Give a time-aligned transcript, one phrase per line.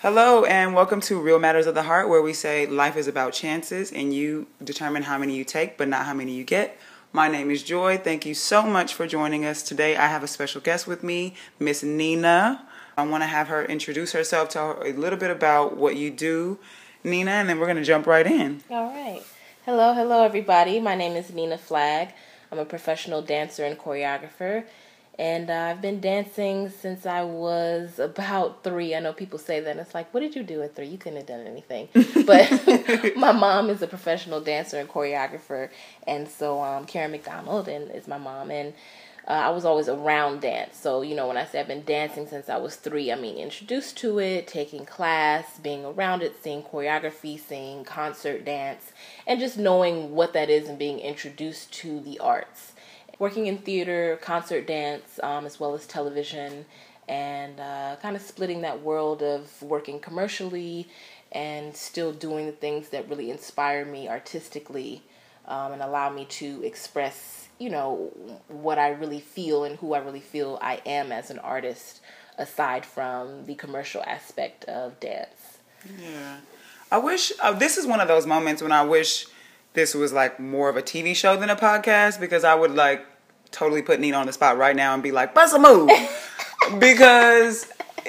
[0.00, 3.32] Hello, and welcome to Real Matters of the Heart, where we say life is about
[3.32, 6.76] chances and you determine how many you take, but not how many you get.
[7.14, 7.96] My name is Joy.
[7.96, 9.96] Thank you so much for joining us today.
[9.96, 12.68] I have a special guest with me, Miss Nina.
[12.98, 16.10] I want to have her introduce herself, tell her a little bit about what you
[16.10, 16.58] do,
[17.02, 18.60] Nina, and then we're going to jump right in.
[18.68, 19.22] All right.
[19.64, 20.78] Hello, hello, everybody.
[20.78, 22.10] My name is Nina Flagg.
[22.52, 24.64] I'm a professional dancer and choreographer,
[25.18, 28.94] and uh, I've been dancing since I was about three.
[28.94, 30.86] I know people say that, and it's like, what did you do at three?
[30.88, 31.88] You couldn't have done anything.
[32.26, 35.70] But my mom is a professional dancer and choreographer,
[36.06, 38.74] and so um, Karen McDonald and is my mom, and
[39.28, 40.76] uh, I was always around dance.
[40.76, 43.36] So, you know, when I say I've been dancing since I was three, I mean
[43.36, 48.92] introduced to it, taking class, being around it, seeing choreography, seeing concert dance,
[49.26, 52.72] and just knowing what that is and being introduced to the arts.
[53.18, 56.66] Working in theater, concert dance, um, as well as television,
[57.08, 60.88] and uh, kind of splitting that world of working commercially
[61.32, 65.02] and still doing the things that really inspire me artistically
[65.46, 68.12] um, and allow me to express you know
[68.48, 72.00] what I really feel and who I really feel I am as an artist
[72.38, 75.58] aside from the commercial aspect of dance.
[75.98, 76.36] Yeah.
[76.92, 79.26] I wish uh, this is one of those moments when I wish
[79.76, 83.06] this was like more of a TV show than a podcast because I would like
[83.52, 85.88] totally put Nina on the spot right now and be like, bust a move.
[86.80, 87.68] because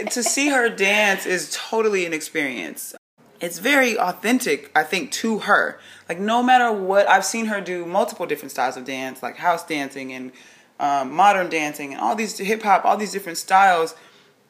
[0.10, 2.96] to see her dance is totally an experience
[3.40, 5.80] it's very authentic, I think, to her.
[6.10, 9.66] Like no matter what, I've seen her do multiple different styles of dance, like house
[9.66, 10.32] dancing and
[10.80, 13.96] um, modern dancing and all these hip hop, all these different styles.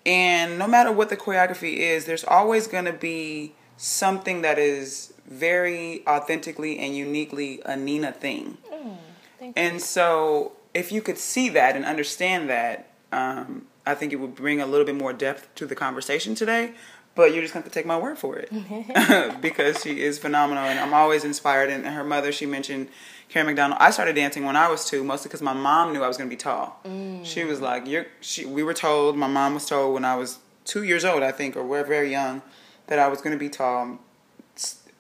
[0.06, 5.14] And no matter what the choreography is, there's always going to be something that is
[5.28, 8.58] very authentically and uniquely a Nina thing.
[8.72, 14.18] Mm, and so, if you could see that and understand that, um, I think it
[14.18, 16.74] would bring a little bit more depth to the conversation today
[17.18, 18.50] but you're just going to take my word for it.
[19.42, 22.88] Because she is phenomenal and i'm always inspired and her mother she mentioned
[23.28, 23.80] karen mcdonald.
[23.82, 26.30] I started dancing when i was two mostly because my mom knew i was going
[26.30, 26.80] to be tall.
[26.86, 27.26] Mm.
[27.26, 30.40] she was like you're she we were told my mom was told when i was
[30.64, 32.42] two years old i think or we're very young
[32.88, 34.00] that i was going to be tall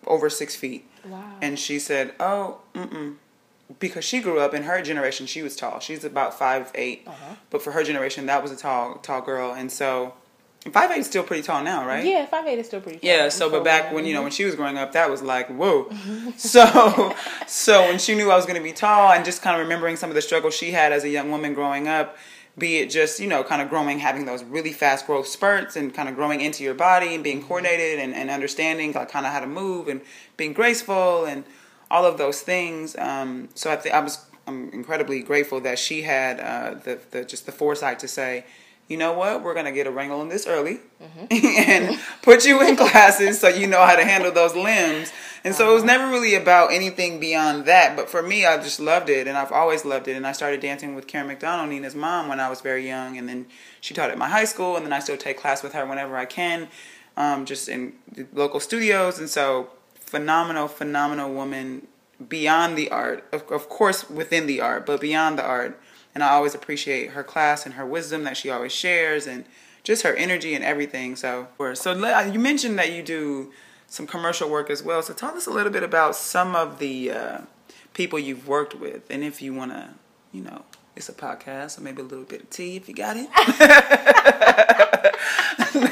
[0.07, 1.23] over six feet wow.
[1.41, 3.15] and she said oh mm-mm
[3.79, 7.35] because she grew up in her generation she was tall she's about five eight, uh-huh.
[7.49, 10.13] but for her generation that was a tall tall girl and so
[10.71, 12.03] Five eight is still pretty tall now, right?
[12.03, 12.99] Yeah, five eight is still pretty.
[12.99, 13.09] tall.
[13.09, 15.47] Yeah, so but back when you know when she was growing up, that was like
[15.47, 15.89] whoa.
[16.37, 17.15] so
[17.45, 19.95] so when she knew I was going to be tall, and just kind of remembering
[19.95, 22.17] some of the struggles she had as a young woman growing up,
[22.57, 25.93] be it just you know kind of growing, having those really fast growth spurts, and
[25.93, 29.31] kind of growing into your body and being coordinated and, and understanding like kind of
[29.31, 30.01] how to move and
[30.37, 31.43] being graceful and
[31.89, 32.95] all of those things.
[32.97, 37.25] Um, so I think I was I'm incredibly grateful that she had uh, the the
[37.25, 38.45] just the foresight to say
[38.87, 41.25] you know what, we're gonna get a wrangle in this early mm-hmm.
[41.69, 45.11] and put you in classes so you know how to handle those limbs.
[45.47, 47.95] And so it was never really about anything beyond that.
[47.95, 50.17] But for me, I just loved it, and I've always loved it.
[50.17, 53.29] And I started dancing with Karen McDonald, Nina's mom, when I was very young, and
[53.29, 53.45] then
[53.79, 56.17] she taught at my high school, and then I still take class with her whenever
[56.17, 56.67] I can,
[57.15, 57.93] um, just in
[58.33, 59.19] local studios.
[59.19, 61.87] And so, phenomenal, phenomenal woman
[62.27, 65.79] beyond the art, of, of course, within the art, but beyond the art
[66.17, 69.45] and I always appreciate her class and her wisdom that she always shares and
[69.83, 71.15] just her energy and everything.
[71.15, 71.93] So, so
[72.23, 73.53] you mentioned that you do
[73.87, 75.01] some commercial work as well.
[75.01, 77.41] So tell us a little bit about some of the uh,
[77.93, 79.89] people you've worked with, and if you want to,
[80.31, 80.63] you know,
[80.95, 83.29] it's a podcast, so maybe a little bit of tea if you got it.
[85.75, 85.91] no,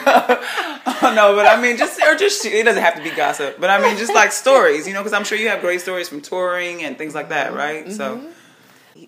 [0.86, 3.70] oh, no, but I mean, just or just it doesn't have to be gossip, but
[3.70, 6.22] I mean, just like stories, you know, because I'm sure you have great stories from
[6.22, 7.86] touring and things like that, right?
[7.86, 7.94] Mm-hmm.
[7.94, 8.28] So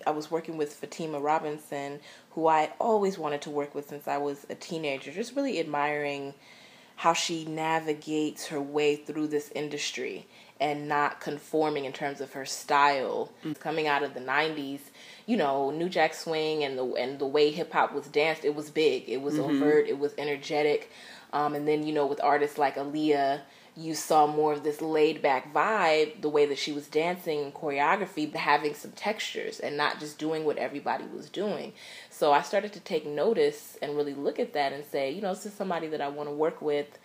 [0.06, 2.00] I was working with Fatima Robinson,
[2.30, 6.34] who I always wanted to work with since I was a teenager, just really admiring
[6.98, 10.26] how she navigates her way through this industry
[10.60, 13.30] and not conforming in terms of her style.
[13.44, 13.56] Mm.
[13.60, 14.80] Coming out of the 90s,
[15.24, 18.56] you know, New Jack Swing and the and the way hip hop was danced, it
[18.56, 19.08] was big.
[19.08, 19.62] It was mm-hmm.
[19.62, 20.90] overt, it was energetic.
[21.32, 23.42] Um, and then, you know, with artists like Aaliyah
[23.78, 27.54] you saw more of this laid back vibe, the way that she was dancing and
[27.54, 31.72] choreography, having some textures and not just doing what everybody was doing.
[32.10, 35.32] So I started to take notice and really look at that and say, you know,
[35.32, 36.98] this is somebody that I want to work with.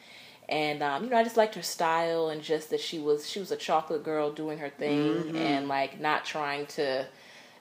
[0.49, 3.39] And um, you know, I just liked her style and just that she was she
[3.39, 5.35] was a chocolate girl doing her thing mm-hmm.
[5.35, 7.05] and like not trying to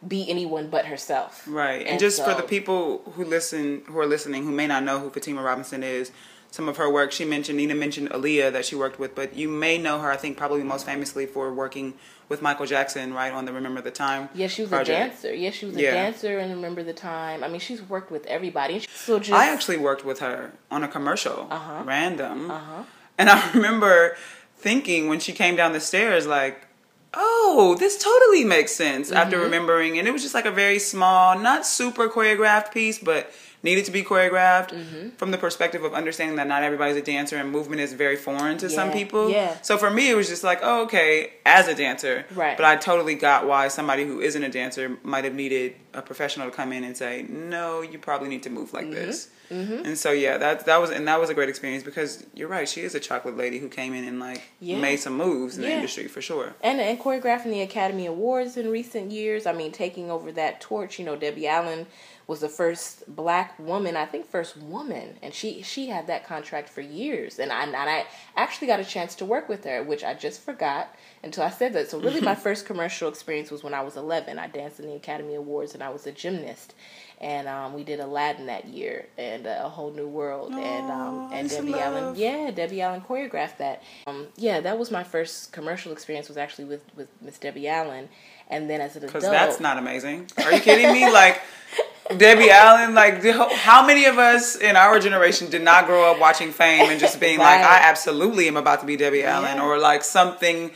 [0.09, 1.45] be anyone but herself.
[1.47, 1.87] Right.
[1.87, 4.99] And, just so, for the people who listen who are listening who may not know
[4.99, 6.11] who Fatima Robinson is,
[6.53, 9.49] some of her work she mentioned Nina mentioned Aaliyah that she worked with, but you
[9.49, 11.95] may know her I think probably most famously for working
[12.29, 14.29] with Michael Jackson, right, on the Remember the Time.
[14.35, 14.91] Yeah, she was project.
[14.91, 15.35] a dancer.
[15.35, 15.93] Yeah, she was a yeah.
[15.93, 17.43] dancer and Remember the Time.
[17.43, 18.85] I mean, she's worked with everybody.
[18.95, 21.49] So just I actually worked with her on a commercial.
[21.51, 21.83] Uh-huh.
[21.85, 22.51] Random.
[22.51, 22.85] Uh-huh.
[23.19, 24.17] And I remember
[24.57, 26.69] thinking when she came down the stairs like
[27.15, 29.17] oh, this totally makes sense mm-hmm.
[29.17, 29.99] after remembering.
[29.99, 33.31] And it was just like a very small, not super choreographed piece, but
[33.63, 35.11] needed to be choreographed mm-hmm.
[35.11, 38.59] from the perspective of understanding that not everybody's a dancer and movement is very foreign
[38.59, 38.75] to yeah.
[38.75, 39.29] some people.
[39.29, 39.57] Yeah.
[39.63, 42.25] So for me, it was just like, oh, okay, as a dancer.
[42.35, 42.57] Right.
[42.57, 46.51] But I totally got why somebody who isn't a dancer might have needed a professional
[46.51, 48.95] to come in and say, no, you probably need to move like mm-hmm.
[48.95, 49.29] this.
[49.51, 49.85] Mm-hmm.
[49.85, 52.67] And so yeah, that that was and that was a great experience because you're right.
[52.67, 54.81] She is a chocolate lady who came in and like yeah.
[54.81, 55.71] made some moves in yeah.
[55.71, 56.55] the industry for sure.
[56.63, 59.45] And and choreographing the Academy Awards in recent years.
[59.45, 60.99] I mean, taking over that torch.
[60.99, 61.87] You know, Debbie Allen
[62.27, 66.69] was the first black woman, I think first woman, and she she had that contract
[66.69, 67.39] for years.
[67.39, 68.05] And I and I
[68.37, 71.73] actually got a chance to work with her, which I just forgot until I said
[71.75, 71.91] that.
[71.91, 74.39] So really, my first commercial experience was when I was 11.
[74.39, 76.75] I danced in the Academy Awards, and I was a gymnast.
[77.21, 80.51] And um, we did Aladdin that year and uh, a whole new world.
[80.55, 83.83] Oh, and um, and Debbie Allen yeah Debbie Allen choreographed that.
[84.09, 88.09] Um, yeah that was my first commercial experience was actually with with Miss Debbie Allen.
[88.49, 90.31] And then as an adult because that's not amazing.
[90.45, 91.11] Are you kidding me?
[91.13, 91.41] Like
[92.19, 96.51] Debbie Allen like how many of us in our generation did not grow up watching
[96.51, 97.61] Fame and just being right.
[97.61, 99.37] like I absolutely am about to be Debbie yeah.
[99.37, 100.71] Allen or like something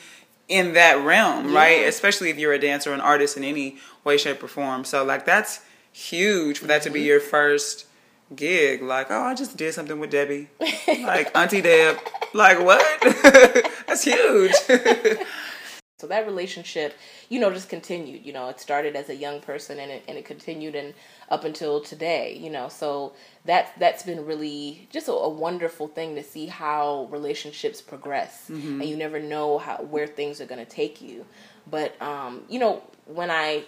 [0.48, 1.56] in that realm yeah.
[1.56, 4.84] right especially if you're a dancer or an artist in any way shape or form
[4.84, 5.60] so like that's
[5.92, 7.06] huge for that to be mm-hmm.
[7.06, 7.86] your first
[8.34, 8.82] gig.
[8.82, 10.48] Like, oh, I just did something with Debbie.
[10.88, 11.98] like, Auntie Deb.
[12.34, 12.84] Like, what?
[13.86, 14.52] That's huge.
[15.98, 16.94] so that relationship,
[17.28, 18.24] you know, just continued.
[18.24, 20.94] You know, it started as a young person and it, and it continued and
[21.28, 22.68] up until today, you know.
[22.68, 23.12] So
[23.44, 28.48] that's that's been really just a, a wonderful thing to see how relationships progress.
[28.50, 28.80] Mm-hmm.
[28.80, 31.26] And you never know how where things are going to take you.
[31.68, 33.64] But um, you know, when I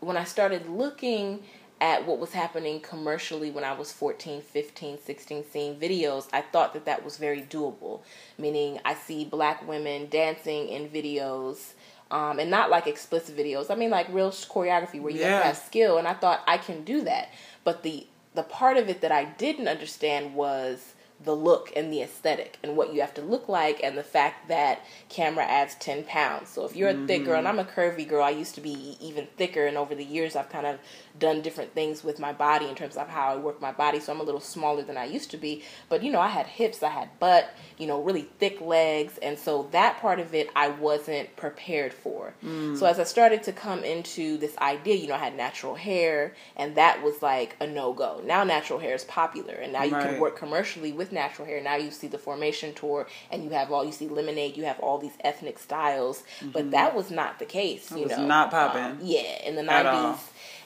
[0.00, 1.42] when I started looking
[1.80, 6.72] at what was happening commercially when I was 14, 15, 16, seeing videos, I thought
[6.74, 8.00] that that was very doable.
[8.36, 11.72] Meaning, I see black women dancing in videos.
[12.10, 13.70] Um, and not like explicit videos.
[13.70, 15.28] I mean, like real choreography where you yeah.
[15.28, 15.98] have to have skill.
[15.98, 17.28] And I thought I can do that.
[17.64, 20.94] But the the part of it that I didn't understand was
[21.24, 24.48] the look and the aesthetic and what you have to look like and the fact
[24.48, 28.08] that camera adds 10 pounds so if you're a thick girl and i'm a curvy
[28.08, 30.78] girl i used to be even thicker and over the years i've kind of
[31.18, 34.12] done different things with my body in terms of how i work my body so
[34.12, 36.82] i'm a little smaller than i used to be but you know i had hips
[36.82, 40.68] i had butt you know really thick legs and so that part of it i
[40.68, 42.76] wasn't prepared for mm.
[42.78, 46.34] so as i started to come into this idea you know i had natural hair
[46.56, 50.10] and that was like a no-go now natural hair is popular and now you right.
[50.10, 51.60] can work commercially with natural hair.
[51.60, 54.56] Now you see the formation tour, and you have all you see lemonade.
[54.56, 56.50] You have all these ethnic styles, mm-hmm.
[56.50, 57.90] but that was not the case.
[57.90, 58.82] You know, not popping.
[58.82, 60.22] Um, yeah, in the nineties.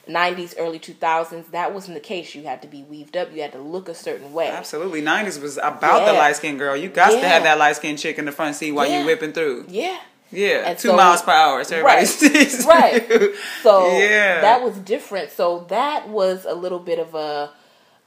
[0.07, 2.35] 90s, early 2000s, that wasn't the case.
[2.35, 3.33] You had to be weaved up.
[3.33, 4.49] You had to look a certain way.
[4.49, 5.01] Absolutely.
[5.01, 6.11] 90s was about yeah.
[6.11, 6.75] the light skinned girl.
[6.75, 7.21] You got yeah.
[7.21, 8.99] to have that light skinned chick in the front seat while yeah.
[8.99, 9.65] you whipping through.
[9.69, 9.99] Yeah.
[10.31, 11.63] Yeah, and two so, miles per hour.
[11.63, 13.07] So everybody right, sees right.
[13.61, 14.41] So yeah.
[14.41, 15.29] that was different.
[15.29, 17.51] So that was a little bit of a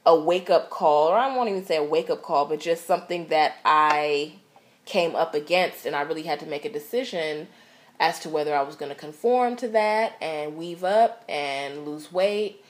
[0.05, 2.85] a wake up call, or I won't even say a wake up call, but just
[2.85, 4.33] something that I
[4.85, 7.47] came up against, and I really had to make a decision
[7.99, 12.11] as to whether I was going to conform to that and weave up and lose
[12.11, 12.63] weight.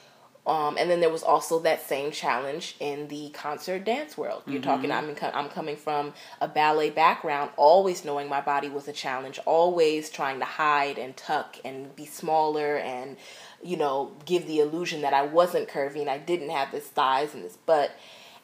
[0.45, 4.43] Um, and then there was also that same challenge in the concert dance world.
[4.45, 4.69] You're mm-hmm.
[4.69, 4.91] talking.
[4.93, 10.09] I'm I'm coming from a ballet background, always knowing my body was a challenge, always
[10.09, 13.17] trying to hide and tuck and be smaller and
[13.63, 17.33] you know, give the illusion that I wasn't curvy and I didn't have this thighs
[17.33, 17.91] and this butt.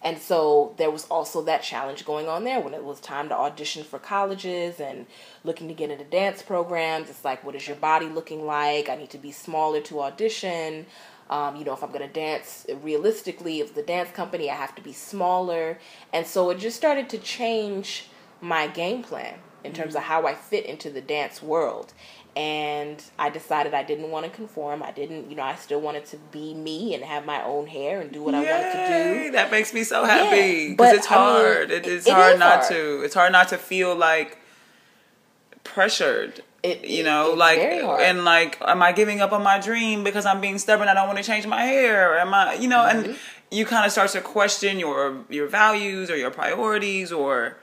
[0.03, 3.35] And so there was also that challenge going on there when it was time to
[3.35, 5.05] audition for colleges and
[5.45, 7.09] looking to get into dance programs.
[7.09, 8.89] It's like, what is your body looking like?
[8.89, 10.85] I need to be smaller to audition.
[11.29, 14.75] Um, you know, if I'm going to dance realistically, if the dance company, I have
[14.75, 15.79] to be smaller.
[16.11, 18.07] And so it just started to change
[18.41, 21.93] my game plan in terms of how I fit into the dance world
[22.35, 24.81] and I decided I didn't want to conform.
[24.81, 28.01] I didn't, you know, I still wanted to be me and have my own hair
[28.01, 29.31] and do what Yay, I wanted to do.
[29.31, 31.71] That makes me so happy because yeah, it's hard.
[31.71, 32.71] I mean, it, it's it hard not hard.
[32.71, 33.01] to.
[33.03, 34.39] It's hard not to feel like
[35.63, 36.41] pressured.
[36.63, 40.39] It, you know, like and like, am I giving up on my dream because I'm
[40.39, 40.87] being stubborn?
[40.87, 42.17] I don't want to change my hair.
[42.17, 43.09] Am I, you know, mm-hmm.
[43.09, 43.19] and
[43.51, 47.57] you kind of start to question your your values or your priorities or,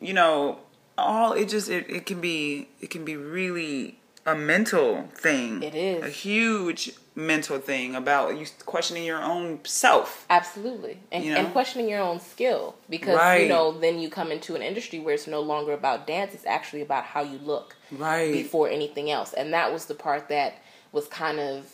[0.00, 0.58] you know,
[0.98, 5.62] all it just it, it can be it can be really a mental thing.
[5.62, 6.04] It is.
[6.04, 10.24] a huge mental thing about you questioning your own self.
[10.30, 10.98] Absolutely.
[11.10, 11.40] And, You know?
[11.40, 12.76] and questioning your own skill.
[12.88, 13.42] Because, Right.
[13.42, 16.46] you know, then you come into an industry where it's no longer about dance, it's
[16.46, 18.32] actually about how you look Right.
[18.32, 19.32] before anything else.
[19.32, 20.54] And that was the part that
[20.92, 21.66] was kind of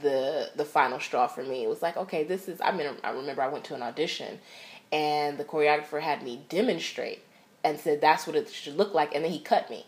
[0.00, 1.64] the the final straw for me.
[1.64, 4.40] It was like, okay, this is I mean I remember I went to an audition
[4.90, 7.20] and the choreographer had me demonstrate
[7.64, 9.86] and said that's what it should look like and then he cut me.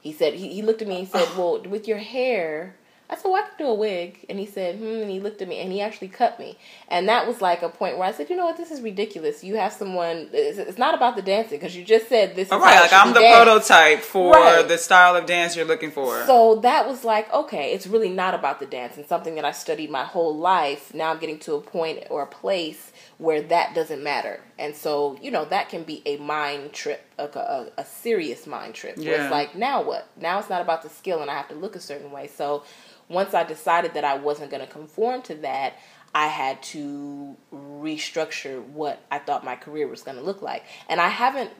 [0.00, 2.76] He said he, he looked at me and he said, Well, with your hair
[3.12, 4.24] I said, well, I can do a wig.
[4.30, 4.84] And he said, hmm.
[5.02, 6.56] And he looked at me and he actually cut me.
[6.88, 9.44] And that was like a point where I said, you know what, this is ridiculous.
[9.44, 12.52] You have someone, it's, it's not about the dancing because you just said this is
[12.52, 13.42] All how like I'm the danced.
[13.68, 14.66] prototype for Right.
[14.66, 16.24] the style of dance you're looking for.
[16.24, 19.52] So that was like, okay, it's really not about the dance and something that I
[19.52, 20.94] studied my whole life.
[20.94, 22.91] Now I'm getting to a point or a place
[23.22, 24.40] where that doesn't matter.
[24.58, 28.74] And so, you know, that can be a mind trip, a, a, a serious mind
[28.74, 28.96] trip.
[28.96, 30.08] Where it's like, now what?
[30.20, 32.26] Now it's not about the skill and I have to look a certain way.
[32.26, 32.64] So
[33.08, 35.74] once I decided that I wasn't going to conform to that,
[36.12, 40.64] I had to restructure what I thought my career was going to look like.
[40.88, 41.52] And I haven't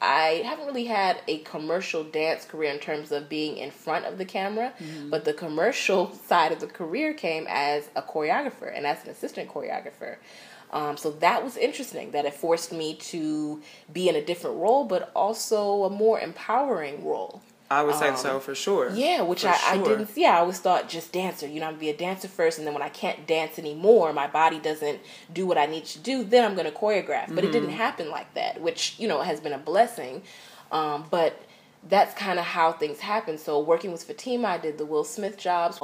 [0.00, 4.16] I haven't really had a commercial dance career in terms of being in front of
[4.16, 5.10] the camera, mm-hmm.
[5.10, 9.50] but the commercial side of the career came as a choreographer and as an assistant
[9.50, 10.18] choreographer.
[10.70, 12.10] Um, so that was interesting.
[12.10, 17.04] That it forced me to be in a different role, but also a more empowering
[17.04, 17.42] role.
[17.70, 18.88] I would say so for sure.
[18.90, 20.24] Um, Yeah, which I, I didn't see.
[20.24, 21.46] I always thought just dancer.
[21.46, 24.12] You know, I'm gonna be a dancer first, and then when I can't dance anymore,
[24.14, 25.00] my body doesn't
[25.32, 26.24] do what I need to do.
[26.24, 27.34] Then I'm gonna choreograph.
[27.34, 27.52] But it Mm-hmm.
[27.52, 30.22] didn't happen like that, which you know has been a blessing.
[30.72, 31.42] Um, but
[31.88, 33.36] that's kind of how things happen.
[33.36, 35.78] So working with Fatima, I did the Will Smith jobs,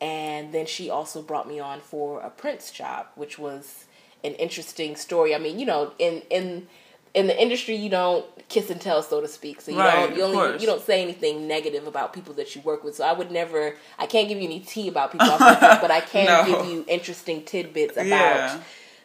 [0.00, 3.85] and then she also brought me on for a Prince job, which was
[4.26, 5.34] an interesting story.
[5.34, 6.66] I mean, you know, in in
[7.14, 9.60] in the industry, you don't kiss and tell, so to speak.
[9.62, 10.60] So you Right, don't you only course.
[10.60, 12.94] you don't say anything negative about people that you work with.
[12.96, 13.76] So I would never.
[13.98, 16.44] I can't give you any tea about people I've worked with, but I can No.
[16.44, 18.60] give you interesting tidbits about Yeah.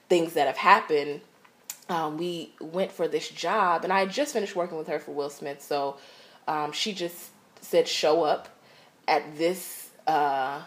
[0.09, 1.21] things that have happened.
[1.89, 5.11] Um, we went for this job, and I had just finished working with her for
[5.11, 5.61] Will Smith.
[5.61, 5.97] So
[6.47, 7.29] um, she just
[7.61, 8.49] said, "Show up
[9.07, 10.61] at this uh,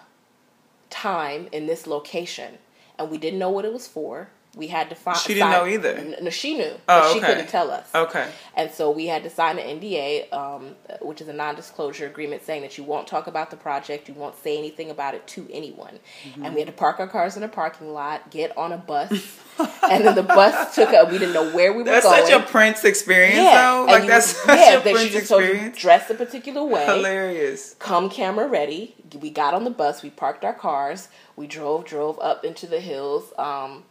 [0.91, 2.59] time in this location,"
[2.99, 4.29] and we didn't know what it was for.
[4.57, 5.19] We had to find.
[5.19, 6.17] She didn't know either?
[6.23, 7.93] No, she knew, Oh, but she couldn't tell us.
[7.93, 8.31] Okay.
[8.55, 12.63] And so we had to sign an NDA, um, which is a non-disclosure agreement, saying
[12.63, 15.99] that you won't talk about the project, you won't say anything about it to anyone.
[16.29, 16.45] Mm-hmm.
[16.45, 19.11] And we had to park our cars in a parking lot, get on a bus,
[19.91, 21.11] and then the bus took us.
[21.11, 22.19] We didn't know where we were That's going.
[22.19, 23.85] That's such a Prince experience, yeah, though.
[23.87, 25.79] Like you- that's such yeah, a that she Prince just told you experience.
[25.79, 27.75] dress a particular way Hilarious.
[27.81, 28.95] come camera ready.
[29.21, 30.03] We got on the bus.
[30.05, 31.09] We parked our cars.
[31.35, 33.33] We drove, drove up into the hills.
[33.37, 33.83] Um,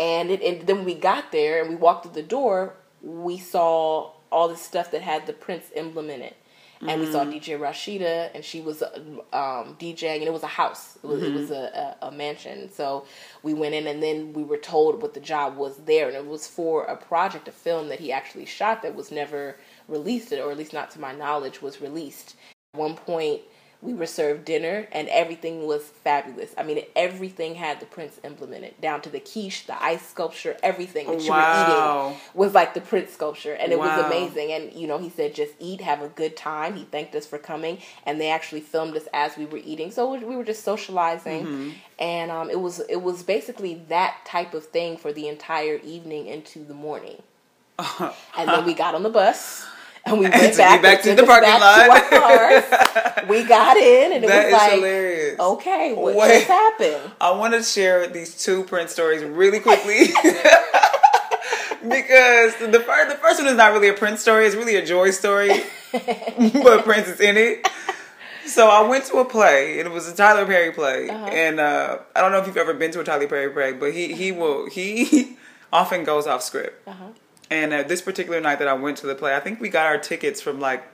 [0.00, 4.10] and, it, and then we got there and we walked through the door, we saw
[4.32, 6.36] all the stuff that had the Prince emblem in it.
[6.82, 10.96] And we saw DJ Rashida, and she was um, DJing, and it was a house.
[11.02, 12.72] It was, it was a, a, a mansion.
[12.72, 13.04] So
[13.42, 16.24] we went in, and then we were told what the job was there, and it
[16.24, 19.56] was for a project, a film that he actually shot that was never
[19.88, 22.34] released, or at least not to my knowledge, was released.
[22.72, 23.42] At one point,
[23.82, 26.52] we were served dinner, and everything was fabulous.
[26.58, 31.06] I mean, everything had the Prince implemented down to the quiche, the ice sculpture, everything
[31.06, 31.38] that you were
[32.12, 34.52] eating was like the Prince sculpture, and it was amazing.
[34.52, 37.38] And you know, he said, "Just eat, have a good time." He thanked us for
[37.38, 39.90] coming, and they actually filmed us as we were eating.
[39.90, 41.70] So we were just socializing, Mm-hmm.
[41.98, 46.26] and um, it was it was basically that type of thing for the entire evening
[46.26, 47.22] into the morning.
[47.98, 49.64] and then we got on the bus.
[50.04, 51.84] And we went back, back to the parking lot.
[51.86, 52.64] To our cars.
[53.28, 55.38] we got in, and it was like, hilarious.
[55.38, 56.38] okay, what Wait.
[56.38, 57.12] just happened?
[57.20, 60.06] I want to share these two Prince stories really quickly.
[61.82, 64.84] because the first, the first one is not really a Prince story, it's really a
[64.84, 65.50] joy story,
[65.92, 67.68] but Prince is in it.
[68.46, 71.98] So I went to a play, and it was a Tyler Perry play, and uh,
[72.16, 74.32] I don't know if you've ever been to a Tyler Perry play, but he he
[74.32, 75.36] will he
[75.72, 76.88] often goes off script.
[77.50, 79.86] And uh, this particular night that I went to the play, I think we got
[79.86, 80.84] our tickets from like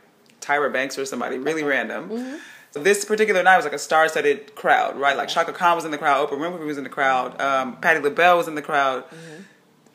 [0.41, 2.09] Tyra Banks or somebody, really random.
[2.71, 5.17] So this particular night was like a star-studded crowd, right?
[5.17, 8.01] Like Chaka Khan was in the crowd, Oprah Winfrey was in the crowd, um, Patti
[8.01, 9.05] LaBelle was in the crowd.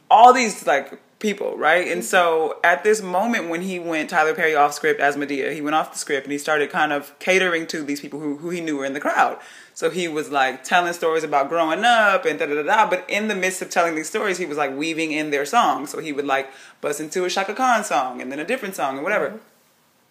[0.09, 1.87] All these like people, right?
[1.87, 5.61] And so at this moment when he went Tyler Perry off script as Madea, he
[5.61, 8.49] went off the script and he started kind of catering to these people who, who
[8.49, 9.39] he knew were in the crowd.
[9.73, 12.89] So he was like telling stories about growing up and da da da da.
[12.89, 15.89] But in the midst of telling these stories, he was like weaving in their songs.
[15.91, 16.49] So he would like
[16.81, 19.39] bust into a Chaka Khan song and then a different song and whatever.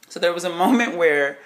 [0.08, 1.38] So there was a moment where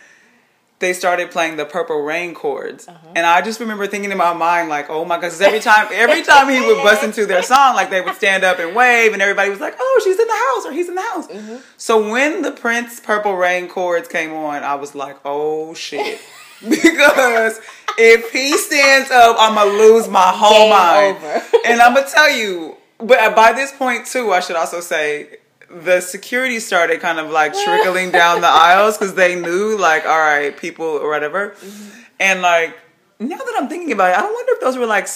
[0.81, 2.99] they started playing the Purple Rain chords, Uh-huh.
[3.15, 5.87] and I just remember thinking in my mind like, "Oh my god!" Because every time,
[5.93, 9.13] every time he would bust into their song, like they would stand up and wave,
[9.13, 11.57] and everybody was like, "Oh, she's in the house," or "He's in the house." Mm-hmm.
[11.77, 16.21] So when the Prince Purple Rain chords came on, I was like, "Oh shit."
[16.69, 17.61] because
[17.99, 21.17] if he stands up, I'm gonna lose my whole Game mind.
[21.17, 21.43] over.
[21.67, 25.39] and I'm gonna tell you, but by this point too, I should also say
[25.71, 30.19] the security started kind of like trickling down the aisles because they knew, like, all
[30.19, 31.51] right, people or whatever.
[31.51, 32.01] Mm-hmm.
[32.21, 32.77] And like
[33.19, 35.09] now that I'm thinking about it, I wonder if those were like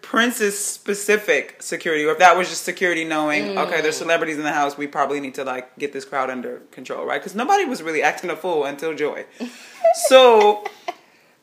[0.00, 3.82] Prince's specific security, or if that was just security knowing, okay, Mm.
[3.82, 7.04] there's celebrities in the house, we probably need to like get this crowd under control,
[7.06, 7.20] right?
[7.20, 9.24] Because nobody was really acting a fool until Joy.
[10.08, 10.64] so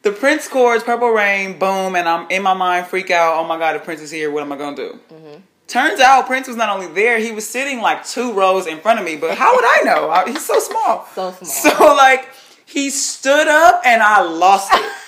[0.01, 3.37] the Prince chords, Purple Rain, boom, and I'm in my mind freak out.
[3.37, 4.99] Oh my God, if Prince is here, what am I gonna do?
[5.13, 5.39] Mm-hmm.
[5.67, 8.99] Turns out Prince was not only there, he was sitting like two rows in front
[8.99, 9.15] of me.
[9.17, 10.09] But how would I know?
[10.09, 11.05] I- He's so small.
[11.15, 11.45] So small.
[11.77, 12.29] So like
[12.65, 14.91] he stood up and I lost it.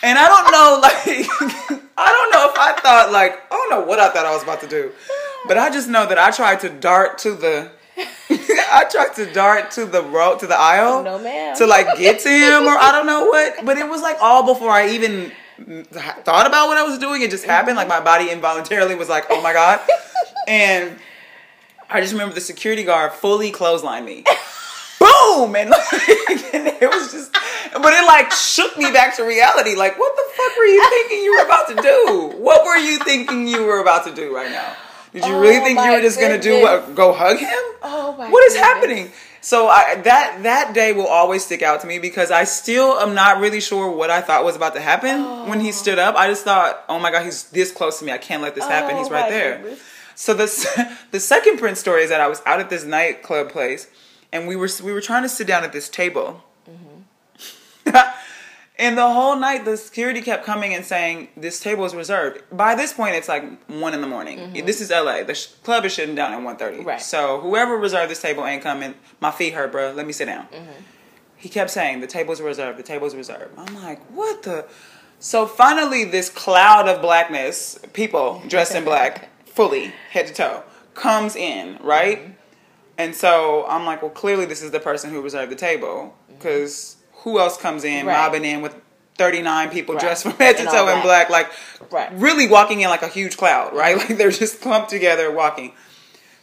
[0.00, 3.80] And I don't know, like I don't know if I thought like I don't know
[3.84, 4.92] what I thought I was about to do.
[5.48, 7.72] But I just know that I tried to dart to the
[8.30, 11.56] I tried to dart to the road to the aisle No, ma'am.
[11.56, 13.64] to like get to him or I don't know what.
[13.64, 15.32] But it was like all before I even
[16.24, 17.22] thought about what I was doing.
[17.22, 17.76] It just happened.
[17.76, 19.80] Like my body involuntarily was like, oh my god.
[20.46, 20.96] And
[21.90, 24.24] I just remember the security guard fully clotheslined me.
[25.00, 25.54] Boom!
[25.56, 25.92] And, like,
[26.54, 27.32] and it was just,
[27.72, 29.74] but it like shook me back to reality.
[29.76, 32.32] Like, what the fuck were you thinking you were about to do?
[32.38, 34.74] What were you thinking you were about to do right now?
[35.12, 36.94] Did you really Oh think you were oh just gonna do what?
[36.94, 37.48] Go hug him?
[37.82, 38.68] Oh my What is goodness.
[38.72, 39.12] happening?
[39.40, 43.14] So I, that that day will always stick out to me because I still am
[43.14, 46.16] not really sure what I thought was about to happen when he stood up.
[46.16, 48.12] I just thought, oh my god, he's this close to me.
[48.12, 48.96] I can't let this happen.
[48.96, 49.58] Oh He's right there.
[49.58, 49.82] goodness.
[50.14, 53.86] So the the second Prince story is that I was out at this nightclub place,
[54.32, 56.42] and we were we were trying to sit down at this table.
[56.68, 57.96] Mm-hmm.
[58.78, 62.42] and the whole night, the security kept coming and saying this table is reserved.
[62.52, 64.38] By this point, it's like one in the morning.
[64.38, 64.66] Mm-hmm.
[64.66, 65.24] This is L.A.
[65.24, 66.84] The sh- club is shutting down at 1.30.
[66.84, 67.02] Right.
[67.02, 68.94] So whoever reserved this table ain't coming.
[69.20, 69.92] My feet hurt, bro.
[69.92, 70.46] Let me sit down.
[70.46, 70.70] Mm-hmm.
[71.36, 72.78] He kept saying the table's reserved.
[72.78, 73.58] The table's reserved.
[73.58, 74.66] I'm like, what the?
[75.18, 80.62] So finally, this cloud of blackness, people dressed in black, fully head to toe,
[80.94, 82.20] comes in, right?
[82.20, 82.32] Mm-hmm.
[82.98, 86.97] And so I'm like, well, clearly this is the person who reserved the table, because
[87.18, 88.16] who else comes in, Right.
[88.16, 88.74] mobbing in with
[89.18, 90.00] 39 people Right.
[90.04, 91.28] dressed from head to toe in black.
[91.30, 91.50] like
[91.90, 92.08] Right.
[92.12, 93.96] really walking in like a huge cloud, right?
[93.96, 94.08] Mm-hmm.
[94.10, 95.72] Like they're just clumped together walking.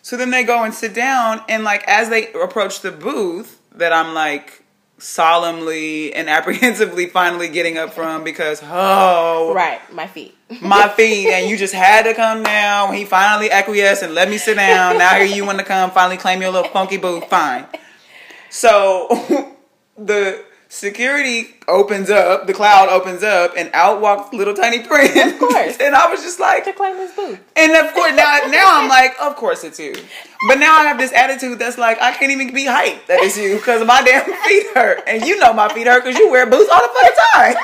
[0.01, 3.91] So then they go and sit down, and like as they approach the booth, that
[3.91, 4.62] I'm like
[4.98, 10.36] solemnly and apprehensively finally getting up from because oh Right, my feet.
[10.62, 12.93] my feet and you just had to come down.
[12.93, 14.97] He finally acquiesced and let me sit down.
[14.97, 17.26] Now here you want to come, finally claim your little funky booth.
[17.30, 17.65] Fine.
[18.49, 19.08] So
[19.97, 20.43] the
[20.75, 25.15] security opens up, the cloud opens up, and out walks little tiny prince.
[25.15, 25.77] Of course.
[25.81, 27.39] and I was just like, to claim his booth.
[27.55, 29.95] and of course now now I'm like, of course it's you.
[30.47, 33.38] But now I have this attitude that's like I can't even be hyped that it's
[33.38, 36.45] you because my damn feet hurt, and you know my feet hurt because you wear
[36.45, 37.55] boots all the fucking time.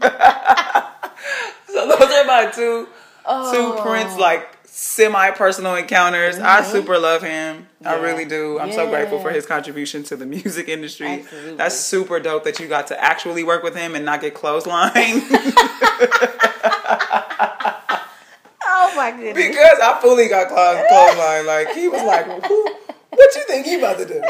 [1.66, 2.88] so those are my two two
[3.26, 3.80] oh.
[3.82, 6.38] Prince like semi personal encounters.
[6.38, 6.70] I mm-hmm.
[6.70, 7.66] super love him.
[7.84, 8.58] I really do.
[8.58, 11.08] I'm so grateful for his contribution to the music industry.
[11.08, 11.56] Absolutely.
[11.56, 15.22] That's super dope that you got to actually work with him and not get clothesline.
[18.92, 19.34] Oh my goodness.
[19.34, 21.46] Because I fully got clothesline.
[21.46, 22.64] Like he was like, Who,
[23.10, 24.22] "What you think you about to do?"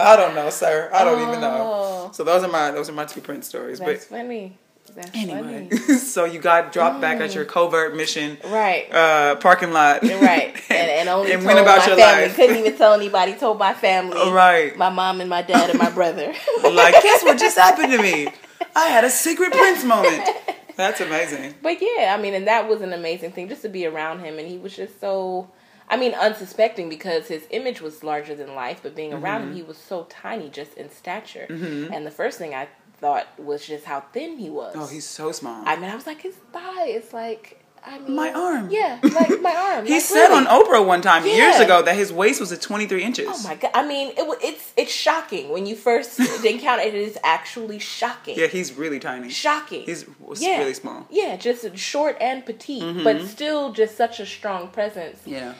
[0.00, 0.90] I don't know, sir.
[0.92, 1.58] I don't even know.
[1.60, 2.10] Oh.
[2.12, 3.78] So those are my those are my two Prince stories.
[3.78, 4.58] That's but funny.
[4.94, 8.92] That's anyway, so you got dropped back at your covert mission Right.
[8.92, 12.26] uh, parking lot, Right, and, and only and went about my your family.
[12.26, 12.36] life.
[12.36, 13.34] Couldn't even tell anybody.
[13.34, 14.16] Told my family.
[14.32, 14.76] Right.
[14.76, 16.32] My mom and my dad and my brother.
[16.62, 18.28] like, guess what just happened to me?
[18.74, 20.28] I had a secret Prince moment.
[20.76, 21.54] That's amazing.
[21.62, 24.38] But yeah, I mean, and that was an amazing thing just to be around him,
[24.38, 25.50] and he was just so.
[25.90, 29.50] I mean, unsuspecting because his image was larger than life, but being around Mm-hmm.
[29.52, 31.46] him, he was so tiny just in stature.
[31.48, 32.68] And the first thing I
[33.00, 34.74] thought was just how thin he was.
[34.76, 35.62] Oh, he's so small.
[35.66, 38.70] I mean, I was like, his thigh is like, I mean, My arm.
[38.70, 39.86] Yeah, like my arm.
[39.86, 40.46] he like, said really.
[40.46, 43.26] on Oprah one time years ago that his waist was at 23 inches.
[43.28, 43.70] Oh my god!
[43.72, 46.94] I mean, it, it's it's shocking when you first encounter it.
[46.94, 48.36] It is actually shocking.
[48.38, 49.30] Yeah, he's really tiny.
[49.30, 49.82] shocking.
[49.82, 50.04] He's
[50.36, 50.58] yeah.
[50.58, 51.02] really small.
[51.02, 51.14] Mm-hmm.
[51.14, 55.20] Yeah, just short and petite, but still just such a strong presence.
[55.24, 55.54] Yeah.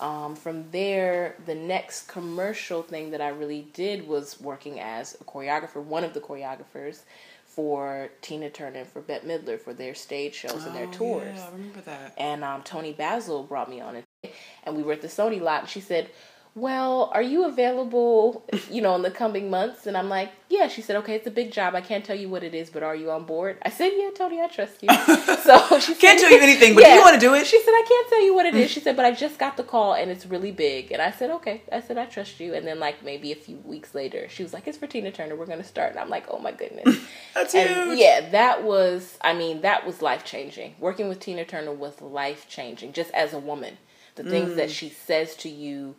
[0.00, 5.24] Um, from there, the next commercial thing that I really did was working as a
[5.24, 7.00] choreographer, one of the choreographers
[7.46, 11.36] for Tina Turner and for Bette Midler for their stage shows and their Oh, tours.
[11.36, 12.14] Yeah, I remember that.
[12.16, 15.60] And um, Toni Basil brought me on it, and we were at the Sony lot,
[15.60, 16.08] and she said,
[16.54, 19.86] well, are you available, you know, in the coming months?
[19.86, 20.68] And I'm like, yeah.
[20.68, 21.74] She said, okay, it's a big job.
[21.74, 23.56] I can't tell you what it is, but are you on board?
[23.62, 24.88] I said, yeah, Toni, I trust you.
[25.42, 26.90] so she can't tell you anything, but yeah.
[26.90, 27.46] do you want to do it?
[27.46, 28.70] She said, I can't tell you what it is.
[28.70, 30.92] She said, but I just got the call and it's really big.
[30.92, 31.62] And I said, okay.
[31.72, 32.52] I said, I trust you.
[32.52, 35.36] And then like maybe a few weeks later, she was like, it's for Tina Turner.
[35.36, 35.92] We're going to start.
[35.92, 36.98] And I'm like, oh my goodness.
[37.34, 37.98] That's and huge.
[37.98, 40.74] Yeah, that was, I mean, that was life changing.
[40.78, 43.78] Working with Tina Turner was life changing, just as a woman.
[44.16, 44.56] The things mm.
[44.56, 45.94] that she says to you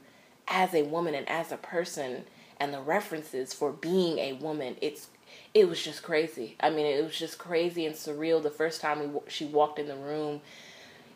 [0.47, 2.23] as a woman and as a person
[2.60, 5.08] and the references for being a woman it's
[5.53, 6.56] it was just crazy.
[6.60, 9.88] I mean it was just crazy and surreal the first time we she walked in
[9.88, 10.41] the room.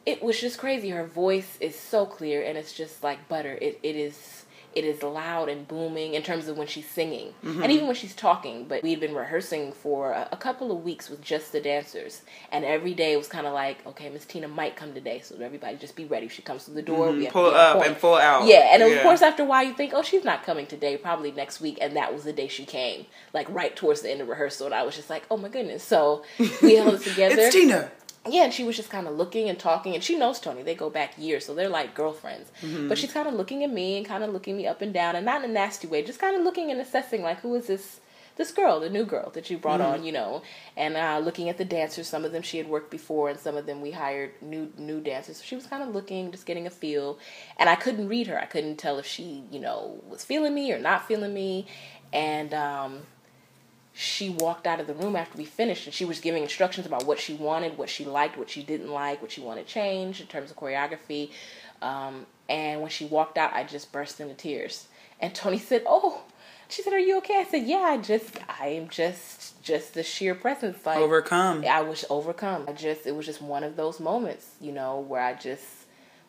[0.06, 0.90] It was just crazy.
[0.90, 3.58] Her voice is so clear and it's just like butter.
[3.62, 4.46] It, it is
[4.78, 7.64] it is loud and booming in terms of when she's singing mm-hmm.
[7.64, 8.66] and even when she's talking.
[8.66, 12.22] But we had been rehearsing for a, a couple of weeks with just the dancers,
[12.52, 15.36] and every day it was kind of like, okay, Miss Tina might come today, so
[15.42, 16.28] everybody just be ready.
[16.28, 17.20] If she comes to the door, mm-hmm.
[17.20, 18.46] we pull up and pull out.
[18.46, 18.90] Yeah, and yeah.
[18.90, 21.80] of course, after a while, you think, oh, she's not coming today, probably next week,
[21.82, 24.76] and that was the day she came, like right towards the end of rehearsal, and
[24.76, 25.84] I was just like, oh my goodness.
[25.84, 26.24] So
[26.62, 27.36] we held it together.
[27.40, 27.92] it's Tina
[28.30, 30.64] yeah, and she was just kind of looking and talking, and she knows Toni.
[30.64, 32.52] They go back years, so they're like girlfriends.
[32.62, 32.88] Mm-hmm.
[32.88, 35.16] But she's kind of looking at me and kind of looking me up and down,
[35.16, 37.68] and not in a nasty way, just kind of looking and assessing, like, who is
[37.68, 38.00] this
[38.38, 39.94] this girl, the new girl that you brought mm-hmm.
[39.94, 40.44] on, you know,
[40.78, 42.08] and uh, looking at the dancers.
[42.08, 45.02] Some of them she had worked before, and some of them we hired new new
[45.02, 45.38] dancers.
[45.38, 47.18] So she was kind of looking, just getting a feel,
[47.58, 48.40] and I couldn't read her.
[48.40, 51.66] I couldn't tell if she, you know, was feeling me or not feeling me,
[52.14, 53.02] and um,
[54.00, 57.08] she walked out of the room after we finished and she was giving instructions about
[57.08, 60.28] what she wanted, what she liked, what she didn't like, what she wanted changed in
[60.28, 61.32] terms of choreography.
[61.82, 64.88] Um, and when she walked out, I just burst into tears.
[65.20, 66.22] And Toni said, "Oh,"
[66.68, 70.04] she said, "Are you okay?" I said, "Yeah, I just, I am just, just the
[70.04, 71.66] sheer presence, like overcome.
[71.66, 72.66] I was overcome.
[72.68, 75.66] I just, it was just one of those moments, you know, where I just."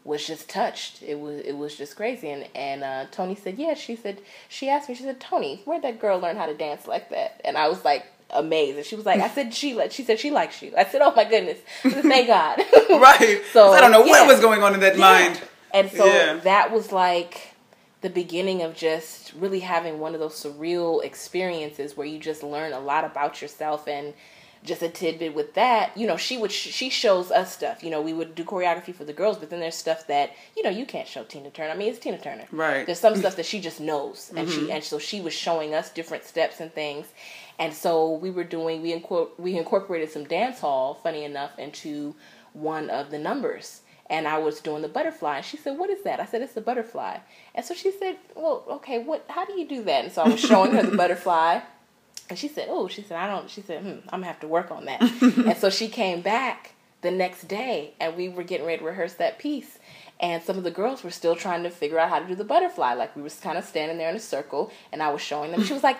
[0.09, 1.03] Was just touched.
[1.03, 2.31] It was it was just crazy.
[2.31, 3.75] And and uh, Toni said, yeah.
[3.75, 4.95] She said she asked me.
[4.95, 7.43] She said, Toni, where'd that girl learn how to dance like that?
[7.45, 8.79] And I was like amazed.
[8.79, 10.73] And she was like, I said she she said she likes you.
[10.77, 12.59] I said, oh my goodness, said, thank God.
[12.89, 13.43] right.
[13.53, 14.13] So I don't know yeah.
[14.13, 15.01] what was going on in that yeah.
[15.01, 15.43] mind.
[15.73, 16.37] And so yeah.
[16.45, 17.55] that was like
[18.01, 22.73] the beginning of just really having one of those surreal experiences where you just learn
[22.73, 24.15] a lot about yourself and
[24.65, 27.83] just a tidbit with that, you know, she would she shows us stuff.
[27.83, 30.63] You know, we would do choreography for the girls, but then there's stuff that you
[30.63, 31.71] know you can't show Tina Turner.
[31.71, 32.45] I mean, it's Tina Turner.
[32.51, 32.85] Right.
[32.85, 34.67] There's some stuff that she just knows, and mm-hmm.
[34.67, 37.07] she and so she was showing us different steps and things,
[37.59, 42.15] and so we were doing we incor- we incorporated some dance hall, funny enough, into
[42.53, 43.83] one of the numbers.
[44.11, 46.57] And I was doing the butterfly, and she said, "What is that?" I said, "It's
[46.57, 47.19] a butterfly."
[47.55, 49.27] And so she said, "Well, okay, what?
[49.29, 51.61] How do you do that?" And so I was showing her the butterfly,
[52.29, 54.49] and she said, "Oh, she said I don't." She said, hmm, "I'm gonna have to
[54.49, 58.67] work on that." and so she came back the next day, and we were getting
[58.67, 59.79] ready to rehearse that piece.
[60.21, 62.45] And some of the girls were still trying to figure out how to do the
[62.45, 62.95] butterfly.
[62.95, 65.63] Like we were kind of standing there in a circle, and I was showing them.
[65.63, 65.99] She was like,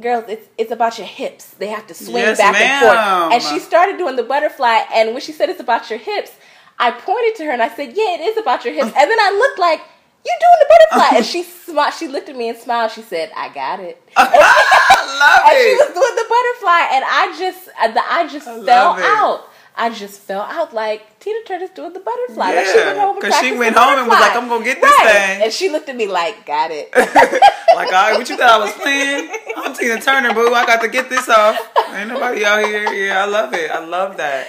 [0.00, 1.50] "Girls, it's it's about your hips.
[1.50, 2.62] They have to swing yes, back ma'am.
[2.62, 4.80] and forth." And she started doing the butterfly.
[4.92, 6.32] And when she said it's about your hips,
[6.78, 9.18] I pointed to her and I said, "Yeah, it is about your hips." And then
[9.20, 9.80] I looked like
[10.24, 11.16] you doing the butterfly?
[11.16, 11.94] and she smiled.
[11.94, 12.92] She looked at me and smiled.
[12.92, 15.62] She said, "I got it." I love and it.
[15.62, 19.48] she was doing the butterfly, and I just, uh, I just I fell out.
[19.74, 22.50] I just fell out like Tina Turner's doing the butterfly.
[22.50, 24.80] Yeah, like she went home because she went home and was like, "I'm gonna get
[24.80, 25.12] this right.
[25.12, 28.50] thing," and she looked at me like, "Got it." like, all right, what you thought
[28.50, 29.30] I was playing?
[29.56, 30.52] I'm Tina Turner, boo.
[30.52, 31.58] I got to get this off.
[31.94, 32.92] Ain't nobody out here.
[32.92, 33.70] Yeah, I love it.
[33.70, 34.48] I love that.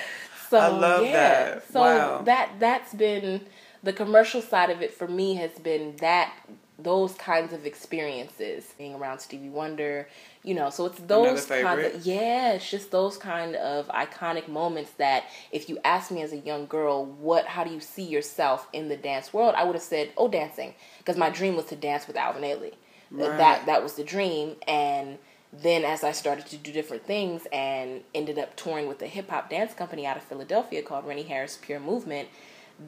[0.49, 1.11] So I love yeah.
[1.11, 1.71] that.
[1.71, 2.21] So wow.
[2.23, 3.45] that that's been
[3.83, 6.33] the commercial side of it for me has been that
[6.79, 10.07] those kinds of experiences being around Stevie Wonder,
[10.43, 14.91] you know, so it's those kind of yeah, it's just those kind of iconic moments
[14.93, 18.67] that if you ask me as a young girl, what how do you see yourself
[18.73, 19.53] in the dance world?
[19.55, 22.73] I would have said, "Oh, dancing," because my dream was to dance with Alvin Ailey.
[23.11, 23.37] Right.
[23.37, 25.19] That that was the dream and
[25.53, 29.29] then as I started to do different things and ended up touring with a hip
[29.29, 32.27] hop dance company out of Philadelphia called Rennie Harris Pure Movement,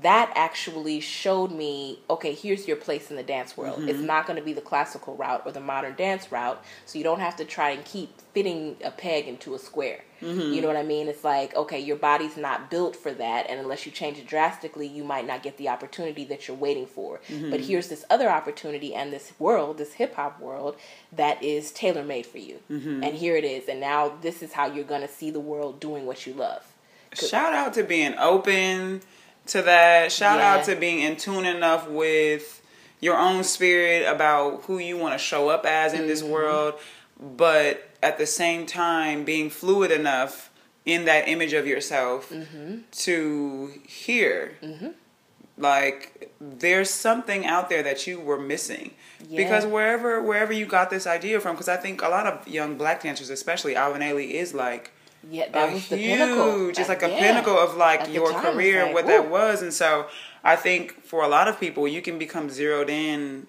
[0.02, 3.90] that actually showed me okay here's your place in the dance world mm-hmm.
[3.90, 7.04] it's not going to be the classical route or the modern dance route so you
[7.04, 10.54] don't have to try and keep fitting a peg into a square mm-hmm.
[10.54, 13.60] you know what i mean it's like okay your body's not built for that and
[13.60, 17.22] unless you change it drastically you might not get the opportunity that you're waiting for
[17.30, 17.52] mm-hmm.
[17.52, 20.76] but here's this other opportunity and this world this hip-hop world
[21.12, 23.04] that is tailor-made for you mm-hmm.
[23.04, 25.80] and here it is and now this is how you're going to see the world
[25.80, 26.74] doing what you love
[27.14, 29.02] shout out to being open
[29.48, 30.12] to that.
[30.12, 30.54] Shout yeah.
[30.54, 32.62] out to being in tune enough with
[33.00, 36.08] your own spirit about who you want to show up as in mm-hmm.
[36.08, 36.76] this world,
[37.20, 40.52] but at the same time being fluid enough
[40.86, 42.78] in that image of yourself mm-hmm.
[42.92, 44.90] to hear mm-hmm.
[45.58, 48.92] like there's something out there that you were missing
[49.28, 49.44] Yeah.
[49.44, 52.78] because wherever wherever you got this idea from because i think a lot of young
[52.78, 54.92] black dancers especially alvin ailey is like
[55.32, 56.72] Yeah, that a was the huge, pinnacle.
[56.72, 57.20] just like a yeah.
[57.20, 60.08] pinnacle of like your career, like, what that was, and so
[60.44, 63.48] I think for a lot of people, you can become zeroed in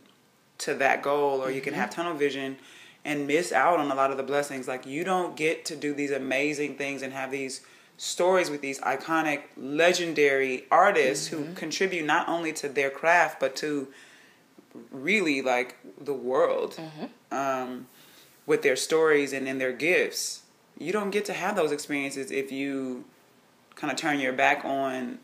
[0.58, 1.80] to that goal, or you can Mm-hmm.
[1.82, 2.56] have tunnel vision
[3.04, 4.66] and miss out on a lot of the blessings.
[4.66, 7.60] Like you don't get to do these amazing things and have these
[7.98, 11.44] stories with these iconic, legendary artists Mm-hmm.
[11.44, 13.88] who contribute not only to their craft but to
[14.90, 17.36] really like the world Mm-hmm.
[17.36, 17.86] um,
[18.46, 20.42] with their stories and in their gifts.
[20.78, 23.04] You don't get to have those experiences if you
[23.74, 25.18] kind of turn your back on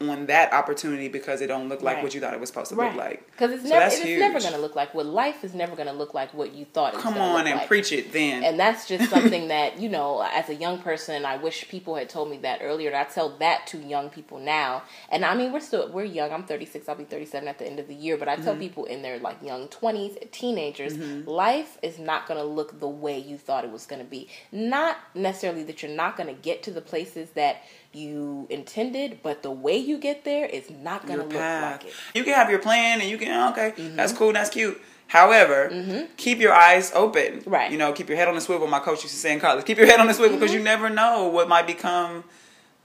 [0.00, 2.02] on that opportunity because it don't look like Right.
[2.04, 3.30] what you thought it was supposed to look like.
[3.32, 5.88] Because it's So never it's never going to look like what life is never going
[5.88, 7.68] to look like what you thought it was Come on and like.
[7.68, 8.42] preach it then.
[8.44, 12.08] And that's just something that, you know, as a young person, I wish people had
[12.08, 12.88] told me that earlier.
[12.88, 14.84] And I tell that to young people now.
[15.10, 16.32] And I mean, we're still, we're young.
[16.32, 16.88] I'm 36.
[16.88, 18.16] I'll be 37 at the end of the year.
[18.16, 18.44] But I Mm-hmm.
[18.44, 22.88] tell people in their like young 20s, teenagers, life is not going to look the
[22.88, 24.28] way you thought it was going to be.
[24.50, 27.62] Not necessarily that you're not going to get to the places that
[27.94, 31.72] you intended, but the way you get there is not going to your look path.
[31.82, 31.94] like it.
[31.94, 32.18] Mm-hmm.
[32.18, 34.80] You can have your plan and you can okay, that's cool, that's cute.
[35.06, 37.42] However, keep your eyes open.
[37.46, 37.70] Right.
[37.70, 38.66] You know, keep your head on the swivel.
[38.66, 40.58] My coach used to say in college, keep your head on the swivel because Mm-hmm.
[40.58, 42.24] you never know what might become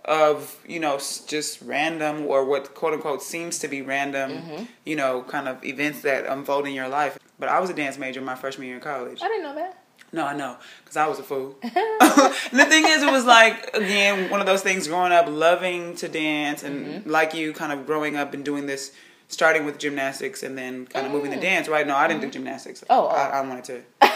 [0.06, 4.32] of you know just random or what quote unquote seems to be random.
[4.32, 4.64] Mm-hmm.
[4.86, 7.18] You know, kind of events that unfold in your life.
[7.40, 9.20] But I was a dance major my freshman year in college.
[9.22, 9.79] I didn't know that.
[10.12, 11.56] No, I know, because I was a fool.
[11.62, 11.72] and
[12.52, 14.88] the thing is, it was like again one of those things.
[14.88, 17.10] Growing up, loving to dance, and Mm-hmm.
[17.10, 18.92] like you, kind of growing up and doing this,
[19.28, 21.68] starting with gymnastics and then kind of moving to dance.
[21.68, 21.86] Right?
[21.86, 22.82] No, I didn't do gymnastics.
[22.82, 22.86] Mm.
[22.90, 23.08] Oh, oh.
[23.10, 23.82] I, I wanted to.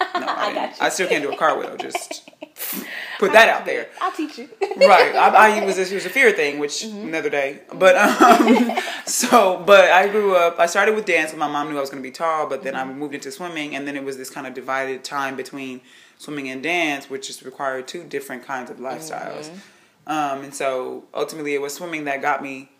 [0.00, 0.76] No, I, I got you.
[0.80, 1.76] I still can't do a cartwheel.
[1.76, 2.28] Just
[3.18, 3.88] put that out there.
[4.00, 4.48] I'll teach you.
[4.76, 5.14] right.
[5.14, 7.08] I, I was it was a fear thing, which Mm-hmm.
[7.08, 7.60] another day.
[7.74, 10.58] But um, so, but I grew up.
[10.58, 12.46] I started with dance, and my mom knew I was going to be tall.
[12.48, 12.98] But then I Mm-hmm.
[12.98, 15.80] moved into swimming, and then it was this kind of divided time between
[16.18, 19.48] swimming and dance, which just required two different kinds of lifestyles.
[19.50, 20.12] Mm-hmm.
[20.12, 22.70] Um, and so ultimately, it was swimming that got me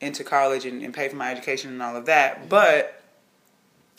[0.00, 2.48] into college and, and paid for my education and all of that.
[2.48, 3.02] But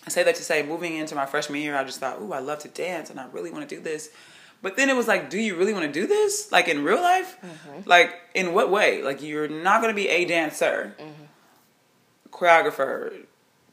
[0.07, 2.39] I say that to say, moving into my freshman year, I just thought, ooh, I
[2.39, 4.09] love to dance and I really want to do this.
[4.61, 6.49] But then it was like, do you really want to do this?
[6.49, 7.37] Like in real life?
[7.41, 7.81] Mm-hmm.
[7.89, 9.03] Like in what way?
[9.03, 11.23] Like you're not going to be a dancer, mm-hmm.
[12.31, 13.25] choreographer,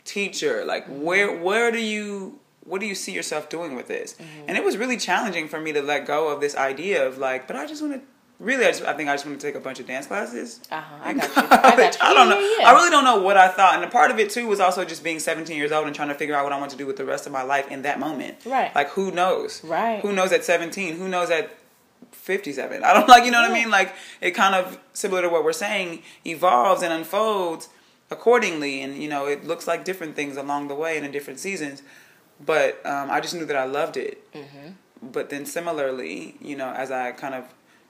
[0.04, 0.64] teacher.
[0.64, 1.02] Like mm-hmm.
[1.02, 4.16] where where do you what do you see yourself doing with this?
[4.48, 7.46] And it was really challenging for me to let go of this idea of like,
[7.46, 8.00] but I just want to.
[8.40, 10.60] Really, I, just, I think I just want to take a bunch of dance classes.
[10.70, 11.42] Uh-huh, I got you.
[11.42, 12.00] I got you.
[12.02, 12.38] I don't know.
[12.38, 12.68] yeah, yeah.
[12.68, 14.84] I really don't know what I thought, and a part of it too was also
[14.84, 16.84] just being 17 years old and trying to figure out what I want to do
[16.86, 18.38] with the rest of my life in that moment.
[18.44, 18.74] Right.
[18.74, 19.62] Like who knows?
[19.62, 20.00] Right.
[20.00, 20.96] Who knows at 17?
[20.96, 21.56] Who knows at
[22.12, 22.82] 57?
[22.84, 23.24] I don't like.
[23.24, 23.70] You know what I mean?
[23.70, 27.68] Like it kind of similar to what we're saying evolves and unfolds
[28.10, 31.38] accordingly, and you know it looks like different things along the way and in different
[31.38, 31.82] seasons.
[32.44, 34.30] But um, I just knew that I loved it.
[34.32, 34.70] Mm-hmm.
[35.02, 37.44] But then similarly, you know, as I kind of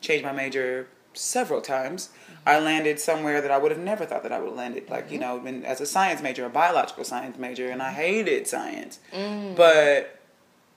[0.05, 2.11] changed my major several times,
[2.47, 4.90] I landed somewhere that I would have never thought that I would have landed.
[4.90, 5.37] Like, you mm-hmm.
[5.37, 7.97] know, been as a science major, a biological science major, and I mm-hmm.
[7.97, 8.99] hated science.
[9.12, 9.57] Mm.
[9.57, 10.21] But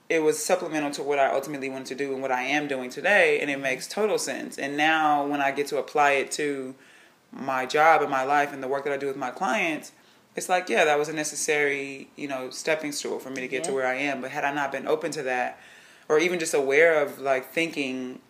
[0.08, 2.88] it was supplemental to what I ultimately wanted to do and what I am doing
[2.90, 3.62] today, and it mm-hmm.
[3.62, 4.58] makes total sense.
[4.58, 6.74] And now when I get to apply it to
[7.30, 9.92] my job and my life and the work that I do with my clients,
[10.34, 13.64] it's like, yeah, that was a necessary, you know, stepping stool for me to get
[13.64, 14.22] to where I am.
[14.22, 15.60] But had I not been open to that,
[16.08, 18.20] or even just aware of like thinking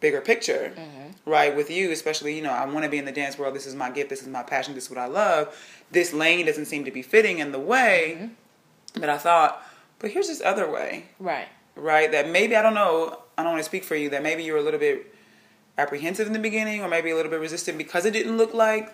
[0.00, 0.72] bigger picture,
[1.24, 3.54] right, with you, especially, you know, I want to be in the dance world.
[3.54, 4.10] This is my gift.
[4.10, 4.74] This is my passion.
[4.74, 5.56] This is what I love.
[5.90, 8.30] This lane doesn't seem to be fitting in the way
[8.94, 9.62] that I thought.
[9.98, 11.48] But here's this other way, Right.
[11.74, 12.10] right?
[12.12, 13.20] That maybe I don't know.
[13.38, 14.10] I don't want to speak for you.
[14.10, 15.14] That maybe you were a little bit
[15.78, 18.92] apprehensive in the beginning, or maybe a little bit resistant because it didn't look like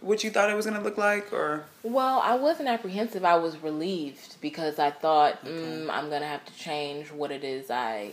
[0.00, 3.24] what you thought it was going to look like, or Well, I wasn't apprehensive.
[3.24, 7.70] I was relieved because I thought mm, I'm gonna have to change what it is
[7.70, 8.12] I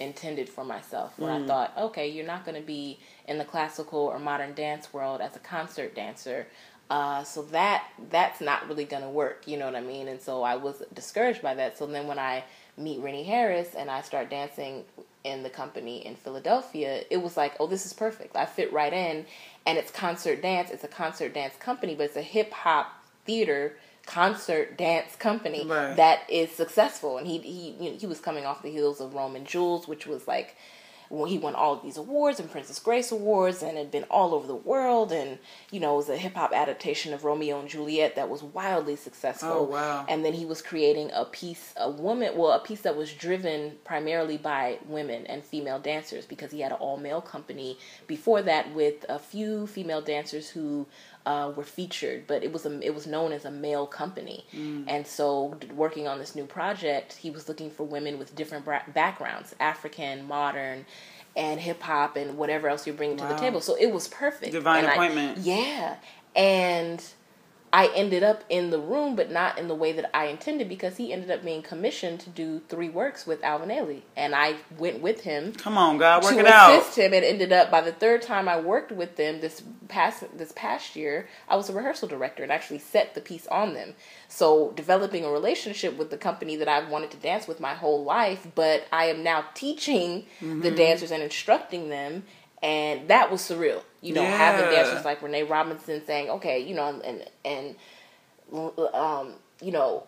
[0.00, 1.18] intended for myself.
[1.18, 5.20] When I thought, okay, you're not gonna be in the classical or modern dance world
[5.20, 6.46] as a concert dancer.
[6.88, 10.08] Uh, so that that's not really gonna work, you know what I mean?
[10.08, 11.78] And so I was discouraged by that.
[11.78, 12.42] So then when I
[12.76, 14.84] meet Rennie Harris and I start dancing
[15.22, 18.36] in the company in Philadelphia, it was like, oh, this is perfect.
[18.36, 19.26] I fit right in,
[19.66, 20.70] and it's concert dance.
[20.70, 22.92] It's a concert dance company, but it's a hip hop
[23.24, 25.96] theater concert dance company Right.
[25.96, 27.18] that is successful.
[27.18, 29.86] And he he you know, he was coming off the heels of Rome & Jewels,
[29.86, 30.56] which was like
[31.10, 34.32] well, he won all of these awards and Princess Grace awards and had been all
[34.32, 35.38] over the world and
[35.72, 38.94] you know it was a hip hop adaptation of Romeo and Juliet that was wildly
[38.94, 39.50] successful.
[39.50, 40.06] Oh, wow.
[40.08, 43.72] And then he was creating a piece a woman well a piece that was driven
[43.84, 48.72] primarily by women and female dancers because he had an all male company before that
[48.72, 50.86] with a few female dancers who
[51.26, 54.84] uh, were featured, but it was a it was known as a male company, Mm.
[54.88, 58.82] and so working on this new project, he was looking for women with different bra-
[58.94, 60.86] backgrounds, African, modern,
[61.36, 63.60] and hip hop, and whatever else you're bringing to the table.
[63.60, 64.52] So it was perfect.
[64.52, 65.38] Divine And I- appointment.
[65.38, 65.96] yeah,
[66.34, 67.02] and
[67.72, 70.96] I ended up in the room, but not in the way that I intended because
[70.96, 75.00] he ended up being commissioned to do three works with Alvin Ailey, and I went
[75.00, 76.72] with him Come on, God, work to it out.
[76.76, 80.24] assist him and ended up by the third time I worked with them this past
[80.36, 83.94] this past year I was a rehearsal director and actually set the piece on them
[84.28, 88.04] so developing a relationship with the company that I've wanted to dance with my whole
[88.04, 90.60] life but I am now teaching Mm-hmm.
[90.62, 92.22] the dancers and instructing them
[92.62, 94.82] and that was surreal you know having Yeah.
[94.82, 97.76] dancers like Renee Robinson saying okay you know and and
[98.94, 100.04] um you know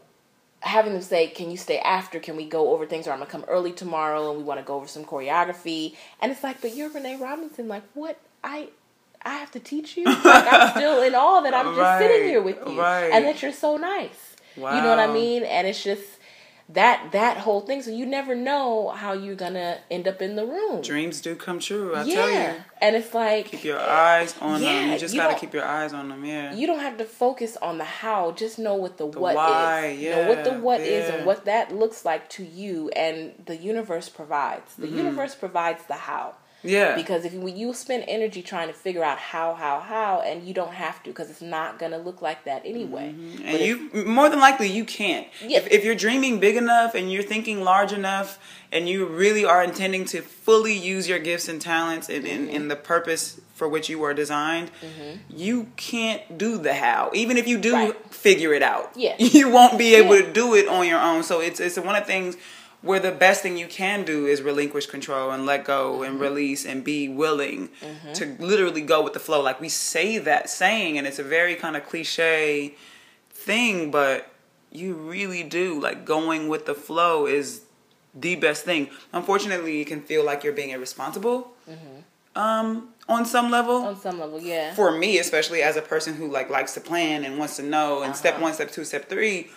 [0.60, 2.20] having them say, "Can you stay after?
[2.20, 4.64] Can we go over things?" Or I'm gonna come early tomorrow, and we want to
[4.64, 5.96] go over some choreography.
[6.20, 7.66] And it's like, but you're Renee Robinson.
[7.66, 8.16] Like, what?
[8.44, 8.68] I
[9.24, 10.04] I have to teach you.
[10.04, 13.10] Like, I'm still in awe that I'm just sitting here with you, right.
[13.12, 14.36] and that you're so nice.
[14.56, 15.42] You know what I mean?
[15.44, 16.04] And it's just
[16.74, 17.82] that that whole thing.
[17.82, 20.82] So you never know how you're gonna end up in the room.
[20.82, 21.94] Dreams do come true.
[21.94, 22.54] I yeah, tell you.
[22.80, 24.62] and it's like Keep your eyes on them.
[24.62, 26.24] Yeah, You just you gotta keep your eyes on them.
[26.24, 26.54] Yeah.
[26.54, 29.36] you don't have to focus on the how just know what the, what is.
[29.36, 32.88] why, you know what the yeah, what is and what that looks like to you
[32.90, 34.82] and the universe provides Mm-hmm.
[34.82, 36.94] the universe provides the how yeah.
[36.96, 40.54] because if you, you spend energy trying to figure out how how how and you
[40.54, 43.94] don't have to because it's not going to look like that anyway But and if-
[43.94, 45.26] you more than likely you can't.
[45.44, 45.58] Yeah.
[45.58, 48.38] If, if you're dreaming big enough and you're thinking large enough
[48.70, 52.68] and you really are intending to fully use your gifts and talents and, in, Mm-hmm.
[52.68, 54.70] the purpose for which you were designed,
[55.28, 57.10] you can't do the how.
[57.14, 58.14] Even if you do Right.
[58.14, 59.14] figure it out, Yeah.
[59.18, 60.22] you won't be able Yeah.
[60.26, 61.22] to do it on your own.
[61.22, 62.36] So it's it's one of the things
[62.82, 66.22] where the best thing you can do is relinquish control and let go and Mm-hmm.
[66.22, 67.68] release and be willing
[68.14, 69.40] to literally go with the flow.
[69.40, 72.74] Like we say that saying, and it's a very kind of cliche
[73.30, 74.28] thing, but
[74.70, 75.80] you really do.
[75.80, 77.62] Like going with the flow is
[78.14, 78.90] the best thing.
[79.12, 81.52] Unfortunately, it can feel like you're being irresponsible
[82.34, 86.30] um, on some level on some level yeah for me especially as a person who
[86.30, 88.44] like likes to plan and wants to know and step Uh-huh.
[88.44, 89.50] one step two step three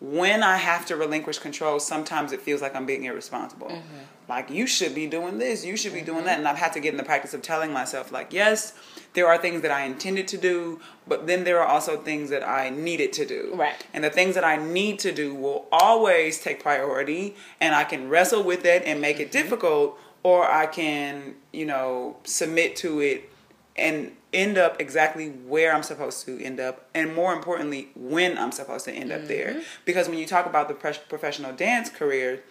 [0.00, 4.04] when i have to relinquish control sometimes it feels like i'm being irresponsible Mm-hmm.
[4.28, 6.80] like you should be doing this you should be doing that and i've had to
[6.80, 8.74] get in the practice of telling myself like yes
[9.14, 12.46] there are things that i intended to do but then there are also things that
[12.46, 13.84] i needed to do Right.
[13.92, 18.08] and the things that i need to do will always take priority and i can
[18.08, 23.30] wrestle with it and make it difficult or i can you know submit to it
[23.76, 28.52] and end up exactly where I'm supposed to end up, and more importantly, when I'm
[28.52, 29.62] supposed to end up there.
[29.84, 32.42] Because when you talk about the pres- professional dance career,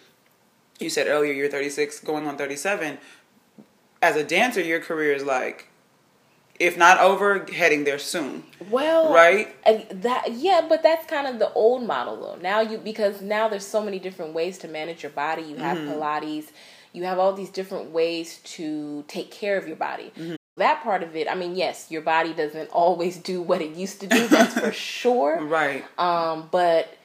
[0.80, 2.98] you said earlier you're 36, going on 37.
[4.02, 5.68] As a dancer, your career is like,
[6.60, 8.42] if not over, heading there soon.
[8.70, 9.54] Well, Right?
[9.64, 12.36] and that yeah, but that's kind of the old model though.
[12.42, 15.42] Now you because now there's so many different ways to manage your body.
[15.42, 15.92] You have Mm-hmm.
[15.92, 16.46] Pilates,
[16.92, 20.12] you have all these different ways to take care of your body.
[20.16, 20.34] Mm-hmm.
[20.58, 24.00] That part of it, I mean, yes, your body doesn't always do what it used
[24.00, 24.28] to do.
[24.28, 25.40] That's for sure.
[25.44, 25.84] Right.
[25.98, 26.96] Um, but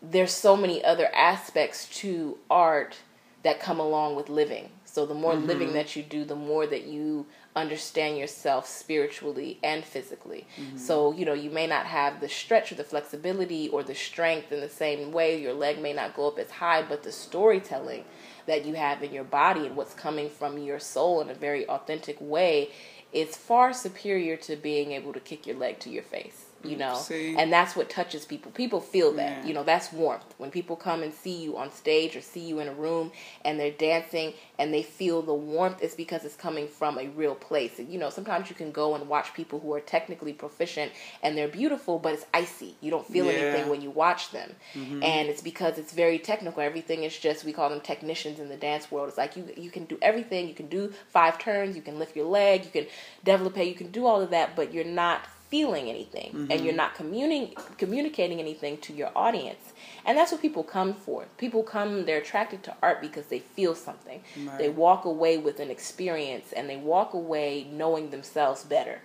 [0.00, 2.96] there's so many other aspects to art
[3.42, 4.68] that come along with living.
[4.84, 9.84] So the more living that you do, the more that you understand yourself spiritually and
[9.84, 10.46] physically.
[10.76, 14.50] So, you know, you may not have the stretch or the flexibility or the strength
[14.50, 15.40] in the same way.
[15.40, 18.04] Your leg may not go up as high, but the storytelling
[18.46, 21.66] that you have in your body and what's coming from your soul in a very
[21.68, 22.70] authentic way
[23.12, 26.47] is far superior to being able to kick your leg to your face.
[26.64, 27.36] You know, See?
[27.36, 28.50] and that's what touches people.
[28.50, 29.42] People feel that.
[29.42, 29.46] Yeah.
[29.46, 30.34] You know, that's warmth.
[30.38, 33.12] When people come and see you on stage or see you in a room
[33.44, 37.36] and they're dancing and they feel the warmth, it's because it's coming from a real
[37.36, 37.78] place.
[37.78, 40.90] And, you know, sometimes you can go and watch people who are technically proficient
[41.22, 42.74] and they're beautiful, but it's icy.
[42.80, 43.32] You don't feel Yeah.
[43.32, 43.44] Mm-hmm.
[43.46, 44.56] anything when you watch them.
[44.74, 46.60] And it's because it's very technical.
[46.62, 49.08] Everything is just, we call them technicians in the dance world.
[49.08, 50.48] It's like you, you can do everything.
[50.48, 52.86] You can do five turns, you can lift your leg, you can
[53.24, 56.64] develop, you can do all of that, but you're not feeling anything and mm-hmm.
[56.64, 59.72] you're not communi- communicating anything to your audience.
[60.04, 61.26] And that's what people come for.
[61.38, 64.22] People come, they're attracted to art because they feel something.
[64.44, 64.58] Right.
[64.58, 69.00] They walk away with an experience and they walk away knowing themselves better.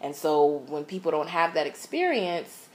[0.00, 2.68] And so when people don't have that experience,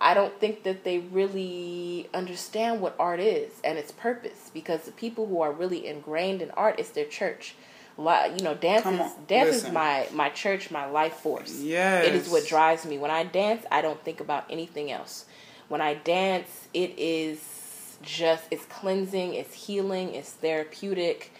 [0.00, 4.92] I don't think that they really understand what art is and its purpose because the
[4.92, 7.54] people who are really ingrained in art is their church.
[7.98, 11.60] You know, dance Come is on, dance is my my church, my life force.
[11.60, 12.06] Yes.
[12.06, 12.98] It is what drives me.
[12.98, 15.26] When I dance, I don't think about anything else.
[15.68, 21.32] When I dance, it is just it's cleansing, it's healing, it's therapeutic.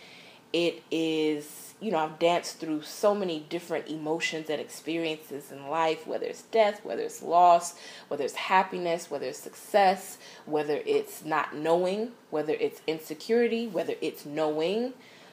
[0.53, 6.07] it is, you know, I've danced through so many different emotions and experiences in life,
[6.07, 7.75] whether it's death, whether it's loss,
[8.09, 14.27] whether it's happiness, whether it's success, whether it's not knowing, whether it's insecurity, whether it's
[14.27, 14.93] knowing.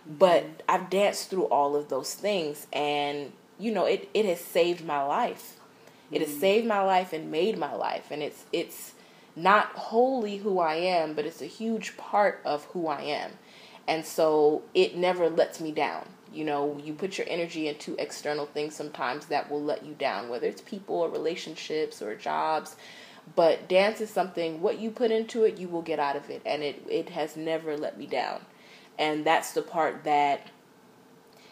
[0.09, 4.85] But I've danced through all of those things and you know, it, it has saved
[4.85, 5.57] my life.
[6.11, 6.39] It has mm.
[6.39, 8.07] saved my life and made my life.
[8.09, 8.93] And it's it's
[9.35, 13.31] not wholly who I am, but it's a huge part of who I am.
[13.87, 16.07] And so it never lets me down.
[16.31, 20.29] You know, you put your energy into external things sometimes that will let you down,
[20.29, 22.75] whether it's people or relationships or jobs.
[23.35, 26.41] But dance is something, what you put into it, you will get out of it.
[26.45, 28.41] And it, it has never let me down.
[28.99, 30.47] And that's the part that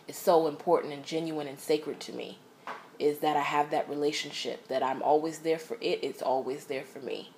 [0.08, 2.38] is so important and genuine and sacred to me
[3.00, 6.84] is that I have that relationship, that I'm always there for it, it's always there
[6.84, 7.32] for me.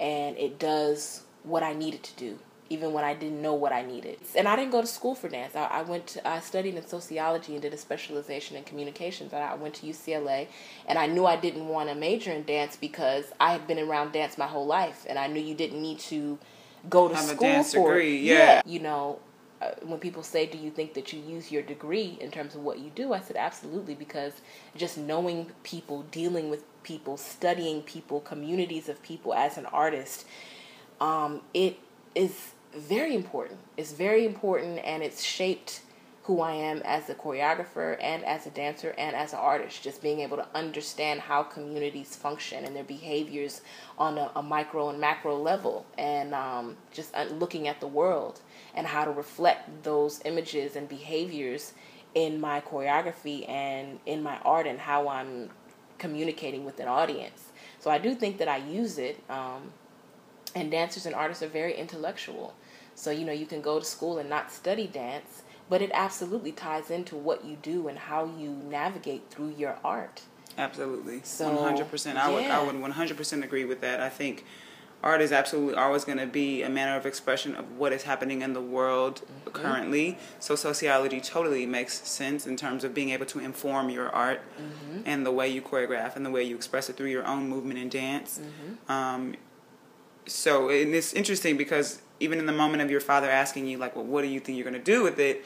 [0.00, 2.38] And it does what I need it to do,
[2.70, 4.18] even when I didn't know what I needed.
[4.34, 5.54] And I didn't go to school for dance.
[5.54, 9.32] I, I went to, I studied in sociology and did a specialization in communications.
[9.32, 10.48] I went to UCLA,
[10.88, 14.12] and I knew I didn't want to major in dance because I had been around
[14.12, 16.38] dance my whole life, and I knew you didn't need to
[16.90, 18.22] go to Have school dance for degree, it.
[18.22, 18.62] yeah.
[18.66, 19.20] You know,
[19.82, 22.78] when people say, "Do you think that you use your degree in terms of what
[22.78, 24.32] you do?" I said, "Absolutely," because
[24.76, 30.26] just knowing people, dealing with people, studying people, communities of people as an artist,
[31.00, 31.78] um, it
[32.14, 33.58] is very important.
[33.76, 35.80] It's very important, and it's shaped
[36.24, 39.82] who I am as a choreographer and as a dancer and as an artist.
[39.82, 43.60] Just being able to understand how communities function and their behaviors
[43.98, 48.40] on a, a micro and macro level, and um, just uh, looking at the world
[48.74, 51.74] and how to reflect those images and behaviors
[52.14, 55.50] in my choreography and in my art and how I'm
[55.98, 57.52] communicating with an audience.
[57.80, 59.22] So I do think that I use it.
[59.28, 59.72] Um,
[60.54, 62.54] and dancers and artists are very intellectual.
[62.94, 66.52] So, you know, you can go to school and not study dance, but it absolutely
[66.52, 70.22] ties into what you do and how you navigate through your art.
[70.56, 71.20] Absolutely.
[71.24, 72.16] So, 100%.
[72.16, 72.44] I would.
[72.44, 74.00] I would 100% agree with that.
[74.00, 74.44] I think
[75.02, 78.40] art is absolutely always going to be a manner of expression of what is happening
[78.42, 79.50] in the world Mm-hmm.
[79.62, 80.18] currently.
[80.40, 85.00] So sociology totally makes sense in terms of being able to inform your art Mm-hmm.
[85.06, 87.78] and the way you choreograph and the way you express it through your own movement
[87.80, 88.40] and dance.
[88.40, 88.92] Mm-hmm.
[88.92, 89.34] Um,
[90.26, 93.94] so and it's interesting because even in the moment of your father asking you like
[93.96, 95.44] well what do you think you're going to do with it?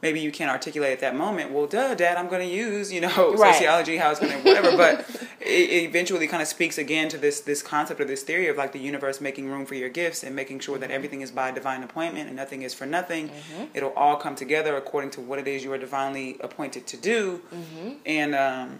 [0.00, 3.00] Maybe you can't articulate at that moment well duh dad i'm going to use you
[3.00, 3.54] know Right.
[3.54, 4.76] sociology how it's going to whatever.
[4.76, 5.08] But
[5.40, 8.72] it, eventually kind of speaks again to this this concept or this theory of like
[8.72, 10.94] the universe making room for your gifts and making sure that mm-hmm.
[10.94, 13.28] everything is by divine appointment and nothing is for nothing.
[13.28, 13.64] Mm-hmm.
[13.74, 17.40] It'll all come together according to what it is you are divinely appointed to do.
[17.52, 17.90] Mm-hmm.
[18.06, 18.78] And um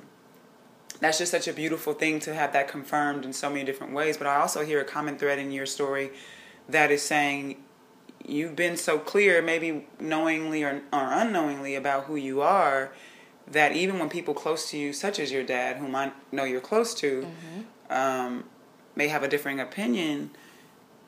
[1.00, 4.16] that's just such a beautiful thing to have that confirmed in so many different ways.
[4.16, 6.10] But I also hear a common thread in your story
[6.68, 7.56] that is saying
[8.26, 12.92] you've been so clear, maybe knowingly or, or unknowingly, about who you are,
[13.50, 16.60] that even when people close to you, such as your dad, whom I know you're
[16.60, 17.26] close to,
[17.88, 18.44] um,
[18.94, 20.30] may have a differing opinion,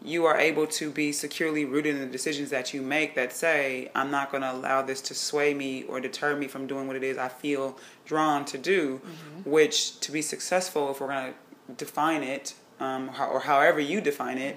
[0.02, 3.90] you are able to be securely rooted in the decisions that you make that say,
[3.94, 6.96] I'm not going to allow this to sway me or deter me from doing what
[6.96, 9.02] it is I feel drawn to do,
[9.44, 14.38] which to be successful, if we're going to define it, um, or however you define
[14.38, 14.56] it,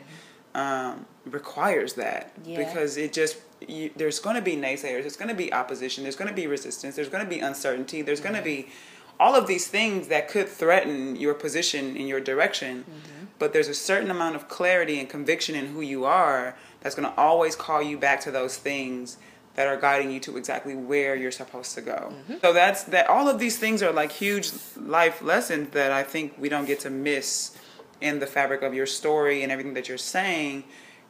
[0.55, 2.33] um, requires that.
[2.43, 2.57] Yeah.
[2.57, 3.37] Because it just,
[3.67, 6.47] you, there's going to be naysayers, there's going to be opposition, there's going to be
[6.47, 8.67] resistance, there's going to be uncertainty, there's going to mm-hmm.
[8.67, 8.73] be
[9.19, 13.25] all of these things that could threaten your position in your direction mm-hmm.
[13.37, 17.07] but there's a certain amount of clarity and conviction in who you are that's going
[17.07, 19.17] to always call you back to those things
[19.55, 22.11] that are guiding you to exactly where you're supposed to go.
[22.11, 22.35] Mm-hmm.
[22.41, 26.33] So that's that all of these things are like huge life lessons that I think
[26.37, 27.57] we don't get to miss
[28.01, 30.63] in the fabric of your story and everything that you're saying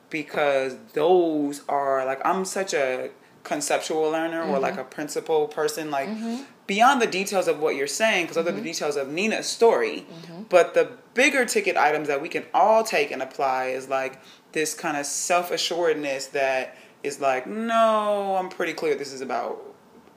[0.10, 3.10] because those are like I'm such a
[3.44, 4.82] conceptual learner or like mm-hmm.
[4.82, 6.44] a principal person like mm-hmm.
[6.68, 8.66] beyond the details of what you're saying because those are the mm-hmm.
[8.66, 10.06] details of Nina's story.
[10.50, 14.22] But the bigger ticket items that we can all take and apply is like
[14.54, 19.62] this kind of self-assuredness that is like no I'm pretty clear this is about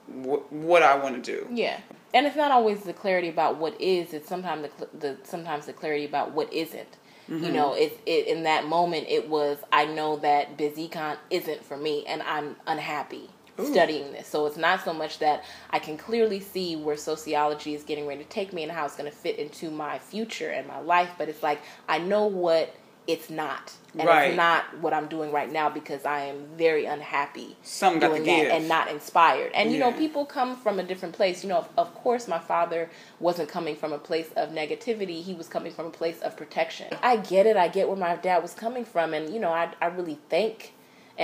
[0.07, 1.49] wh- what I want to do.
[1.51, 1.81] Yeah,
[2.17, 4.15] and it's not always the clarity about what is.
[4.15, 6.97] It's sometimes the, the sometimes the clarity about what isn't.
[7.29, 7.53] You mm-hmm.
[7.53, 11.77] know, it, it in that moment it was I know that Biz Econ isn't for
[11.77, 13.29] me, and I'm unhappy
[13.65, 14.29] studying this.
[14.29, 18.23] So it's not so much that I can clearly see where sociology is getting ready
[18.23, 21.11] to take me and how it's going to fit into my future and my life,
[21.19, 22.75] but it's like I know what
[23.07, 23.73] it's not.
[23.99, 24.29] And Right.
[24.29, 28.15] it's not what I'm doing right now because I am very unhappy Something got to
[28.17, 28.53] doing that give.
[28.53, 29.53] and not inspired.
[29.55, 31.43] And you know, people come from a different place.
[31.43, 32.91] You know, of, of course, my father
[33.21, 35.23] wasn't coming from a place of negativity.
[35.23, 36.89] He was coming from a place of protection.
[37.03, 37.57] I get it.
[37.57, 40.75] I get where my dad was coming from, and you know, I I really thank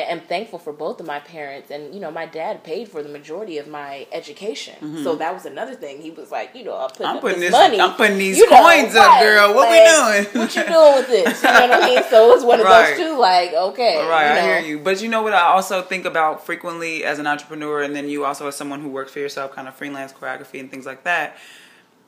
[0.00, 1.70] am thankful for both of my parents.
[1.70, 5.44] And you know, my dad paid for the majority of my education, so that was
[5.46, 6.00] another thing.
[6.00, 7.10] He was like, you know, I'm putting, Mm-hmm.
[7.10, 7.60] I'm up putting this this.
[7.60, 7.80] money.
[7.80, 9.54] I'm putting these you know, coins up, right, girl.
[9.54, 10.42] What like, we doing?
[10.46, 11.42] What you doing with this?
[11.42, 12.02] You know what I mean?
[12.10, 12.96] So it was one of Right.
[12.96, 13.18] those two.
[13.18, 14.78] Like, okay, Right, you know, I hear you.
[14.78, 18.24] But you know what I also think about frequently as an entrepreneur, and then you
[18.24, 21.36] also as someone who works for yourself, kind of freelance choreography and things like that,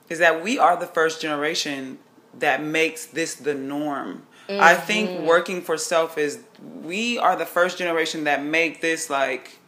[0.08, 1.98] is that we are the first generation
[2.38, 4.22] that makes this the norm.
[4.48, 4.86] I Mm-hmm.
[4.86, 6.40] think working for self is
[6.82, 9.58] we are the first generation that make this like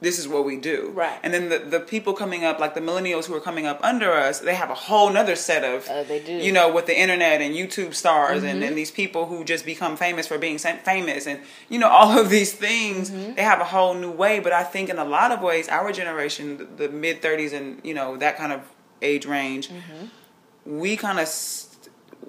[0.00, 0.92] this is what we do.
[0.94, 1.18] Right.
[1.24, 4.12] And then the, the people coming up, like the millennials who are coming up under
[4.12, 6.34] us, they have a whole nother set of Uh, they do.
[6.34, 8.68] you know, with the internet and YouTube stars and, Mm-hmm.
[8.68, 12.30] and these people who just become famous for being famous and, you know, all of
[12.30, 13.34] these things, Mm-hmm.
[13.34, 14.38] they have a whole new way.
[14.38, 17.80] But I think in a lot of ways, our generation, the, the mid 30s and,
[17.84, 18.60] you know, that kind of
[19.02, 20.78] age range, Mm-hmm.
[20.78, 21.26] we kind of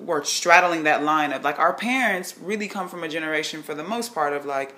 [0.05, 3.83] were straddling that line of like our parents really come from a generation for the
[3.83, 4.75] most part of like,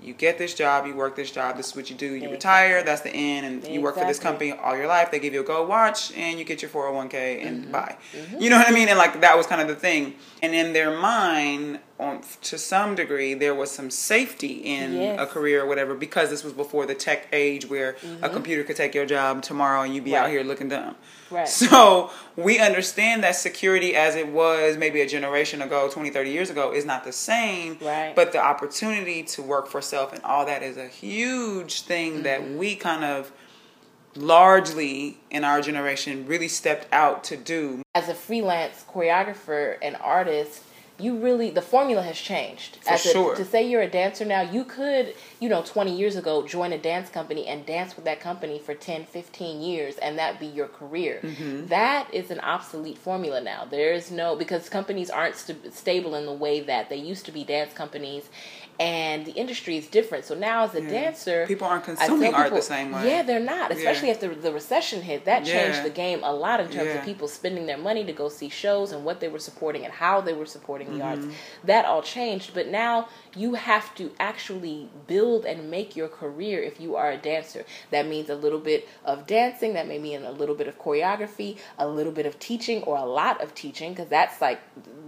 [0.00, 2.32] you get this job, you work this job, this is what you do, you Exactly.
[2.36, 5.10] retire, that's the end, and you work for this company all your life.
[5.10, 7.72] They give you a gold watch, and you get your 401k, and Mm-hmm.
[7.72, 7.96] bye.
[8.38, 8.88] You know what I mean?
[8.88, 10.14] And like that was kind of the thing.
[10.40, 15.18] And in their mind, on to some degree, there was some safety in Yes.
[15.20, 18.76] a career or whatever because this was before the tech age where a computer could
[18.76, 20.32] take your job tomorrow and you'd be out Mm-hmm.
[20.32, 20.94] Here looking dumb.
[21.30, 21.48] Right.
[21.48, 26.50] So we understand that security as it was maybe a generation ago, 20, 30 years
[26.50, 27.78] ago, is not the same.
[27.82, 28.14] Right.
[28.14, 32.40] But the opportunity to work for self and all that is a huge thing that
[32.42, 32.58] Mm-hmm.
[32.58, 33.32] we kind of
[34.16, 37.82] largely in our generation really stepped out to do.
[37.94, 40.62] as a freelance choreographer and artist,
[40.98, 42.76] you really the formula has changed.
[42.82, 43.34] For as a, sure.
[43.36, 46.78] to say you're a dancer now, you could, you know, 20 years ago join a
[46.78, 50.66] dance company and dance with that company for 10, 15 years and that be your
[50.66, 51.20] career.
[51.22, 51.66] Mm-hmm.
[51.66, 53.64] That is an obsolete formula now.
[53.64, 57.32] There is no because companies aren't st- stable in the way that they used to
[57.32, 58.28] be dance companies
[58.78, 60.24] and the industry is different.
[60.24, 63.08] So now as a dancer, People aren't consuming art the same way.
[63.08, 63.72] Yeah, they're not.
[63.72, 64.14] Especially Yeah.
[64.14, 65.82] after the recession hit, that changed Yeah.
[65.82, 66.98] the game a lot in terms Yeah.
[67.00, 69.92] of people spending their money to go see shows and what they were supporting and
[69.92, 71.22] how they were supporting the arts.
[71.22, 71.32] Mm-hmm.
[71.64, 76.80] That all changed, but now you have to actually build and make your career if
[76.80, 77.64] you are a dancer.
[77.90, 81.56] That means a little bit of dancing, that may mean a little bit of choreography,
[81.78, 84.60] a little bit of teaching or a lot of teaching because that's like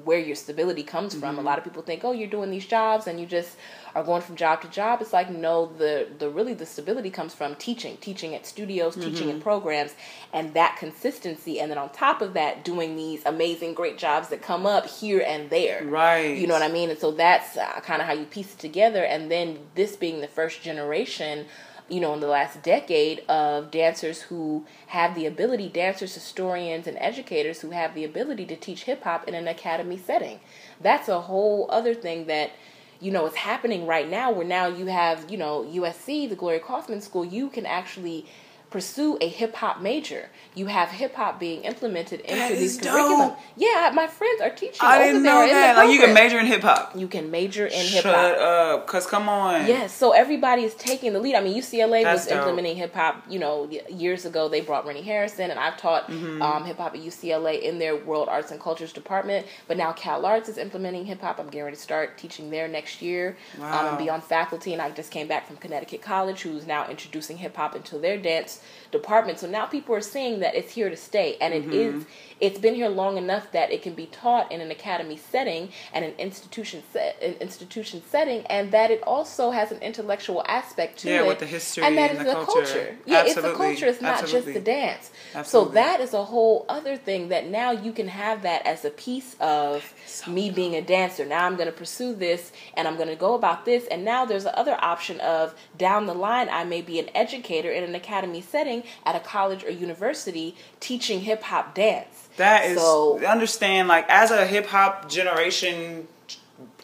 [0.05, 1.31] where your stability comes from.
[1.37, 1.39] Mm-hmm.
[1.39, 3.57] A lot of people think, "Oh, you're doing these jobs and you just
[3.95, 7.35] are going from job to job." It's like no, the the really the stability comes
[7.35, 9.31] from teaching, teaching at studios, teaching Mm-hmm.
[9.31, 9.95] in programs,
[10.33, 11.61] and that consistency.
[11.61, 15.23] And then on top of that, doing these amazing, great jobs that come up here
[15.27, 15.85] and there.
[15.85, 16.37] Right.
[16.37, 16.91] You know what I mean?
[16.91, 19.05] And so that's uh, kind of how you piece it together.
[19.05, 21.47] And then this being the first generation,
[21.89, 26.97] you know, in the last decade of dancers who have the ability, dancers, historians, and
[27.01, 30.41] educators who have the ability to teach hip hop in an academy setting.
[30.81, 32.53] That's a whole other thing that.
[33.01, 36.63] You know, is happening right now where now you have, you know, USC, the Glorya
[36.63, 38.27] Kaufman School, you can actually
[38.71, 40.29] pursue a hip hop major.
[40.55, 43.33] You have hip hop being implemented into That these curriculum.
[43.57, 44.79] Yeah, my friends are teaching.
[44.81, 45.77] I didn't there know that.
[45.77, 46.93] Like you can major in hip hop.
[46.97, 48.13] You can major in hip hop.
[48.15, 49.67] Shut up, cause come on.
[49.67, 51.35] Yes, so everybody is taking the lead.
[51.35, 52.39] I mean, UCLA That's was dope.
[52.39, 53.25] implementing hip hop.
[53.29, 56.43] You know, years ago they brought Rennie Harrison, and I've taught Mm-hmm.
[56.43, 59.47] um, hip hop at UCLA in their World Arts and Cultures department.
[59.69, 61.39] But now Cal Arts is implementing hip hop.
[61.39, 64.73] I'm getting ready to start teaching there next year um, and be on faculty.
[64.73, 68.17] And I just came back from Connecticut College, who's now introducing hip hop into their
[68.19, 68.60] dance
[68.91, 69.39] department.
[69.39, 71.73] So now people are seeing that it's here to stay, and it Mm-hmm.
[71.99, 72.05] is.
[72.41, 76.07] It's been here long enough that it can be taught in an academy setting and
[76.07, 81.11] an institution set, an institution setting, and that it also has an intellectual aspect to
[81.11, 81.27] Yeah, it.
[81.27, 82.97] with the history and that and is the the culture.
[83.05, 83.51] Yeah, it's Absolutely.
[83.51, 83.87] the culture.
[83.89, 84.53] It's not Absolutely.
[84.55, 85.11] just the dance.
[85.35, 85.71] Absolutely.
[85.71, 88.91] So that is a whole other thing that now you can have that as a
[88.91, 91.27] piece of So me being a dancer.
[91.27, 93.85] Now I'm going to pursue this and I'm going to go about this.
[93.91, 97.71] And now there's the other option of down the line, I may be an educator
[97.71, 102.29] in an academy setting at a college or university teaching hip hop dance.
[102.37, 103.25] That is so.
[103.27, 106.09] understand like as a hip hop generation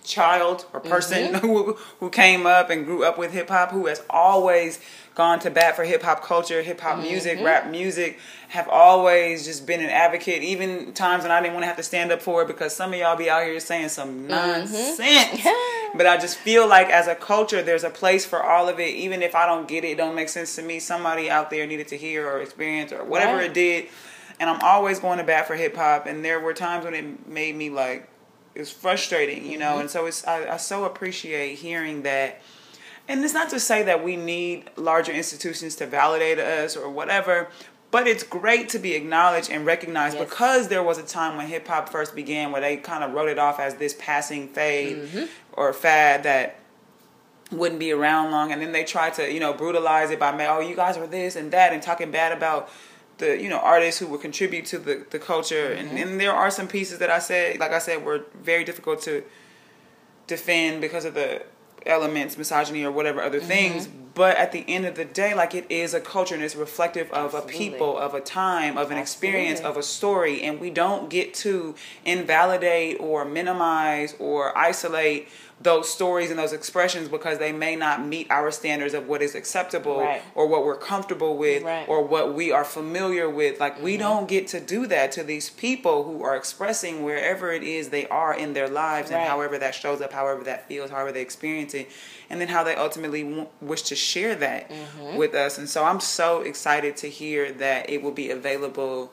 [0.06, 1.36] child or person Mm-hmm.
[1.46, 4.78] who who came up and grew up with hip hop who has always
[5.14, 7.46] gone to bat for hip hop culture, hip hop music, Mm-hmm.
[7.46, 11.68] rap music, have always just been an advocate even times when I didn't want to
[11.68, 14.26] have to stand up for it because some of y'all be out here saying some
[14.26, 14.96] nonsense.
[15.94, 18.94] but I just feel like as a culture there's a place for all of it
[18.94, 20.78] even if I don't get it, it don't make sense to me.
[20.80, 23.46] Somebody out there needed to hear or experience or whatever Right.
[23.50, 23.86] it did
[24.38, 26.04] and I'm always going to bat for hip hop.
[26.04, 28.06] And there were times when it made me like
[28.56, 29.72] it was frustrating, you know.
[29.72, 29.80] Mm-hmm.
[29.82, 32.40] And so it's I, I so appreciate hearing that.
[33.08, 37.48] And it's not to say that we need larger institutions to validate us or whatever,
[37.92, 40.28] but it's great to be acknowledged and recognized Yes.
[40.28, 43.28] because there was a time when hip hop first began where they kind of wrote
[43.28, 45.24] it off as this passing fade Mm-hmm.
[45.52, 46.58] or fad that
[47.52, 50.58] wouldn't be around long, and then they tried to you know brutalize it by oh
[50.58, 52.68] you guys are this and that and talking bad about
[53.18, 55.88] the you know artists who would contribute to the the culture, mm-hmm.
[55.88, 59.02] and, and there are some pieces that I said like I said were very difficult
[59.02, 59.24] to
[60.26, 61.42] defend because of the
[61.86, 63.48] elements, misogyny or whatever other mm-hmm.
[63.48, 63.88] things.
[64.14, 67.10] But at the end of the day, like it is a culture and it's reflective
[67.12, 67.54] of Absolutely.
[67.54, 69.00] a people, of a time, of an Absolutely.
[69.02, 70.42] experience, of a story.
[70.42, 77.08] And we don't get to invalidate or minimize or isolate those stories and those expressions
[77.08, 80.20] because they may not meet our standards of what is acceptable right.
[80.34, 81.88] or what we're comfortable with right.
[81.88, 83.58] or what we are familiar with.
[83.58, 83.84] Like, mm-hmm.
[83.84, 87.88] we don't get to do that to these people who are expressing wherever it is
[87.88, 89.18] they are in their lives right.
[89.18, 91.90] and however that shows up, however that feels, however they experience it,
[92.28, 95.16] and then how they ultimately w- wish to share that mm-hmm.
[95.16, 95.56] with us.
[95.56, 99.10] And so I'm so excited to hear that it will be available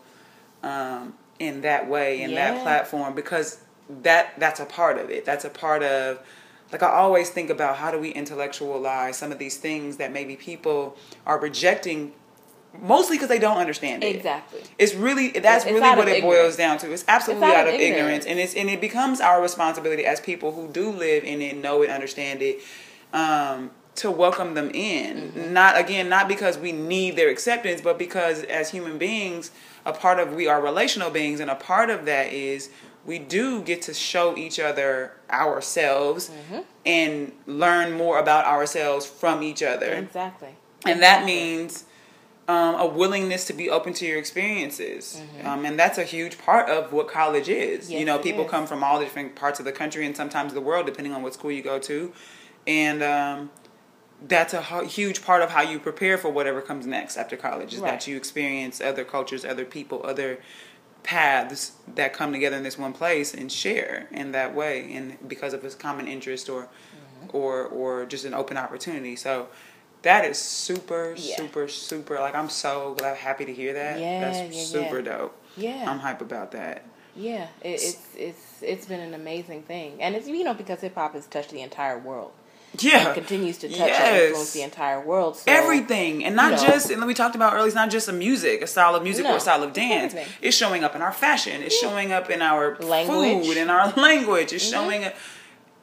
[0.62, 2.54] um, in that way, in yeah.
[2.54, 5.26] that platform, because that that's a part of it.
[5.26, 6.20] That's a part of
[6.72, 10.36] like I always think about how do we intellectualize some of these things that maybe
[10.36, 12.14] people are rejecting
[12.82, 14.16] mostly because they don't understand it.
[14.16, 14.62] Exactly.
[14.78, 16.24] It's really that's it's really what it ignorance.
[16.24, 16.92] boils down to.
[16.92, 18.26] It's absolutely it's out, out, of ignorance.
[18.26, 18.26] ignorance.
[18.26, 21.84] and it's and it becomes our responsibility as people who do live in it, know
[21.84, 22.62] it, understand it,
[23.14, 25.32] um, to welcome them in.
[25.32, 25.54] Mm-hmm.
[25.54, 29.52] Not again, not because we need their acceptance, but because as human beings,
[29.86, 32.70] a part of we are relational beings, and a part of that is
[33.06, 36.62] we do get to show each other ourselves mm-hmm.
[36.86, 39.94] and learn more about ourselves from each other.
[39.94, 40.56] Exactly.
[40.86, 41.02] And exactly.
[41.02, 41.86] that means
[42.48, 45.22] um, a willingness to be open to your experiences.
[45.22, 45.48] Mm-hmm.
[45.48, 47.90] Um, and that's a huge part of what college is.
[47.90, 48.52] Yes, you know, people is.
[48.52, 51.34] come from all different parts of the country and sometimes the world, depending on what
[51.34, 52.14] school you go to.
[52.66, 53.52] And um,
[54.28, 57.80] that's a huge part of how you prepare for whatever comes next after college is
[57.80, 57.92] right.
[57.92, 60.40] that you experience other cultures, other people, other
[61.04, 65.54] paths that come together in this one place and share in that way and because
[65.54, 67.38] of this common interest or mm-hmm.
[67.38, 69.16] or or just an open opportunity.
[69.16, 69.48] So
[70.04, 71.36] that is super yeah.
[71.38, 74.00] super super like i'm so glad happy to hear that.
[74.00, 75.18] Yeah, that's yeah, super yeah.
[75.18, 75.42] dope.
[75.58, 75.90] Yeah.
[75.90, 76.86] I'm hype about that.
[77.16, 80.02] Yeah it, it's it's it's been an amazing thing.
[80.02, 82.32] And it's you know because hip-hop has touched the entire world
[82.80, 84.02] yeah continues to touch yes.
[84.02, 87.36] and influence the entire world so, everything and not you know, just and we talked
[87.36, 89.64] about earlier it's not just a music a style of music no, or a style
[89.64, 90.34] of dance everything.
[90.42, 91.90] it's showing up in our fashion it's yeah.
[91.90, 93.46] showing up in our language.
[93.46, 94.74] food in our language it's mm-hmm.
[94.74, 95.16] showing up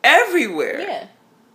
[0.02, 1.06] everywhere yeah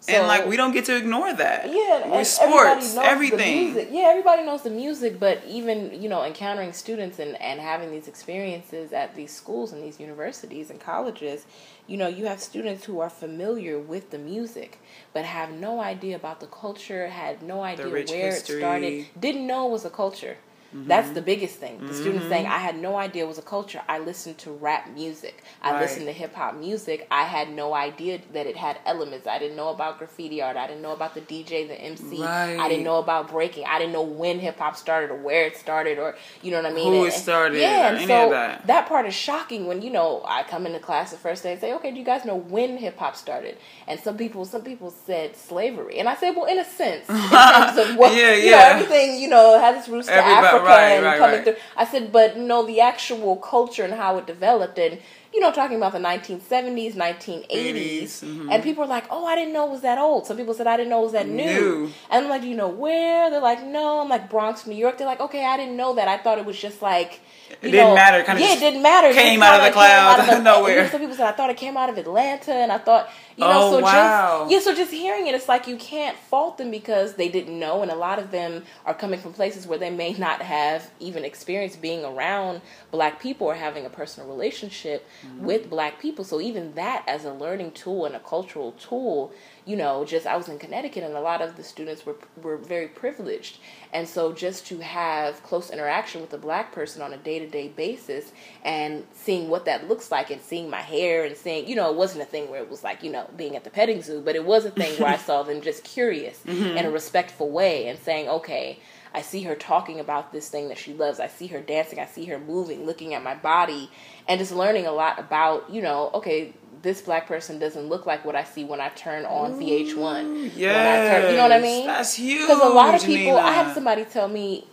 [0.05, 1.65] so, and like we don't get to ignore that.
[1.71, 3.75] Yeah, with sports, everything.
[3.91, 8.07] Yeah, everybody knows the music, but even you know encountering students and and having these
[8.07, 11.45] experiences at these schools and these universities and colleges,
[11.87, 14.79] you know, you have students who are familiar with the music
[15.13, 18.57] but have no idea about the culture, had no idea where history.
[18.57, 20.37] it started, didn't know it was a culture.
[20.76, 20.89] Mm-hmm.
[20.89, 21.78] That's the biggest thing.
[21.80, 22.01] The mm-hmm.
[22.01, 23.82] students saying, I had no idea it was a culture.
[23.88, 25.41] I listened to rap music.
[25.61, 25.82] I right.
[25.82, 27.07] listened to hip hop music.
[27.09, 29.26] I had no idea that it had elements.
[29.26, 30.57] I didn't know about graffiti art.
[30.57, 32.21] I didn't know about the DJ, the MC.
[32.21, 32.57] Right.
[32.59, 33.63] I didn't know about breaking.
[33.65, 36.69] I didn't know when hip hop started or where it started or, you know what
[36.69, 36.91] I mean?
[36.91, 37.61] Who and, it started.
[37.61, 38.67] Yeah, and so that.
[38.67, 41.61] that part is shocking when, you know, I come into class the first day and
[41.61, 43.57] say, okay, do you guys know when hip hop started?
[43.88, 45.99] And some people, some people said slavery.
[45.99, 48.36] And I said, well, in a sense, in terms of what, yeah, yeah.
[48.36, 51.43] you know, everything, you know, has its roots Everybody, to Africa right, right, coming right.
[51.43, 51.55] through.
[51.78, 54.99] I said, but no, the actual culture and how it developed, and
[55.34, 58.49] you know, talking about the 1970s, 1980s, 80s, mm-hmm.
[58.49, 60.66] and people are like, "Oh, I didn't know it was that old." Some people said,
[60.66, 61.91] "I didn't know it was that new." new.
[62.09, 64.97] And I'm like, "Do you know where?" They're like, "No." I'm like, "Bronx, New York."
[64.97, 66.07] They're like, "Okay, I didn't know that.
[66.07, 68.24] I thought it was just like." it didn't know, matter.
[68.24, 69.13] Kind of yeah, it didn't matter.
[69.13, 70.89] Came out of the clouds out of nowhere.
[70.89, 73.51] Some people said I thought it came out of Atlanta, and I thought you know.
[73.53, 74.39] Oh, so wow.
[74.41, 77.57] just yeah, so just hearing it, it's like you can't fault them because they didn't
[77.57, 80.91] know, and a lot of them are coming from places where they may not have
[80.99, 82.61] even experienced being around
[82.91, 85.45] black people or having a personal relationship mm-hmm.
[85.45, 86.23] with black people.
[86.23, 89.33] So even that as a learning tool and a cultural tool
[89.65, 92.57] you know, just I was in Connecticut and a lot of the students were were
[92.57, 93.57] very privileged.
[93.91, 98.31] And so just to have close interaction with a black person on a day-to-day basis
[98.63, 101.95] and seeing what that looks like and seeing my hair and seeing, you know, it
[101.95, 104.36] wasn't a thing where it was like, you know, being at the petting zoo, but
[104.36, 106.78] it was a thing where I saw them just curious mm-hmm.
[106.78, 108.80] in a respectful way and saying, "Okay,
[109.15, 111.21] I see her talking about this thing that she loves.
[111.21, 111.99] I see her dancing.
[111.99, 113.89] I see her moving, looking at my body,
[114.28, 118.26] and just learning a lot about, you know, okay, this black person doesn't look like
[118.26, 120.51] what I see when I turn on VH1.
[120.53, 121.88] Yeah, you know what I mean?
[121.88, 122.41] That's huge.
[122.41, 123.47] Because a lot of people, Nina.
[123.47, 124.67] I had somebody tell me,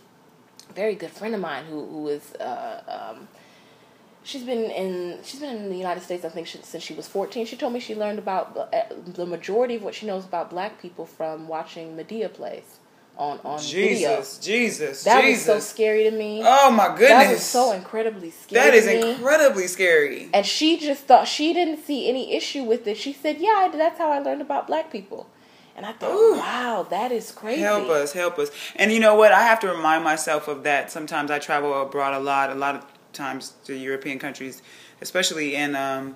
[0.69, 2.33] a very good friend of mine who who is.
[2.35, 3.27] Uh, um,
[4.23, 7.07] she's been in she's been in the United States I think she, since she was
[7.07, 7.45] 14.
[7.45, 10.81] She told me she learned about uh, the majority of what she knows about black
[10.81, 12.79] people from watching Madea plays
[13.17, 14.57] on on Jesus, video.
[14.57, 15.47] Jesus, that Jesus.
[15.47, 16.41] was so scary to me.
[16.43, 18.61] Oh my goodness, that was so incredibly scary.
[18.61, 20.29] That is incredibly scary.
[20.33, 22.97] And she just thought she didn't see any issue with it.
[22.97, 25.27] She said, "Yeah, that's how I learned about black people."
[25.75, 26.37] And I thought, Ooh.
[26.37, 27.61] wow, that is crazy.
[27.61, 28.51] Help us, help us.
[28.75, 29.31] And you know what?
[29.31, 30.91] I have to remind myself of that.
[30.91, 34.61] Sometimes I travel abroad a lot, a lot of times to European countries,
[35.01, 36.15] especially And Um,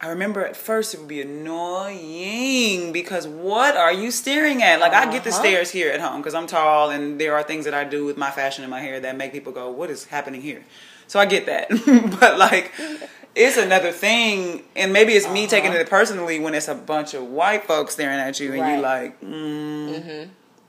[0.00, 4.78] I remember at first it would be annoying because what are you staring at?
[4.80, 5.38] Like I get the Uh-huh.
[5.40, 8.16] stares here at home because I'm tall and there are things that I do with
[8.18, 10.62] my fashion and my hair that make people go, "What is happening here?"
[11.06, 11.68] So I get that,
[12.20, 12.72] but like
[13.34, 15.80] it's another thing, and maybe it's me taking Uh-huh.
[15.80, 18.80] it personally when it's a bunch of white folks staring at you and you Right.
[18.80, 20.28] like, mm,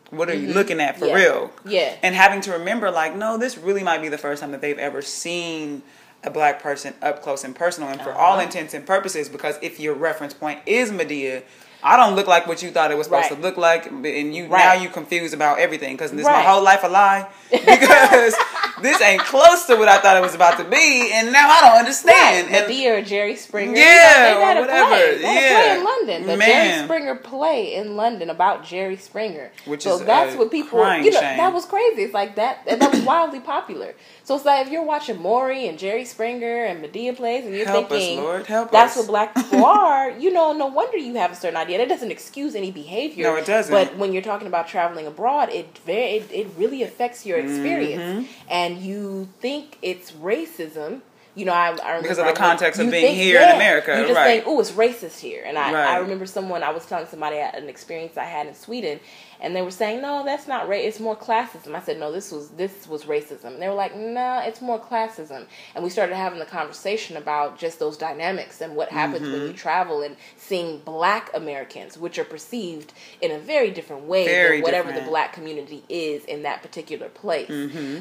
[0.10, 1.18] what are you looking at for Mm-hmm.
[1.18, 1.24] Yeah.
[1.24, 1.52] real?
[1.66, 1.96] Yeah.
[2.04, 4.78] And having to remember, like, no, this really might be the first time that they've
[4.78, 5.84] ever seen
[6.24, 7.90] a black person up close and personal.
[7.90, 8.42] And for all Uh-huh.
[8.44, 11.44] intents and purposes, because if your reference point is Madea,
[11.84, 13.36] I don't look like what you thought it was supposed Right.
[13.38, 14.82] to look like, and you now Right.
[14.82, 16.44] you confused about everything because this Right.
[16.44, 18.36] my whole life a lie because
[18.82, 21.62] this ain't close to what I thought it was about to be, and now I
[21.62, 22.48] don't understand.
[22.50, 23.76] And- Madea or Jerry Springer.
[23.78, 24.88] Yeah, you know, they had or a whatever.
[24.90, 25.18] Play.
[25.18, 25.62] They Yeah.
[25.62, 26.28] play in London.
[26.28, 26.48] The Man.
[26.72, 29.52] Jerry Springer play in London about Jerry Springer.
[29.66, 31.38] Which so is that's a what people, you know, shame.
[31.38, 32.04] that was crazy.
[32.04, 33.94] It's like that, and that was wildly popular.
[34.24, 37.66] So it's like if you're watching Maury and Jerry Springer and Madea plays, and you're
[37.66, 38.98] Help us, thinking Lord, help that's us.
[39.04, 41.78] what black people are, you know, no wonder you have a certain idea.
[41.80, 43.24] That doesn't excuse any behavior.
[43.24, 43.72] No, it doesn't.
[43.72, 48.02] But when you're talking about traveling abroad, it very it, it really affects your experience,
[48.02, 48.26] Mm-hmm.
[48.50, 51.02] and you think it's racism.
[51.36, 54.08] You know, I, I remember Because of the context of being here in America, You
[54.08, 54.26] just right.
[54.44, 57.70] think, oh, it's racist here, and I, I remember someone I was telling somebody an
[57.70, 59.00] experience I had in Sweden,
[59.42, 60.88] and they were saying, no, that's not race.
[60.88, 61.76] It's more classism.
[61.76, 63.46] I said, no, this was this was racism.
[63.46, 65.46] And they were like, no, it's more classism.
[65.76, 69.48] And we started having the conversation about just those dynamics and what happens when Mm-hmm.
[69.48, 74.58] you travel and seeing Black Americans, which are perceived in a very different way Very
[74.58, 75.06] than whatever different.
[75.06, 77.48] the Black community is in that particular place.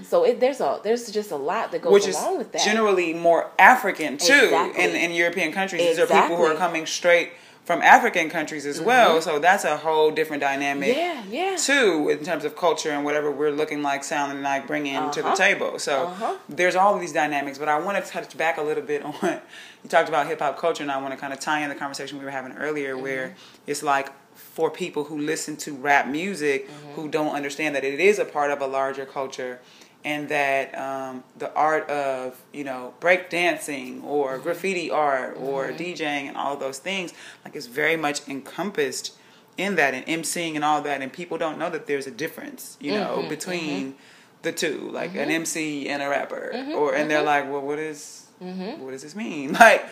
[0.09, 1.93] So it, there's a there's just a lot that goes Mm-hmm.
[1.95, 2.63] which is along with that.
[2.63, 4.85] generally more African too Exactly.
[4.85, 5.83] in, in European countries.
[5.83, 7.31] These are people who are coming straight
[7.67, 9.21] from African countries as well.
[9.21, 11.33] So that's a whole different dynamic Mm-hmm.
[11.35, 11.57] yeah, yeah.
[11.57, 15.27] too in terms of culture and whatever we're looking like, sounding like, bringing to the
[15.29, 15.37] Uh-huh.
[15.37, 15.79] table.
[15.81, 16.37] So Uh-huh.
[16.49, 17.59] there's all of these dynamics.
[17.59, 19.15] But I want to touch back a little bit on
[19.83, 21.75] you talked about hip hop culture, and I want to kind of tie in the
[21.75, 23.03] conversation we were having earlier, Mm-hmm.
[23.03, 23.35] where
[23.67, 26.93] it's like for people who listen to rap music Mm-hmm.
[26.95, 29.59] who don't understand that it is a part of a larger culture
[30.07, 34.45] and that um, the art of you know break dancing or mm-hmm.
[34.45, 35.77] graffiti art or mm-hmm.
[35.77, 37.13] DJing and all those things
[37.45, 39.15] like it's very much encompassed
[39.59, 42.79] in that and emceeing and all that and people don't know that there's a difference
[42.81, 43.29] you know mm-hmm.
[43.29, 43.95] between
[44.43, 46.53] the two like an MC and a rapper.
[46.75, 49.53] Or and they're like well what is what does this mean?
[49.61, 49.85] Like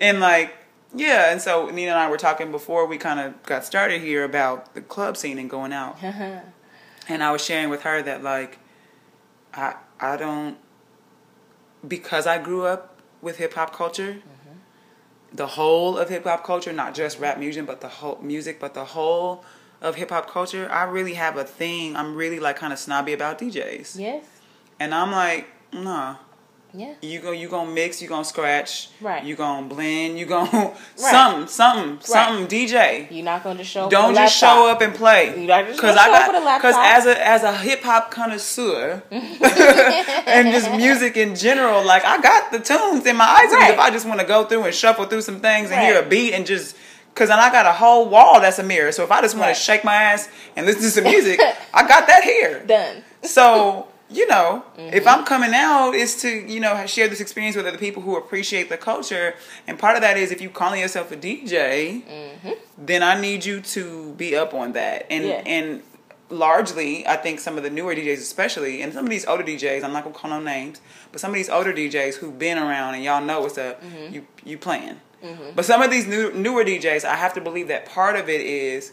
[0.00, 0.54] and like
[0.94, 4.22] yeah and so Nina and I were talking before we kind of got started here
[4.22, 5.98] about the club scene and going out.
[7.08, 8.60] And I was sharing with her that like
[9.54, 10.56] I I don't
[11.86, 14.56] because I grew up with hip hop culture, mm-hmm.
[15.32, 18.74] the whole of hip hop culture, not just rap music, but the whole music, but
[18.74, 19.44] the whole
[19.80, 20.68] of hip hop culture.
[20.70, 21.96] I really have a thing.
[21.96, 24.24] I'm really like kind of snobby about DJs, Yes.
[24.80, 26.16] and I'm like, nah.
[26.74, 26.94] Yeah.
[27.02, 29.22] You go, you gonna mix, you gonna scratch, Right.
[29.22, 32.46] You gonna blend, you gonna something, something, something.
[32.46, 33.84] DJ, You're not going to just show.
[33.84, 35.38] up don't just show up and play.
[35.38, 37.82] You not just Cause I up with a got because as a as a hip
[37.82, 43.52] hop connoisseur and just music in general, like I got the tunes in my iTunes.
[43.52, 43.72] Right.
[43.74, 46.06] If I just want to go through and shuffle through some things and hear a
[46.08, 46.76] beat and just
[47.12, 48.92] because then I got a whole wall that's a mirror.
[48.92, 49.54] So if I just want Right.
[49.54, 51.38] to shake my ass and listen to some music,
[51.74, 52.64] I got that here.
[52.64, 53.04] Done.
[53.22, 55.08] So you know, if Mm-hmm.
[55.08, 58.68] I'm coming out, is to you know share this experience with other people who appreciate
[58.68, 59.34] the culture,
[59.66, 62.02] and part of that is if you calling yourself a DJ,
[62.78, 65.46] then I need you to be up on that, and Mm-hmm.
[65.46, 65.52] Yeah.
[65.54, 65.82] and
[66.30, 69.84] largely, I think some of the newer DJs, especially, and some of these older DJs,
[69.84, 72.94] I'm not gonna call no names, but some of these older DJs who've been around
[72.94, 74.14] and y'all know what's up, Mm-hmm.
[74.14, 75.00] you you playing.
[75.54, 78.40] But some of these new newer DJs, I have to believe that part of it
[78.40, 78.90] is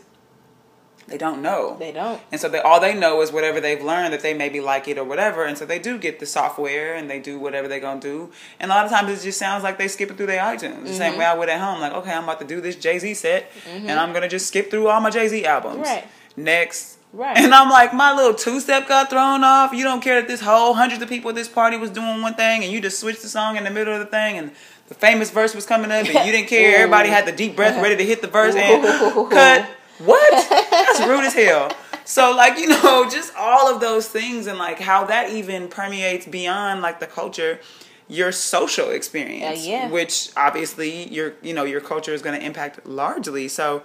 [1.10, 1.76] they don't know.
[1.80, 2.22] They don't.
[2.32, 4.98] And so they all they know is whatever they've learned that they maybe like it
[4.98, 5.44] or whatever.
[5.46, 8.32] And so they do get the software and they do whatever they're gonna do.
[8.60, 10.60] And a lot of times it just sounds like they skip it through their iTunes.
[10.84, 10.94] The Mm-hmm.
[10.94, 11.82] same way I would at home.
[11.82, 14.70] Like, okay, I'm about to do this Jay Z set and I'm gonna just skip
[14.72, 15.80] through all my Jay Z albums.
[15.88, 16.08] Right.
[16.38, 16.98] Next.
[17.12, 17.38] Right.
[17.38, 19.74] And I'm like, my little two step got thrown off.
[19.74, 22.36] You don't care that this whole hundreds of people at this party was doing one
[22.36, 24.52] thing and you just switched the song in the middle of the thing and
[24.90, 26.76] the famous verse was coming up and you didn't care.
[26.78, 28.84] Everybody had the deep breath ready to hit the verse and
[29.32, 29.68] cut.
[30.00, 30.50] What?
[30.72, 31.72] That's rude as hell.
[32.06, 36.26] So like, you know, just all of those things and like how that even permeates
[36.26, 37.60] beyond like the culture,
[38.08, 39.60] your social experience.
[39.60, 39.90] Uh, yeah.
[39.90, 43.48] Which obviously your you know, your culture is gonna impact largely.
[43.48, 43.84] So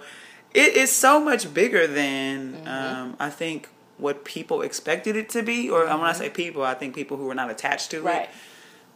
[0.53, 2.67] it is so much bigger than Mm-hmm.
[2.67, 5.69] um, I think what people expected it to be.
[5.69, 8.07] Or when I say people, I think people who are not attached to Mm-hmm.
[8.07, 8.29] Right.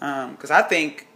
[0.01, 0.31] it.
[0.31, 1.07] Because I think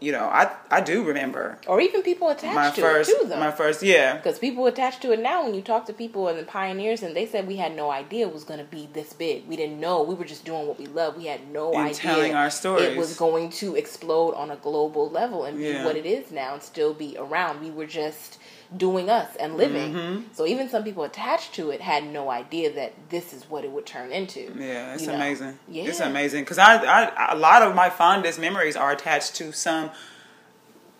[0.00, 3.28] you know, I I do remember or even people attached my to first it too,
[3.28, 3.40] though.
[3.40, 4.16] my first yeah.
[4.16, 7.16] Because people attached to it now, when you talk to people and the pioneers, and
[7.16, 9.46] they said we had no idea it was going to be this big.
[9.48, 10.02] We didn't know.
[10.02, 11.16] We were just doing what we love.
[11.16, 12.84] We had no And idea telling our stories.
[12.86, 15.78] it was going to explode on a global level and Yeah.
[15.80, 17.60] be what it is now and still be around.
[17.60, 18.38] We were just
[18.76, 19.94] doing us and living.
[19.94, 20.22] Mm-hmm.
[20.32, 23.70] So even some people attached to it had no idea that this is what it
[23.70, 24.52] would turn into.
[24.56, 25.14] Yeah, it's you know?
[25.14, 25.58] amazing.
[25.68, 25.84] Yeah.
[25.84, 29.90] It's amazing because I, I, a lot of my fondest memories are attached to some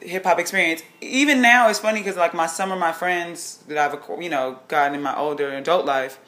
[0.00, 0.82] hip hop experience.
[1.00, 4.60] Even now, it's funny because like my some of my friends that I've you know
[4.68, 6.18] gotten in my older adult life,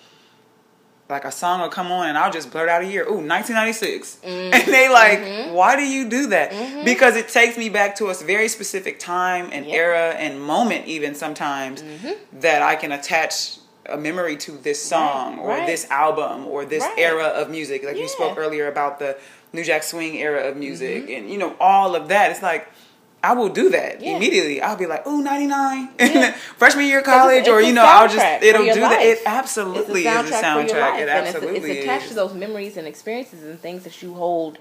[1.11, 3.03] like a song will come on and I'll just blurt out a year.
[3.03, 4.29] Ooh, 1996, Mm-hmm.
[4.53, 4.93] and they mm-hmm.
[4.93, 5.55] like, mm-hmm.
[5.55, 6.51] why do you do that?
[6.53, 6.85] Mm-hmm.
[6.85, 9.75] Because it takes me back to a very specific time and Yep.
[9.77, 11.83] era and moment, even sometimes
[12.33, 13.59] that I can attach.
[13.87, 15.67] A memory to this song or right.
[15.67, 16.99] this album or this Right.
[16.99, 17.83] era of music.
[17.83, 19.17] Like you spoke earlier about the
[19.53, 22.31] New Jack Swing era of music and you know all of that.
[22.31, 22.69] It's like
[23.23, 24.01] I will do that.
[24.01, 24.17] Yeah.
[24.17, 24.63] immediately.
[24.63, 26.33] I'll be like, "Ooh, 99." Yeah.
[26.57, 29.03] freshman year college or you know, I'll just it'll do that.
[29.03, 30.81] It absolutely it's is a for your soundtrack.
[30.81, 32.09] life, It and it's, absolutely it's attached is.
[32.11, 34.59] to those memories and experiences and things that you hold,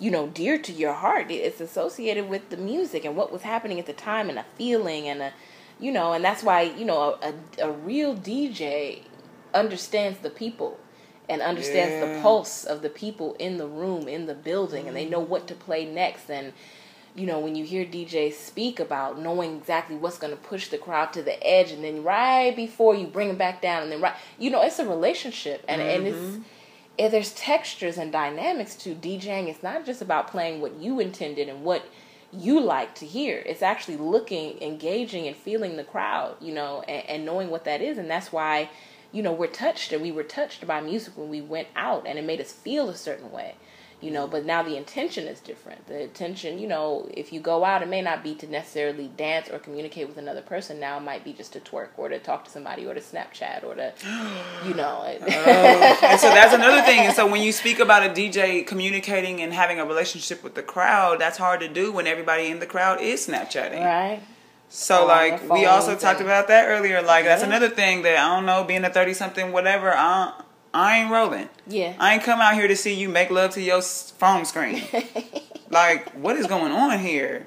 [0.00, 1.30] you know, dear to your heart.
[1.30, 5.06] It's associated with the music and what was happening at the time and a feeling
[5.06, 5.32] and a,
[5.78, 9.02] you know, and that's why you know a, a, a real DJ
[9.52, 10.78] understands the people
[11.28, 15.04] and understands the pulse of the people in the room in the building and they
[15.04, 15.10] mm.
[15.10, 16.52] know what to play next and
[17.18, 20.78] you know when you hear DJs speak about knowing exactly what's going to push the
[20.78, 24.00] crowd to the edge and then right before you bring them back down and then
[24.00, 26.42] right you know it's a relationship and and it's mm-hmm.
[26.98, 31.48] and there's textures and dynamics to DJing it's not just about playing what you intended
[31.48, 31.84] and what
[32.30, 33.42] you like to hear.
[33.46, 37.80] It's actually looking engaging and feeling the crowd you know and, and knowing what that
[37.80, 37.98] is.
[37.98, 38.70] And that's why
[39.12, 42.18] you know we're touched and we were touched by music when we went out and
[42.18, 43.54] it made us feel a certain way
[44.00, 47.64] you know but now the intention is different the intention you know if you go
[47.64, 51.02] out it may not be to necessarily dance or communicate with another person now it
[51.02, 53.92] might be just to twerk or to talk to somebody or to snapchat or to
[54.66, 55.98] you know oh.
[56.02, 57.00] and so that's another thing.
[57.00, 60.62] And so when you speak about a DJ communicating and having a relationship with the
[60.62, 63.84] crowd, that's hard to do when everybody in the crowd is Snapchatting.
[63.84, 64.20] right
[64.68, 67.02] So like we also talked about that earlier.
[67.02, 69.92] Like that's another thing that I don't know, being a thirty something, whatever.
[69.94, 70.42] I
[70.74, 71.48] I ain't rolling.
[71.66, 74.82] yeah I ain't come out here to see you make love to your phone screen.
[75.70, 77.46] like what is going on here?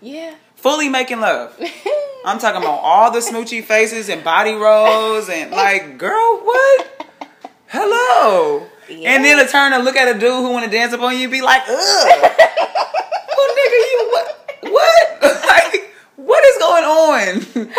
[0.00, 1.54] yeah Fully making love.
[2.24, 7.06] I'm talking about all the smoochy faces and body rolls and like, girl, what?
[7.68, 8.66] Hello.
[8.88, 9.10] Yeah.
[9.10, 11.14] And then to turn and look at a dude who want to dance up on
[11.16, 11.68] you and be like, ugh.
[12.08, 14.36] well, nigga, you what?
[14.62, 15.22] What?
[15.46, 17.72] like, what is going on?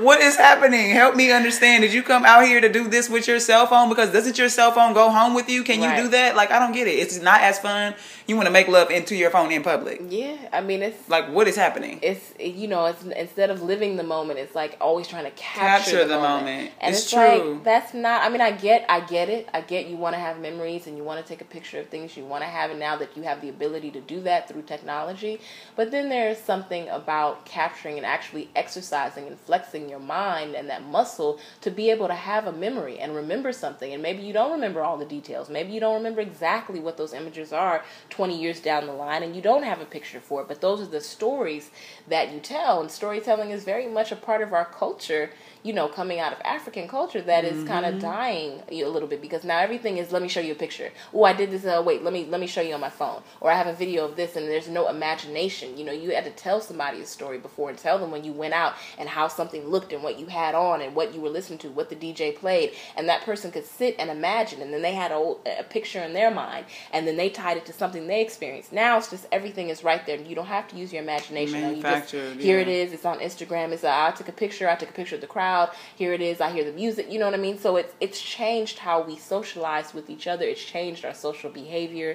[0.00, 0.90] What is happening?
[0.90, 1.82] Help me understand.
[1.82, 3.88] Did you come out here to do this with your cell phone?
[3.88, 5.62] Because doesn't your cell phone go home with you?
[5.64, 6.02] Can you Right.
[6.02, 6.36] do that?
[6.36, 6.92] Like, I don't get it.
[6.98, 7.94] It's not as fun.
[8.26, 10.00] You want to make love into your phone in public.
[10.08, 12.00] yeah i mean it's Like, what is happening?
[12.02, 15.60] it's you know it's instead of living the moment it's like always trying to capture,
[15.60, 16.72] Capture the, the moment, moment.
[16.80, 17.54] and It's it's, true.
[17.54, 20.18] like that's not i mean i get i get it i get you want to
[20.18, 22.70] have memories and you want to take a picture of things you want to have
[22.72, 25.40] and now that you have the ability to do that through technology
[25.76, 30.84] but then there's something about capturing and actually exercising and flexing your mind and that
[30.84, 33.92] muscle to be able to have a memory and remember something.
[33.92, 35.48] And maybe you don't remember all the details.
[35.48, 39.34] Maybe you don't remember exactly what those images are 20 years down the line and
[39.34, 40.48] you don't have a picture for it.
[40.48, 41.70] But those are the stories
[42.08, 42.80] that you tell.
[42.80, 45.30] And storytelling is very much a part of our culture
[45.66, 49.20] you know coming out of african culture that is kind of dying a little bit
[49.20, 50.90] because now everything is let me show you a picture.
[51.12, 53.22] Oh i did this uh, wait let me let me show you on my phone.
[53.40, 55.76] Or i have a video of this and there's no imagination.
[55.76, 58.32] You know you had to tell somebody a story before and tell them when you
[58.32, 61.28] went out and how something looked and what you had on and what you were
[61.28, 64.82] listening to what the dj played and that person could sit and imagine and then
[64.82, 68.06] they had a, a picture in their mind and then they tied it to something
[68.06, 68.72] they experienced.
[68.72, 70.20] Now it's just everything is right there.
[70.20, 71.56] You don't have to use your imagination.
[71.56, 72.74] You just, Manufactured, here it yeah.
[72.74, 75.20] is it's on instagram it's uh, i took a picture i took a picture of
[75.20, 75.55] the crowd
[76.00, 78.20] here it is i hear the music you know what i mean so it's it's
[78.38, 82.10] changed how we socialize with each other it's changed our social behavior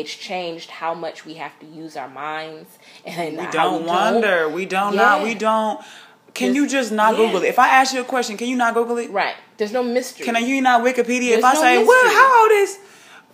[0.00, 2.70] it's changed how much we have to use our minds
[3.06, 4.36] and We don't we wonder.
[4.58, 5.22] We don't not.
[5.28, 5.76] We don't.
[6.38, 7.20] Can you Just- not yeah.
[7.20, 7.48] Google it?
[7.54, 9.08] If I ask you a question, can you not Google it?
[9.10, 11.32] right there's no mystery Can I, you not Wikipedia?
[11.38, 11.86] if I no say, mystery.
[11.90, 12.72] "Well, how old is?"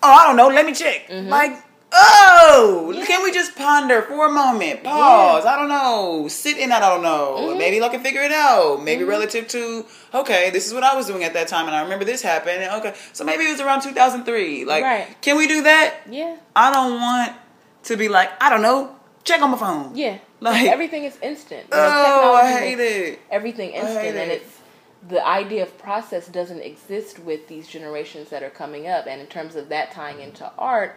[0.03, 0.49] Oh, I don't know.
[0.59, 0.99] Let me check.
[1.09, 1.29] Mm-hmm.
[1.39, 1.53] Like,
[1.93, 3.05] oh, Yeah.
[3.07, 4.85] can we just ponder for a moment?
[4.85, 5.45] Pause.
[5.47, 6.27] I don't know.
[6.29, 6.73] Sit in.
[6.73, 7.37] I don't know.
[7.39, 7.59] Mm-hmm.
[7.59, 8.83] Maybe I can figure it out.
[8.83, 9.11] Maybe mm-hmm.
[9.11, 9.85] relative to
[10.15, 12.63] okay, this is what I was doing at that time, and I remember this happened.
[12.63, 14.65] and Okay, so maybe it was around 2003.
[14.65, 15.21] Like, Right.
[15.21, 15.95] can we do that?
[16.09, 17.33] yeah I don't want
[17.85, 18.97] to be like, I don't know.
[19.25, 19.95] Check on my phone.
[19.95, 23.19] yeah Like- everything is instant You know, Oh, I hate it.
[23.31, 24.59] everything instant and it's
[25.07, 29.27] the idea of process doesn't exist with these generations that are coming up and in
[29.27, 30.97] terms of that tying into art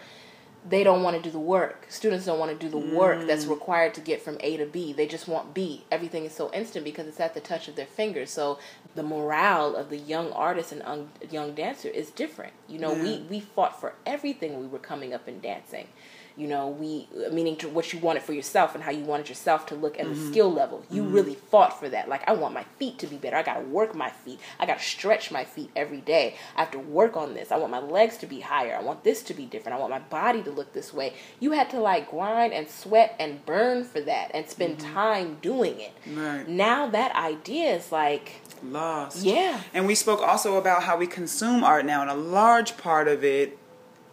[0.67, 1.85] they don't want to do the work.
[1.89, 3.49] Students don't want to do the work that's mm.
[3.49, 4.93] required to get from A to B.
[4.93, 5.83] They just want B.
[5.91, 8.31] Everything is so instant because it's at the touch of their fingers.
[8.31, 8.59] So
[8.95, 12.53] the morale of the young artist and un- young dancer is different.
[12.67, 15.87] You know, we we fought for everything we were coming up and dancing.
[16.35, 19.65] You know, we meaning to what you wanted for yourself and how you wanted yourself
[19.67, 20.31] to look at the mm-hmm.
[20.31, 20.83] skill level.
[20.89, 21.13] You mm-hmm.
[21.13, 22.09] really fought for that.
[22.09, 23.35] Like I want my feet to be better.
[23.35, 24.39] I got to work my feet.
[24.59, 26.35] I got to stretch my feet every day.
[26.55, 27.51] I have to work on this.
[27.51, 28.75] I want my legs to be higher.
[28.75, 29.77] I want this to be different.
[29.77, 31.13] I want my body to look this way.
[31.39, 34.93] You had to like grind and sweat and burn for that and spend mm-hmm.
[34.93, 35.93] time doing it.
[36.07, 36.47] Right.
[36.47, 39.23] Now that idea is like Lost.
[39.23, 39.61] Yeah.
[39.73, 43.23] And we spoke also about how we consume art now, and a large part of
[43.23, 43.57] it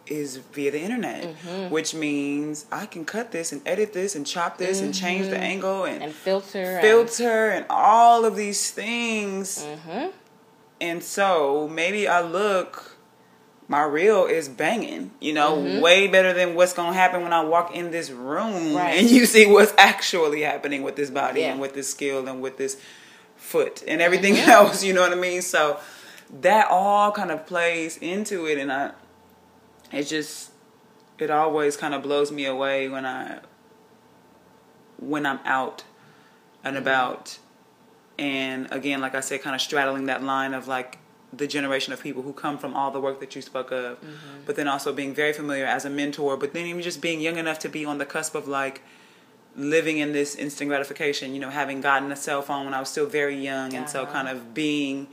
[0.07, 1.69] is via the internet, Mm-hmm.
[1.69, 5.37] which means I can cut this and edit this and chop this and change the
[5.37, 6.03] angle and, Mm-hmm.
[6.05, 9.63] and filter and- filter and all of these things.
[9.65, 10.07] Mm-hmm.
[10.81, 12.97] And so maybe I look,
[13.67, 17.41] my reel is banging, you know, way better than what's going to happen when I
[17.43, 18.97] walk in this room Right.
[18.99, 21.51] and you see what's actually happening with this body Yeah.
[21.51, 22.77] and with this skill and with this
[23.37, 25.41] foot and everything else, you know what I mean?
[25.41, 25.79] So
[26.41, 28.91] that all kind of plays into it and I
[29.91, 30.51] it just
[31.19, 33.39] it always kind of blows me away when I
[34.99, 35.83] when I'm out
[36.63, 37.39] and about.
[38.17, 40.97] And again like I said kind of straddling that line of like
[41.33, 43.97] the generation of people who come from all the work that you spoke of.
[44.45, 47.37] But then also being very familiar as a mentor but then even just being young
[47.37, 48.81] enough to be on the cusp of like
[49.55, 52.87] living in this instant gratification you know having gotten a cell phone when I was
[52.89, 54.13] still very young and so Uh-huh.
[54.13, 55.07] kind of being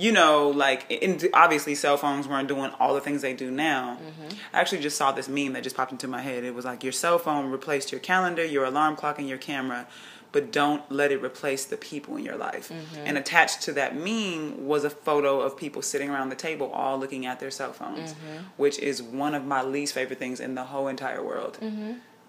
[0.00, 3.98] you know, like, in, obviously cell phones weren't doing all the things they do now.
[4.00, 4.36] Mm-hmm.
[4.54, 6.42] I actually just saw this meme that just popped into my head.
[6.42, 9.86] It was like, your cell phone replaced your calendar, your alarm clock, and your camera,
[10.32, 12.70] but don't let it replace the people in your life.
[12.70, 13.02] Mm-hmm.
[13.04, 16.98] And attached to that meme was a photo of people sitting around the table all
[16.98, 18.44] looking at their cell phones, mm-hmm.
[18.56, 21.58] which is one of my least favorite things in the whole entire world.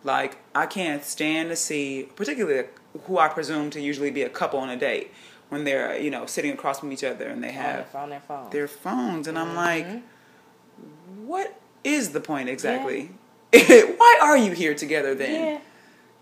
[0.04, 2.68] Like, I can't stand to see, particularly
[3.04, 5.12] who I presume to usually be a couple on a date,
[5.52, 8.22] when they're, you know, sitting across from each other and they on have phone, their
[8.22, 8.50] phone.
[8.52, 9.28] their phones.
[9.28, 11.28] And I'm like, Mm-hmm.
[11.28, 13.12] what is the point exactly?
[13.54, 15.46] Why are you here together then?
[15.56, 15.60] yeah.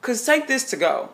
[0.01, 1.09] Because take this to go.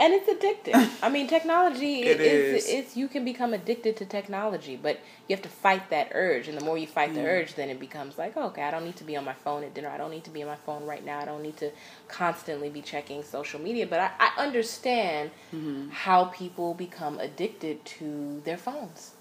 [0.00, 0.90] And it's addictive.
[1.02, 2.68] I mean, technology It is, is.
[2.76, 4.98] It's you can become addicted to technology, but
[5.28, 6.48] you have to fight that urge.
[6.48, 7.14] And the more you fight Mm.
[7.18, 9.34] the urge, then it becomes like, oh, okay, I don't need to be on my
[9.44, 9.90] phone at dinner.
[9.90, 11.18] I don't need to be on my phone right now.
[11.20, 11.70] I don't need to
[12.08, 13.86] constantly be checking social media.
[13.86, 15.90] But I, I understand Mm-hmm.
[15.90, 19.12] how people become addicted to their phones.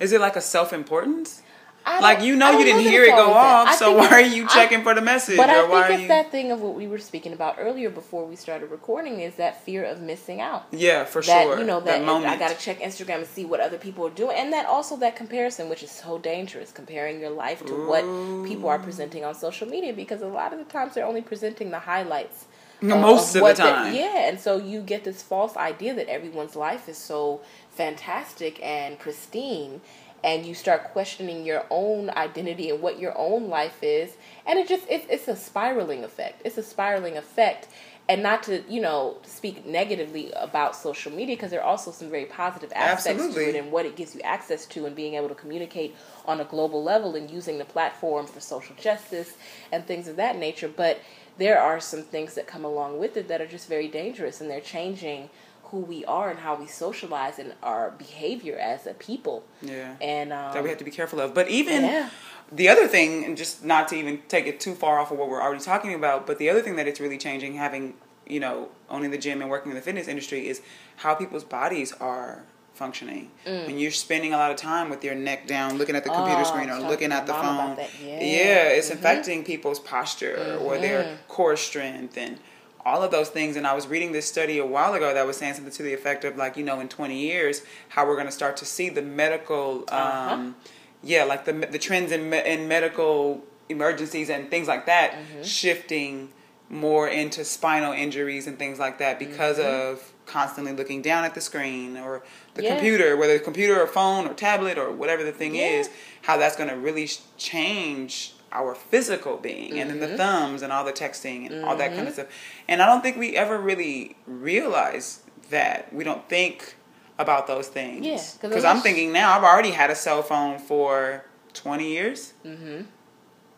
[0.00, 1.42] Is it like a self importance?
[1.86, 4.44] I Like you know you didn't that hear it go off, so why are you
[4.46, 5.36] I- checking for the message?
[5.36, 7.56] But or I why think it's you that thing of what we were speaking about
[7.58, 10.64] earlier before we started recording is that fear of missing out.
[10.70, 11.58] Yeah, for that sure.
[11.58, 12.32] you know that, moment.
[12.32, 14.96] I got to check Instagram and see what other people are doing, and that also
[14.96, 18.02] that comparison, which is so dangerous, comparing your life to what
[18.48, 21.70] people are presenting on social media, because a lot of the times they're only presenting
[21.70, 22.46] the highlights.
[22.80, 23.94] No, of- most of the what time.
[23.94, 28.98] yeah, and so you get this false idea that everyone's life is so fantastic and
[28.98, 29.80] pristine,
[30.24, 34.16] and you start questioning your own identity and what your own life is,
[34.46, 36.40] and it just it's it's a spiraling effect.
[36.44, 37.68] It's a spiraling effect.
[38.06, 42.10] And not to, you know, speak negatively about social media because there are also some
[42.10, 45.30] very positive aspects to it and what it gives you access to and being able
[45.30, 45.96] to communicate
[46.26, 49.38] on a global level and using the platform for social justice
[49.72, 50.68] and things of that nature.
[50.68, 51.00] But
[51.38, 54.50] there are some things that come along with it that are just very dangerous and
[54.50, 55.30] they're changing
[55.70, 59.44] who we are and how we socialize and our behavior as a people.
[59.62, 59.96] yeah.
[60.00, 61.34] And um, that we have to be careful of.
[61.34, 62.10] But even Yeah.
[62.52, 65.28] the other thing, and just not to even take it too far off of what
[65.28, 67.94] we're already talking about, but the other thing that it's really changing, having
[68.26, 70.60] you know owning the gym and working in the fitness industry, is
[70.96, 72.42] how people's bodies are
[72.74, 73.30] functioning.
[73.46, 73.66] Mm.
[73.66, 76.40] When you're spending a lot of time with your neck down, looking at the computer
[76.40, 77.90] Oh, screen or looking at the to my mom phone, that.
[78.00, 78.68] Yeah.
[78.68, 78.94] it's Mhm.
[78.94, 82.38] affecting people's posture or their core strength and
[82.84, 83.56] all of those things.
[83.56, 85.94] And I was reading this study a while ago that was saying something to the
[85.94, 88.88] effect of like, you know, in 20 years, how we're going to start to see
[88.88, 90.34] the medical, Uh-huh.
[90.34, 90.56] um,
[91.02, 95.42] yeah, like the the trends in me- in medical emergencies and things like that Mm-hmm.
[95.42, 96.30] shifting
[96.70, 101.40] more into spinal injuries and things like that because of constantly looking down at the
[101.40, 102.22] screen or
[102.54, 102.64] the Mm-hmm.
[102.64, 102.74] Yeah.
[102.74, 105.66] computer, whether it's computer or phone or tablet or whatever the thing Yeah.
[105.80, 105.90] is,
[106.22, 110.12] how that's going to really sh- change our physical being and then Mm-hmm.
[110.12, 112.28] the thumbs and all the texting and all that kind of stuff.
[112.68, 115.92] And I don't think we ever really realize that.
[115.92, 116.76] We don't think
[117.18, 118.06] about those things.
[118.06, 122.32] Yeah, 'cause Because I'm thinking now, I've already had a cell phone for 20 years.
[122.44, 122.82] Mm-hmm.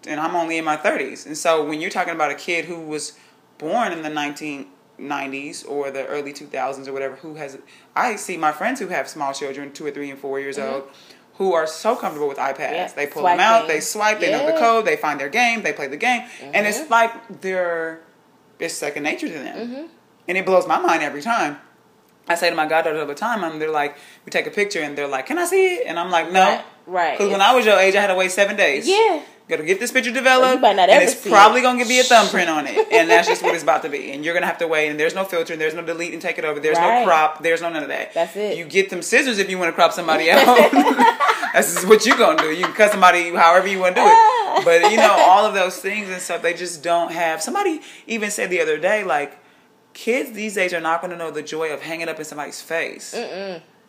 [0.08, 1.26] And I'm only in my 30s.
[1.26, 3.12] And so when you're talking about a kid who was
[3.58, 7.58] born in the 1990s or the early 2000s or whatever, who has,
[7.94, 10.74] I see my friends who have small children, two or three and four years Mm-hmm.
[10.74, 10.88] old,
[11.38, 12.58] who are so comfortable with iPads.
[12.58, 12.92] Yeah.
[12.94, 15.72] They pull them out, they swipe, they know the code, they find their game, they
[15.72, 16.66] play the game, and Mm-hmm.
[16.66, 18.00] it's like they're
[18.58, 19.86] it's second nature to them, Mm-hmm.
[20.28, 21.58] and it blows my mind every time.
[22.28, 24.80] I say to my goddaughter all the time, and they're like, we take a picture,
[24.82, 27.16] and they're like, "Can I see it?" And I'm like, "No," Right, right.
[27.18, 28.88] Because when I was your age, I had to wait seven days.
[28.88, 29.22] Yeah.
[29.48, 31.62] Got to get this picture developed, not and it's probably it.
[31.62, 34.10] gonna be a thumbprint on it, and that's just what it's about to be.
[34.10, 36.20] And you're gonna have to wait, and there's no filter, and there's no delete and
[36.20, 36.58] take it over.
[36.58, 37.00] There's Right.
[37.02, 37.44] no crop.
[37.44, 38.12] There's no none of that.
[38.12, 38.58] That's it.
[38.58, 40.44] You get them scissors if you want to crop somebody out.
[41.52, 42.50] that's just what you're gonna do.
[42.52, 44.58] You can cut somebody however you want to do Ah.
[44.58, 44.64] it.
[44.64, 46.42] But you know all of those things and stuff.
[46.42, 47.40] They just don't have.
[47.40, 49.38] Somebody even said the other day, like
[49.92, 53.14] kids these days are not gonna know the joy of hanging up in somebody's face.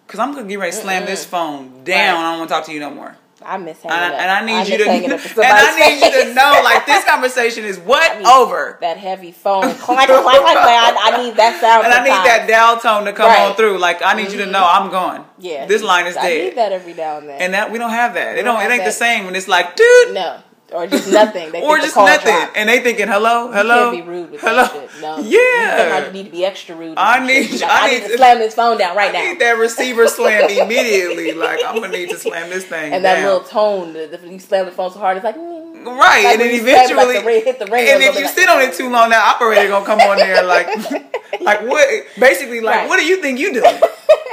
[0.08, 2.16] Cause I'm gonna get ready to slam this phone down.
[2.16, 2.24] Right.
[2.26, 3.16] I don't want to talk to you no more.
[3.46, 4.22] I miss hanging And I, up.
[4.22, 6.86] and I need you to, and up in somebody's I need you to know, like
[6.88, 9.62] this conversation is what need over, that heavy phone.
[9.76, 10.98] clank, clank, clank, clank.
[10.98, 11.86] I, I need that sound.
[11.86, 13.38] and I need that dial tone to come Right.
[13.38, 13.52] Mm-hmm.
[13.52, 13.78] on through.
[13.78, 15.26] Like I need you to know I'm gone.
[15.38, 17.42] Yeah, this line is I dead, need that every now and then.
[17.42, 18.38] and that we don't have that.
[18.38, 18.72] It don't don't.
[18.72, 20.40] It ain't the same when it's like, dude, no,
[20.74, 21.52] or just nothing.
[21.52, 22.58] They or just nothing, dropped.
[22.58, 24.64] and they thinking hello, You hello, can't be rude with hello.
[24.64, 25.02] that shit.
[25.02, 25.18] No.
[25.24, 26.06] Yeah.
[26.08, 26.96] You need to be extra rude.
[26.98, 29.32] I need- Like, I I, need to- to slam this phone down right I now.
[29.32, 31.32] need that receiver slam immediately.
[31.34, 34.66] Like I'm gonna need to slam this thing and that little tone, the, you slam
[34.66, 35.36] the phone so hard, it's like.
[35.38, 35.56] mm.
[35.86, 38.22] Right, Like and then you slam, like, eventually, the hit the ring and if you
[38.22, 40.68] bit, sit on it too long, that operator gonna come on there like,
[41.42, 41.88] like what?
[42.20, 42.90] Basically, like, Right.
[42.90, 43.80] what do you think you doing?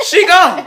[0.05, 0.66] she gone.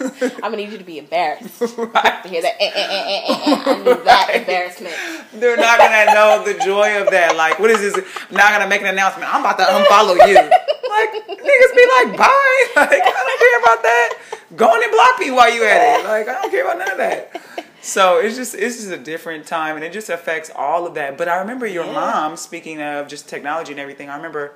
[0.20, 2.22] I'm gonna need you to be embarrassed Right.
[2.22, 2.54] to hear that.
[2.60, 3.62] Eh, eh, eh, eh, eh, eh.
[3.66, 4.36] I need that Right.
[4.40, 4.94] embarrassment.
[5.34, 7.36] They're not gonna know the joy of that.
[7.36, 7.96] Like, what is this?
[8.30, 9.32] I'm not gonna make an announcement.
[9.32, 10.34] I'm about to unfollow you.
[10.34, 12.64] Like, niggas be like, bye.
[12.76, 14.18] Like, I don't care about that.
[14.56, 16.04] Go on and block me while you at it.
[16.04, 17.42] Like, I don't care about none of that.
[17.80, 21.16] So it's just it's just a different time, and it just affects all of that.
[21.16, 21.92] But I remember your Yeah.
[21.92, 24.10] mom speaking of just technology and everything.
[24.10, 24.54] I remember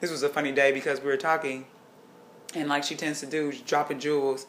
[0.00, 1.66] this was a funny day because we were talking,
[2.54, 4.46] and like she tends to do, dropping jewels.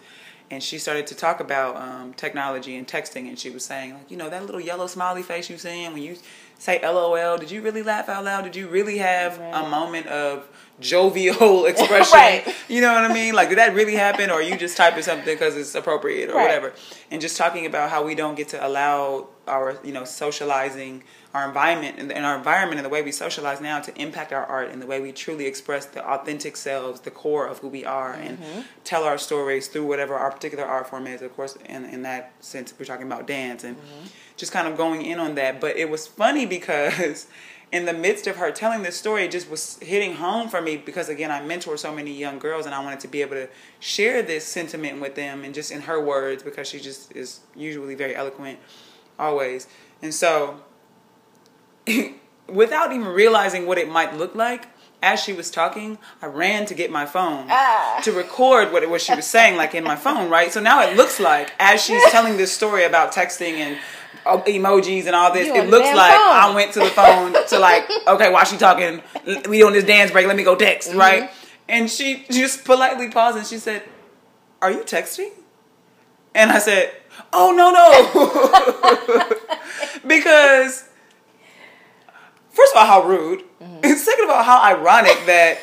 [0.52, 4.12] And she started to talk about um, technology and texting, and she was saying, like,
[4.12, 6.16] you know, that little yellow smiley face you seeing when you
[6.60, 7.38] say LOL.
[7.38, 8.44] Did you really laugh out loud?
[8.44, 10.48] Did you really have a moment of
[10.80, 12.14] jovial expression?
[12.20, 12.56] Right.
[12.68, 13.34] You know what I mean?
[13.34, 16.34] Like, did that really happen, or are you just typing something because it's appropriate or
[16.36, 16.44] Right.
[16.44, 16.74] whatever?
[17.10, 21.04] And just talking about how we don't get to allow our, you know, socializing,
[21.34, 24.46] our environment and, and our environment and the way we socialize now to impact our
[24.46, 27.84] art and the way we truly express the authentic selves, the core of who we
[27.84, 28.62] are, and mm-hmm.
[28.84, 31.22] tell our stories through whatever our particular art form is.
[31.22, 34.08] Of course, in in that sense, we're talking about dance and mm-hmm.
[34.38, 35.60] just kind of going in on that.
[35.60, 37.28] But it was funny because.
[37.72, 40.78] In the midst of her telling this story, it just was hitting home for me
[40.78, 43.50] because again, I mentor so many young girls, and I wanted to be able to
[43.80, 47.96] share this sentiment with them, and just in her words because she just is usually
[47.96, 48.60] very eloquent,
[49.18, 49.66] always.
[50.04, 50.62] And so,
[52.48, 54.68] without even realizing what it might look like,
[55.02, 58.00] as she was talking, I ran to get my phone Ah.
[58.04, 60.50] to record what it was she was saying, like in my phone, right?
[60.52, 63.78] So now it looks like, as she's telling this story about texting and
[64.26, 66.36] uh, emojis and all this, You it looks like phone.
[66.36, 69.02] I went to the phone to like, okay, while she talking,
[69.50, 71.00] we on this dance break, let me go text, Mm-hmm.
[71.00, 71.30] right?
[71.68, 73.84] And she just politely paused and she said,
[74.62, 75.30] "Are you texting?"
[76.36, 76.92] And I said,
[77.32, 79.30] "Oh no no,"
[80.08, 80.90] because
[82.54, 83.80] first of all, how rude, Mm-hmm.
[83.86, 85.58] and second of all, how ironic that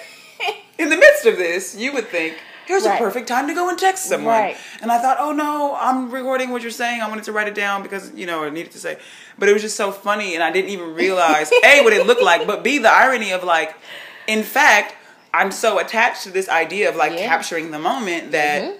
[0.79, 2.37] in the midst of this, you would think.
[2.67, 2.95] Here's Right.
[2.95, 4.33] a perfect time to go and text someone.
[4.33, 4.57] Right.
[4.81, 7.03] And I thought, oh no, I'm recording what you're saying.
[7.03, 8.97] I wanted to write it down because, you know, I needed to say.
[9.39, 12.23] But it was just so funny and I didn't even realize A, what it looked
[12.23, 13.75] like, but B, the irony of like,
[14.29, 14.95] in fact,
[15.35, 17.27] I'm so attached to this idea of like Yeah.
[17.27, 18.77] capturing the moment that Mhm.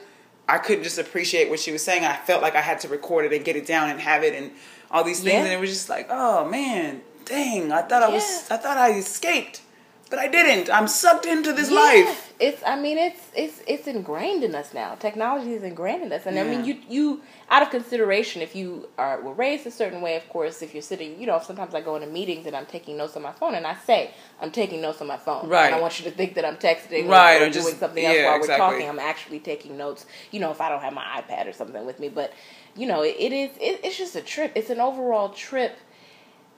[0.49, 2.05] I couldn't just appreciate what she was saying.
[2.05, 4.35] I felt like I had to record it and get it down and have it
[4.35, 4.53] and
[4.91, 5.35] all these things.
[5.35, 5.41] Yeah.
[5.45, 8.57] And it was just like, oh man, dang, I thought I was, Yeah.
[8.57, 9.63] I thought I escaped,
[10.11, 10.69] but I didn't.
[10.77, 11.81] I'm sucked into this Yeah.
[11.87, 12.27] life.
[12.41, 14.95] It's I mean it's it's it's ingrained in us now.
[15.09, 17.21] Technology is ingrained in us, and I mean you you
[17.55, 20.17] out of consideration if you are were raised a certain way.
[20.17, 22.97] Of course, if you're sitting, you know, sometimes I go into meetings and I'm taking
[22.97, 24.01] notes on my phone, and I say
[24.41, 25.51] I'm taking notes on my phone.
[25.51, 25.67] Right.
[25.67, 28.17] And I want you to think that I'm texting Right, or, or doing something else
[28.17, 28.65] yeah, while exactly.
[28.65, 28.89] we're talking.
[28.89, 30.07] I'm actually taking notes.
[30.31, 32.33] You know, if I don't have my iPad or something with me, but
[32.75, 34.53] you know, it, it is it, it's just a trip.
[34.55, 35.77] It's an overall trip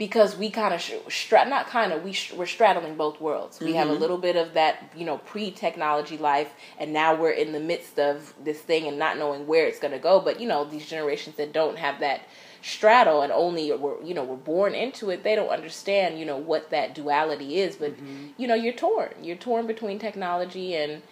[0.03, 3.61] because we kind of sh- stra- not kind of we sh- we're straddling both worlds.
[3.61, 4.01] We have a mm-hmm.
[4.01, 8.35] little bit of that you know pre-technology life, and now we're in the midst of
[8.43, 10.19] this thing and not knowing where it's going to go.
[10.19, 12.23] But you know these generations that don't have that
[12.63, 16.37] straddle and only were you know were born into it, they don't understand you know
[16.37, 17.77] what that duality is.
[17.77, 18.31] But mm-hmm.
[18.37, 19.15] you know you're torn.
[19.23, 21.03] You're torn between technology and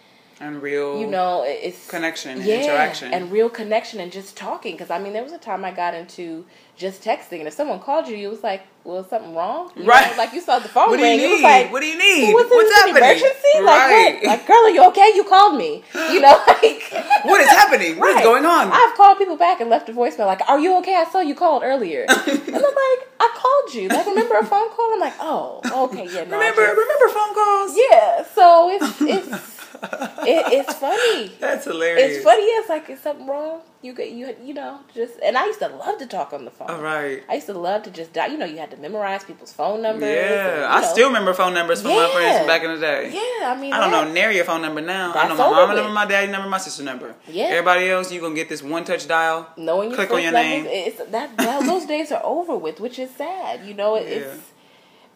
[0.41, 3.13] and real you know it's connection and yeah, interaction.
[3.13, 4.73] and real connection and just talking.
[4.73, 6.45] Because I mean, there was a time I got into
[6.75, 10.11] just texting, and if someone called you, it was like, "Well, something wrong?" You Right.
[10.11, 11.25] know, like you saw the phone what do you ring, need?
[11.25, 12.33] it was like, what do you need?
[12.33, 12.97] "What's, What's happening?
[13.03, 13.55] emergency?
[13.61, 14.13] Like right.
[14.21, 14.23] what?
[14.31, 15.11] Like, girl, are you okay?
[15.15, 15.83] You called me.
[16.13, 16.81] You know, like
[17.23, 17.97] what is happening?
[17.99, 18.23] What is Right.
[18.23, 18.71] going on?
[18.71, 20.95] I've called people back and left a voicemail like, "Are you okay?
[20.95, 23.87] I saw you called earlier." and I'm like, "I called you.
[23.89, 27.33] Like, remember a phone call?" I'm like, "Oh, okay, yeah, no." Remember, just- remember phone
[27.35, 27.77] calls?
[27.89, 28.23] yeah.
[28.35, 31.31] So it's it's it, it's funny.
[31.39, 32.17] That's hilarious.
[32.17, 32.43] It's funny.
[32.43, 33.61] It's like, is something wrong?
[33.83, 36.51] You get you you know just and I used to love to talk on the
[36.51, 36.69] phone.
[36.69, 37.23] All right.
[37.27, 38.27] I used to love to just die.
[38.27, 40.03] You know, you had to memorize people's phone numbers.
[40.03, 40.87] Yeah, you I know.
[40.87, 43.09] still remember phone numbers from my friends from back in the day.
[43.11, 45.13] Yeah, I mean, I don't that- know nary your phone number now.
[45.15, 47.15] I know my mama number, my daddy number, my sister number.
[47.27, 47.45] Yeah.
[47.45, 49.47] Everybody else, you gonna get this one touch dial.
[49.57, 50.67] knowing your Click on your numbers, name.
[50.67, 53.65] It's that, that those days are over with, which is sad.
[53.65, 54.15] You know, it, Yeah.
[54.27, 54.51] it's.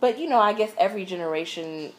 [0.02, 1.94] But you know, I guess every generation,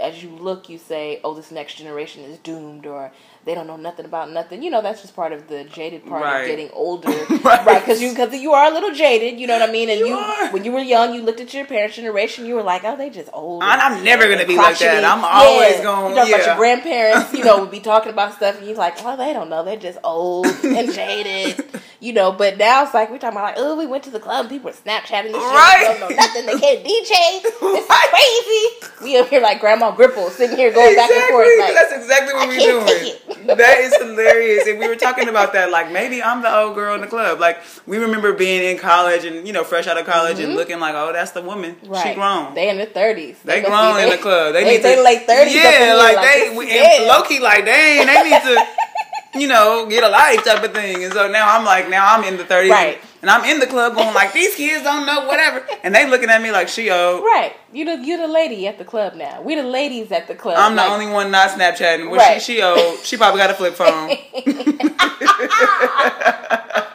[0.00, 3.12] as you look, you say, "Oh, this next generation is doomed," or
[3.44, 4.62] they don't know nothing about nothing.
[4.62, 6.40] You know, that's just part of the jaded part Right.
[6.42, 7.08] of getting older,
[7.42, 7.64] Right.
[7.66, 7.80] right?
[7.80, 9.38] Because you because you are a little jaded.
[9.40, 9.88] You know what I mean?
[9.90, 12.46] And You you, when you were young, you looked at your parents' generation.
[12.46, 15.04] You were like, "Oh, they just old." I'm never gonna be like that.
[15.04, 15.82] I'm always Yeah.
[15.82, 16.46] gonna- You talk about yeah.
[16.46, 17.32] your grandparents.
[17.34, 19.64] You know, would be talking about stuff, and you're like, "Oh, they don't know.
[19.64, 21.64] They're just old and jaded."
[22.00, 24.20] You know, but now it's like we're talking about like, "Oh, we went to the
[24.20, 24.42] club.
[24.42, 25.78] and People were Snapchatting this Right.
[25.80, 25.94] shit.
[25.94, 26.46] They don't know nothing.
[26.46, 27.10] They can't DJ.
[27.42, 28.08] It's Right.
[28.10, 31.48] crazy." We up here like Grandma Gripple sitting here going back and forth.
[31.58, 33.14] Like, That's exactly what we're doing.
[33.56, 34.66] that is hilarious.
[34.66, 35.70] And we were talking about that.
[35.70, 37.40] Like maybe I'm the old girl in the club.
[37.40, 40.78] Like we remember being in college and you know fresh out of college and looking
[40.80, 41.74] like, oh, that's the woman.
[41.76, 41.92] Mm-hmm.
[41.92, 42.08] right.
[42.08, 42.54] She grown.
[42.54, 43.38] They in their thirties.
[43.44, 44.52] They grown in the club.
[44.54, 45.54] They, need they to late thirties.
[45.54, 48.66] Yeah, like, they we, we, and low key like dang, they need to,
[49.34, 51.04] you know, get a life type of thing.
[51.04, 53.00] And so now I'm like, now I'm in the thirties, Right.
[53.20, 56.30] And I'm in the club going like, these kids don't know whatever, and they looking
[56.30, 57.22] at me like she old.
[57.22, 57.52] Right.
[57.72, 59.42] You the you the lady at the club now.
[59.42, 60.56] We the ladies at the club.
[60.58, 62.10] I'm the only one not Snapchatting.
[62.10, 62.40] Well, Right.
[62.40, 62.98] she, she old.
[63.00, 64.10] She probably got a flip phone.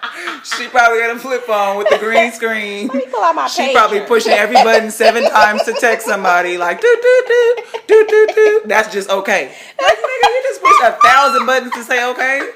[0.44, 2.88] she probably got a flip phone with the green screen.
[2.88, 3.74] Let me pull out my She pager.
[3.74, 7.56] probably pushing every button seven times to text somebody like do do do
[7.88, 8.62] do do do.
[8.66, 9.48] That's just okay.
[9.82, 12.50] Like nigga, you just push a thousand buttons to say okay.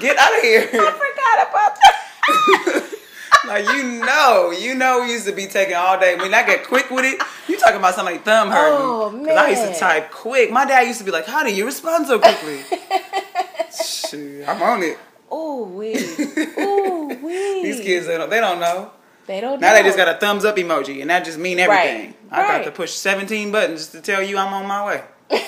[0.00, 0.62] Get out of here.
[0.72, 2.84] I forgot about that.
[3.46, 6.16] Like you know, you know, we used to be taking all day.
[6.16, 8.78] When I get quick with it, you talking about somebody thumb hurting.
[8.78, 9.78] Oh, 'Cause I used to man.
[9.78, 10.50] type quick.
[10.50, 12.60] My dad used to be like, "How do you respond so quickly?"
[13.72, 14.98] Shit, I'm on it.
[15.32, 15.94] Ooh wee.
[16.56, 17.62] Oh wee.
[17.62, 18.92] These kids, they don't, they don't know.
[19.26, 19.60] They don't.
[19.60, 19.82] Know Now know.
[19.82, 22.14] they just got a thumbs up emoji, and that just mean everything.
[22.30, 25.02] I got to push 17 buttons to tell you I'm on my way.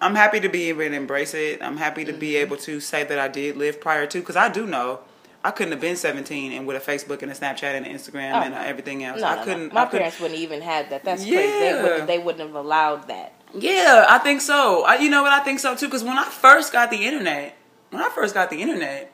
[0.00, 1.62] I'm happy to be able to embrace it.
[1.62, 2.20] I'm happy to Mm-hmm.
[2.20, 5.00] be able to say that I did live prior to, because I do know
[5.42, 8.32] I couldn't have been 17 and with a Facebook and a Snapchat and an Instagram
[8.34, 9.20] Oh, and uh, everything else.
[9.20, 9.68] No, I no, couldn't.
[9.68, 9.74] No.
[9.74, 11.04] My I couldn't- parents wouldn't even have that.
[11.04, 11.36] That's crazy.
[11.36, 11.82] They Yeah.
[11.82, 12.06] wouldn't.
[12.06, 13.32] They wouldn't have allowed that.
[13.54, 14.84] Yeah, I think so.
[14.84, 15.32] I, you know what?
[15.32, 15.86] I think so too.
[15.86, 17.56] Because when I first got the internet,
[17.90, 19.12] when I first got the internet,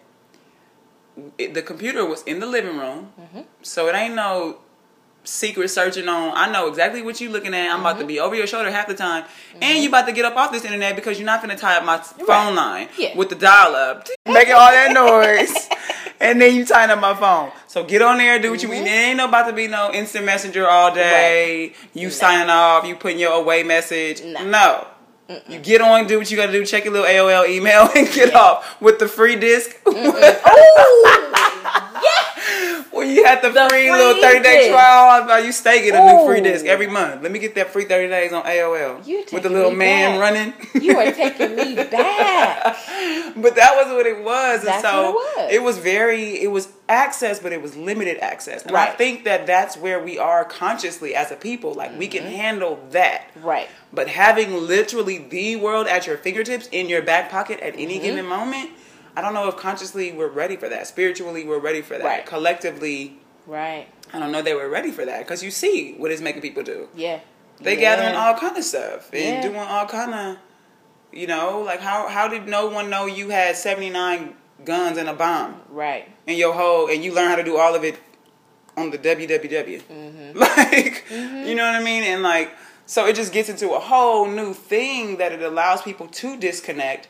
[1.39, 3.41] it, the computer was in the living room, Mm-hmm.
[3.63, 4.59] so it ain't no
[5.23, 6.33] secret searching on.
[6.37, 7.71] I know exactly what you looking at.
[7.73, 8.01] I'm about Mm-hmm.
[8.01, 9.25] to be over your shoulder half the time,
[9.63, 11.85] and you about to get up off this internet because you're not gonna tie up
[11.85, 13.17] my phone line Yeah.
[13.17, 15.69] with the dial up, making all that noise.
[16.21, 17.51] And then you tying up my phone.
[17.67, 18.77] So get on there, do what you Mm-hmm.
[18.77, 18.85] mean.
[18.85, 21.73] There ain't no about to be no instant messenger all day.
[21.93, 24.23] You signing off, you putting your away message.
[24.23, 24.45] No.
[24.45, 24.87] No.
[25.49, 28.35] You get on, do what you gotta do, check your little AOL email and get
[28.35, 29.75] off with the free disc.
[33.07, 34.71] when you had the, The free, free little 30 day disc.
[34.73, 37.23] trial, you stay get a new free disc every month.
[37.23, 39.07] Let me get that free 30 days on AOL.
[39.07, 40.21] You with the little man back.
[40.21, 40.83] running.
[40.83, 42.77] You are taking me back.
[43.37, 44.65] but that was what it was.
[44.65, 45.79] And so what it was.
[45.79, 48.65] very it was access, but it was limited access.
[48.65, 51.75] And I think that that's where we are consciously as a people.
[51.75, 52.19] Like we Mm-hmm.
[52.27, 53.25] can handle that.
[53.37, 53.69] Right.
[53.93, 58.03] But having literally the world at your fingertips in your back pocket at any Mm-hmm.
[58.05, 58.71] given moment,
[59.17, 60.87] I don't know if consciously we're ready for that.
[60.87, 62.05] Spiritually, we're ready for that.
[62.05, 62.27] Right.
[62.27, 63.87] Collectively, Right.
[64.13, 66.63] I don't know they were ready for that because you see what it's making people
[66.63, 66.89] do.
[66.95, 67.21] Yeah.
[67.61, 67.97] They yeah.
[67.97, 69.43] gathering all kind of stuff and Yeah.
[69.43, 70.37] doing all kind of,
[71.13, 74.35] you know, like how how did no one know you had seventy nine
[74.65, 76.09] guns and a bomb Right.
[76.27, 77.99] in your whole and you learn how to do all of it
[78.77, 80.39] on the WWW, Mm-hmm.
[80.47, 82.51] like you know what I mean, and like
[82.87, 87.09] so it just gets into a whole new thing that it allows people to disconnect,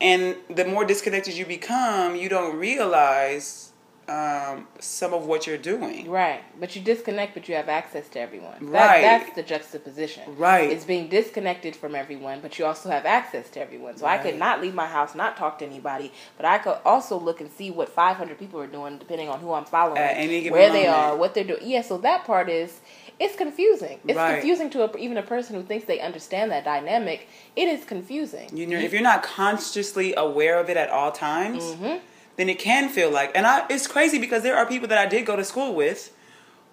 [0.00, 3.68] and the more disconnected you become, you don't realize
[4.08, 6.08] um, some of what you're doing.
[6.10, 8.54] Right, but you disconnect, but you have access to everyone.
[8.60, 9.02] Right.
[9.02, 10.36] That's the juxtaposition.
[10.36, 10.70] Right.
[10.70, 13.98] It's being disconnected from everyone, but you also have access to everyone.
[13.98, 17.18] So I could not leave my house, not talk to anybody, but I could also
[17.18, 20.42] look and see what 500 people are doing, depending on who I'm following, At any
[20.42, 21.60] given where they are, what they're doing.
[21.62, 22.80] Yeah, so that part is.
[23.20, 23.98] It's confusing.
[24.06, 24.34] It's Right.
[24.34, 27.28] confusing to a, even a person who thinks they understand that dynamic.
[27.56, 28.56] It is confusing.
[28.56, 31.96] You know, if you're not consciously aware of it at all times, mm-hmm.
[32.36, 33.32] then it can feel like.
[33.34, 36.12] And I, it's crazy because there are people that I did go to school with,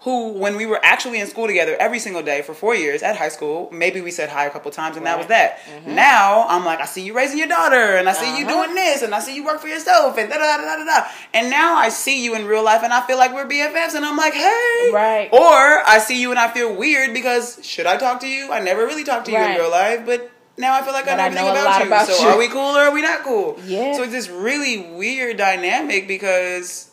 [0.05, 3.15] who, when we were actually in school together every single day for four years at
[3.17, 5.51] high school, maybe we said hi a couple times and that was Right.
[5.57, 5.85] that.
[5.87, 8.63] Now I'm like, I see you raising your daughter, and I see you Uh-huh.
[8.65, 11.07] doing this, and I see you work for yourself, and da da da da da.
[11.33, 14.05] And now I see you in real life, and I feel like we're BFFs, and
[14.05, 15.29] I'm like, hey, Right.
[15.33, 18.51] Or I see you and I feel weird because should I talk to you?
[18.51, 21.15] I never really talked to you in real life, but now I feel like I
[21.15, 21.87] But know I everything know a about you.
[21.87, 23.57] about so are we cool or are we not cool?
[23.65, 23.93] Yeah.
[23.95, 26.91] So it's this really weird dynamic because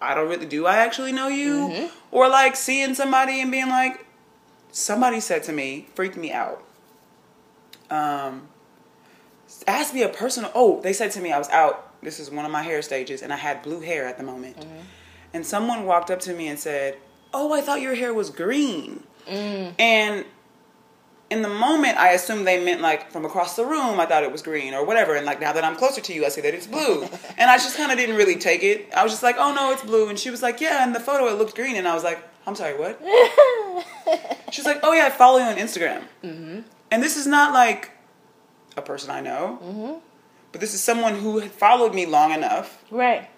[0.00, 1.52] I don't really do I actually know you?
[1.70, 1.86] Mm-hmm.
[2.10, 4.06] Or like seeing somebody and being like,
[4.70, 6.62] somebody said to me, freaked me out.
[7.90, 8.48] Um
[9.66, 12.44] asked me a personal oh, they said to me I was out, this is one
[12.44, 14.58] of my hair stages, and I had blue hair at the moment.
[14.58, 14.80] Mm-hmm.
[15.34, 16.96] And someone walked up to me and said,
[17.34, 19.04] Oh, I thought your hair was green.
[19.26, 19.74] Mm.
[19.78, 20.24] And
[21.30, 24.00] in the moment, I assumed they meant like from across the room.
[24.00, 25.14] I thought it was green or whatever.
[25.14, 27.02] And like now that I'm closer to you, I see that it's blue.
[27.38, 28.88] and I just kind of didn't really take it.
[28.96, 30.08] I was just like, oh no, it's blue.
[30.08, 31.76] And she was like, yeah, in the photo it looked green.
[31.76, 32.98] And I was like, I'm sorry, what?
[34.50, 36.02] She's like, oh yeah, I follow you on Instagram.
[36.24, 36.60] Mm-hmm.
[36.90, 37.90] And this is not like
[38.76, 39.98] a person I know, Mm-hmm.
[40.52, 43.28] but this is someone who had followed me long enough Right.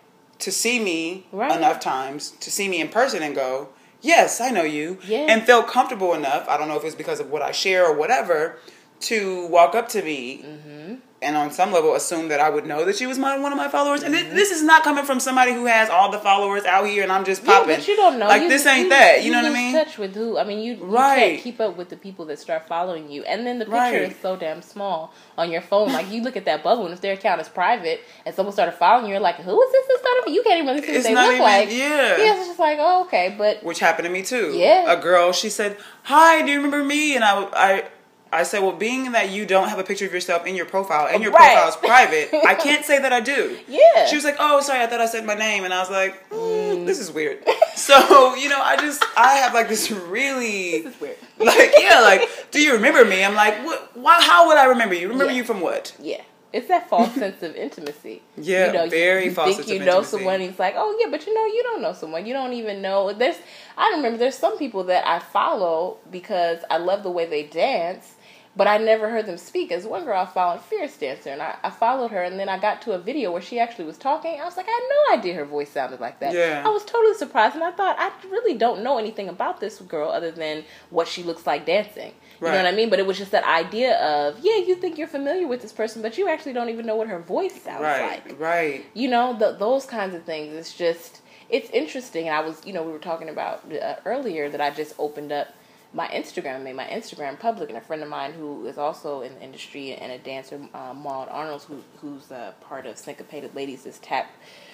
[0.41, 1.57] to see me Right.
[1.57, 3.71] enough times to see me in person and go,
[4.03, 5.27] yes, I know you, Yeah.
[5.29, 6.49] and felt comfortable enough.
[6.49, 8.57] I don't know if it's because of what I share or whatever
[9.01, 10.45] to walk up to me.
[10.45, 10.95] Mm-hmm.
[11.23, 13.59] And on some level, assume that I would know that she was my one of
[13.59, 14.35] my followers, and thi- mm-hmm.
[14.35, 17.27] this is not coming from somebody who has all the followers out here, and I'm
[17.27, 17.69] just popping.
[17.69, 18.27] Yeah, but you don't know.
[18.27, 19.23] Like You- this ain't you- that.
[19.23, 19.75] You, know what I mean?
[19.75, 20.39] Touch with who?
[20.39, 21.33] I mean, you, you Right.
[21.33, 24.03] can't keep up with the people that start following you, and then the picture Right.
[24.11, 25.93] is so damn small on your phone.
[25.93, 28.73] Like you look at that bubble, and if their account is private, and someone started
[28.77, 29.87] following you, you're like, who is this?
[29.89, 30.31] This started?
[30.33, 31.69] You can't even really see what they not look even- like.
[31.71, 32.17] yeah.
[32.17, 32.35] yeah.
[32.39, 34.53] It's just like, oh, okay, but which happened to me too.
[34.57, 34.91] Yeah.
[34.91, 37.85] A girl, she said, "Hi, do you remember me?" And I, I,
[38.33, 41.09] I said, "Well, being that you don't have a picture of yourself in your profile
[41.13, 41.53] and your Right.
[41.55, 44.07] profile is private, I can't say that I do." Yeah.
[44.07, 46.29] She was like, "Oh, sorry, I thought I said my name," and I was like,
[46.31, 47.43] mm, "This is weird."
[47.75, 51.17] so you know, I just I have like this really this weird.
[51.39, 53.25] like yeah, like, do you remember me?
[53.25, 53.97] I'm like, what?
[53.97, 54.21] Why?
[54.23, 55.09] How would I remember you?
[55.09, 55.39] Remember Yeah.
[55.39, 55.95] you from what?
[56.01, 56.23] Yeah.
[56.53, 58.23] It's that false sense of intimacy.
[58.37, 60.11] Yeah, you know, you- very you, false think you know intimacy.
[60.11, 60.41] someone.
[60.41, 62.27] He's like, oh yeah, but you know, you don't know someone.
[62.27, 63.13] You don't even know.
[63.13, 63.37] There's,
[63.79, 68.15] I remember there's some people that I follow because I love the way they dance,
[68.57, 69.71] but I never heard them speak.
[69.71, 72.59] As one girl I followed, Fierce Dancer, and I, I followed her, and then I
[72.59, 74.41] got to a video where she actually was talking.
[74.41, 74.83] I was like, I had
[75.15, 76.35] no idea her voice sounded like that.
[76.35, 76.63] Yeah.
[76.65, 80.11] I was totally surprised, and I thought I really don't know anything about this girl
[80.11, 82.13] other than what she looks like dancing.
[82.41, 82.89] You know what I mean?
[82.89, 86.01] But it was just that idea of, yeah, you think you're familiar with this person,
[86.01, 88.41] but you actually don't even know what her voice sounds Right, like.
[88.41, 88.87] right.
[88.95, 90.55] You know, the, those kinds of things.
[90.55, 91.21] It's just,
[91.51, 92.29] it's interesting.
[92.29, 95.33] And I was, you know, we were talking about uh, earlier that I just opened
[95.33, 95.49] up
[95.93, 99.35] my Instagram, made my Instagram public, and a friend of mine who is also in
[99.35, 103.87] the industry and a dancer, uh, Maud Arnold, who, who's a part of Syncopated Ladies,
[103.87, 104.31] is tap.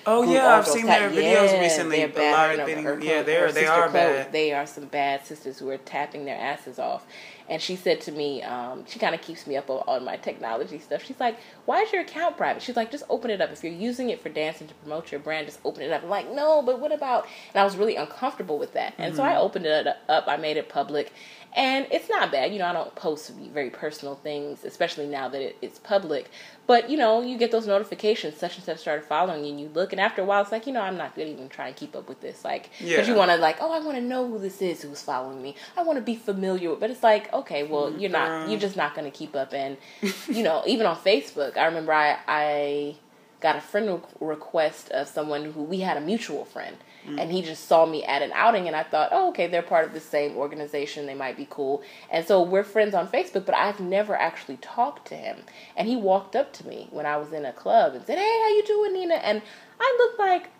[0.07, 1.97] Oh yeah, I've seen tap- their videos Yeah, recently.
[1.99, 2.59] they're bad.
[2.59, 4.33] Her- her- her- yeah, they're they are Chloe, bad.
[4.33, 7.07] They are some bad sisters who are tapping their asses off.
[7.49, 10.17] And she said to me, um, she kind of keeps me up on, on my
[10.17, 11.05] technology stuff.
[11.05, 13.51] She's like, "Why is your account private?" She's like, "Just open it up.
[13.51, 16.09] If you're using it for dancing to promote your brand, just open it up." I'm
[16.09, 19.33] like, "No, but what about?" And I was really uncomfortable with that, and so Mm-hmm.
[19.33, 20.25] I opened it up.
[20.27, 21.13] I made it public,
[21.57, 22.53] and it's not bad.
[22.53, 26.31] You know, I don't post very personal things, especially now that it, it's public.
[26.67, 28.37] But you know, you get those notifications.
[28.37, 30.67] Such and such started following you, and you look, and after a while, it's like,
[30.67, 33.15] you know, I'm not gonna even try and keep up with this, like, because you
[33.15, 35.57] want to like, oh, I want to know who this is who's following me.
[35.77, 36.81] I want to be familiar with.
[36.81, 38.01] But it's like, okay, well, mm-hmm.
[38.01, 38.51] you're not.
[38.51, 39.55] You're just not gonna keep up.
[39.55, 39.79] And
[40.29, 42.97] you know, even on Facebook, I remember I I
[43.41, 46.77] got a friend request of someone who we had a mutual friend.
[47.07, 47.19] Mm-hmm.
[47.19, 49.87] And he just saw me at an outing, and I thought, oh, okay, they're part
[49.87, 51.07] of the same organization.
[51.07, 51.83] They might be cool.
[52.11, 55.39] And so we're friends on Facebook, but I've never actually talked to him.
[55.77, 58.41] And he walked up to me when I was in a club and said, hey,
[58.43, 59.15] how you doing, Nina?
[59.15, 59.43] And
[59.81, 60.51] I looked like,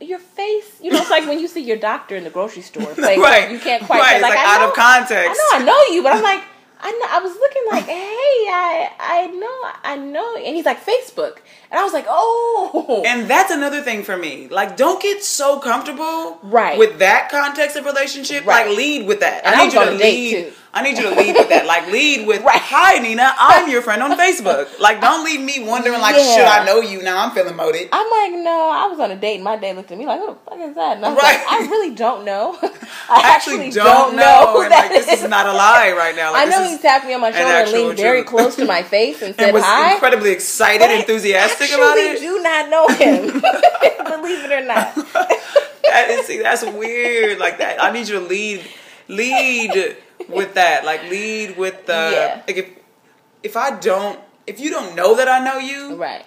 [0.00, 2.82] your face, you know, it's like when you see your doctor in the grocery store.
[2.90, 3.50] It's like, right.
[3.50, 4.20] You can't quite right.
[4.20, 5.40] like, like out know, of context.
[5.52, 6.42] I know I know you, but I'm like,
[6.86, 10.84] I know, I was looking like, hey, I I know I know, and he's like
[10.84, 11.38] Facebook,
[11.70, 14.48] and I was like, oh, And that's another thing for me.
[14.48, 16.78] Like, don't get so comfortable Right.
[16.78, 18.44] with that context of relationship.
[18.46, 18.66] Right.
[18.68, 19.44] Like, lead with that.
[19.46, 20.52] And I I need you to lead too.
[20.76, 21.66] I need you to lead with that.
[21.66, 22.60] Like lead with, Right.
[22.60, 26.34] "Hi, Nina, I'm your friend on Facebook." Like, don't leave me wondering, like, Yeah.
[26.34, 27.16] should I know you now?
[27.24, 27.88] I'm feeling moated.
[27.92, 30.18] I'm like, no, I was on a date and my date looked at me like,
[30.20, 30.96] who the fuck is that?
[30.96, 31.38] And I was Right.
[31.38, 32.58] like, I really don't know.
[33.08, 36.32] I I actually don't, know, who and like this is not a lie right now.
[36.34, 38.82] Like, I know he tapped me on my shoulder and leaned very close to my
[38.94, 39.92] face and said and was hi.
[39.94, 42.18] incredibly excited, But enthusiastic about it.
[42.18, 43.40] do not know him.
[43.40, 44.94] Believe it or not.
[45.84, 47.38] That is, see, that's weird.
[47.38, 48.64] Like that, I need you to lead,
[49.08, 49.96] lead
[50.28, 50.84] with that.
[50.84, 52.10] Like lead with the.
[52.12, 52.42] Yeah.
[52.46, 52.68] Like if
[53.42, 56.24] if I don't, if you don't know that I know you, Right.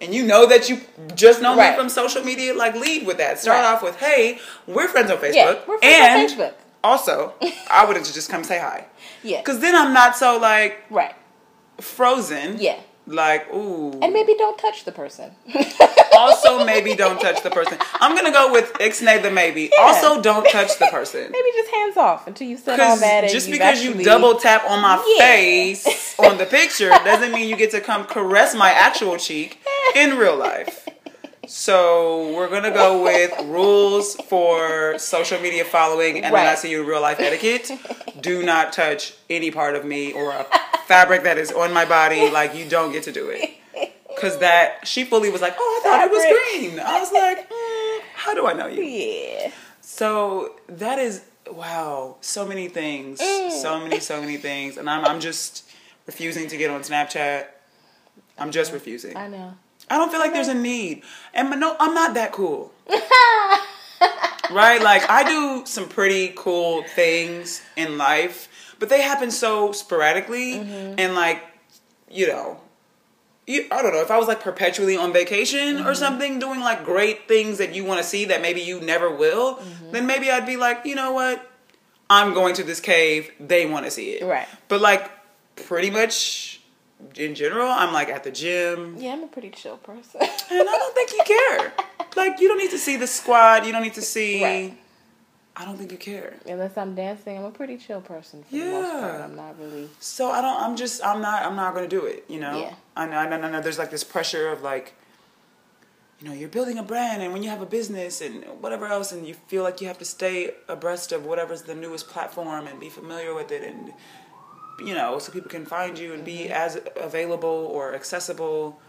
[0.00, 0.80] and you know that you
[1.14, 1.70] just know Right.
[1.72, 3.38] me from social media, like lead with that.
[3.38, 3.72] Start Right.
[3.74, 6.54] off with, "Hey, we're friends on Facebook," Yeah, we're friends and on Facebook.
[6.82, 7.34] also,
[7.70, 8.84] I would have just come say hi,
[9.22, 9.38] Yeah.
[9.38, 11.14] because then I'm not so like Right.
[11.80, 12.56] frozen.
[12.58, 12.76] Yeah.
[13.08, 13.92] Like ooh.
[14.02, 15.30] And maybe don't touch the person.
[16.16, 17.78] also, maybe don't touch the person.
[18.00, 19.70] I'm gonna go with ixnay the maybe.
[19.72, 19.82] Yeah.
[19.84, 21.30] Also, don't touch the person.
[21.30, 23.24] maybe just hands off until you said all that.
[23.24, 25.24] And just because actually- you double tap on my Yeah.
[25.24, 29.60] face on the picture doesn't mean you get to come caress my actual cheek
[29.94, 30.88] in real life.
[31.46, 36.58] So we're gonna go with rules for social media following, and then I Right.
[36.58, 37.70] see you real life etiquette.
[38.20, 40.44] Do not touch any part of me or a
[40.86, 42.30] fabric that is on my body.
[42.30, 43.50] Like you don't get to do it.
[44.20, 46.80] Cause that she fully was like, oh, I thought it was green.
[46.80, 48.82] I was like, mm, how do I know you?
[48.82, 49.50] Yeah.
[49.82, 51.22] So that is
[51.52, 53.50] wow, so many things, Mm.
[53.52, 55.68] so many, so many things, and I'm I'm just
[56.06, 57.46] refusing to get on Snapchat.
[58.38, 59.16] I'm just refusing.
[59.16, 59.54] I know.
[59.90, 61.02] I don't feel like there's a need,
[61.34, 62.72] and no, I'm not that cool.
[64.50, 64.82] right?
[64.82, 70.94] Like I do some pretty cool things in life, but they happen so sporadically, Mm-hmm.
[70.98, 71.42] and like
[72.10, 72.60] you know.
[73.48, 75.86] You, I don't know if I was like perpetually on vacation Mm-hmm.
[75.86, 79.08] or something, doing like great things that you want to see that maybe you never
[79.14, 79.92] will, Mm-hmm.
[79.92, 81.48] then maybe I'd be like, you know what,
[82.10, 83.30] I'm going to this cave.
[83.38, 84.48] They want to see it, Right.
[84.66, 85.08] But like,
[85.54, 86.60] pretty much
[87.14, 90.22] in general, I'm like at the gym, Yeah, I'm a pretty chill person.
[90.22, 91.72] and I don't think you care.
[92.16, 93.64] like, you don't need to see the squad.
[93.64, 94.42] You don't need to see.
[94.42, 94.76] Right.
[95.58, 96.34] I don't think you care.
[96.46, 99.14] Unless I'm dancing, I'm a pretty chill person for the most part.
[99.14, 99.24] Yeah.
[99.24, 99.88] I'm not really.
[100.00, 100.62] So I don't.
[100.62, 101.02] I'm just.
[101.02, 101.42] I'm not.
[101.44, 102.24] I'm not going to do it.
[102.28, 102.58] You know.
[102.60, 102.74] Yeah.
[102.94, 103.16] I know.
[103.16, 103.40] I know.
[103.40, 103.60] I know.
[103.62, 104.94] There's like this pressure of like.
[106.20, 109.12] You know, you're building a brand, and when you have a business and whatever else,
[109.12, 112.80] and you feel like you have to stay abreast of whatever's the newest platform and
[112.80, 113.92] be familiar with it, and
[114.86, 116.52] you know, so people can find you and be Mm-hmm.
[116.52, 118.80] as available or accessible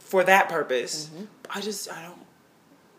[0.00, 1.06] for that purpose.
[1.06, 1.24] Mm-hmm.
[1.50, 1.90] I just.
[1.90, 2.18] I don't.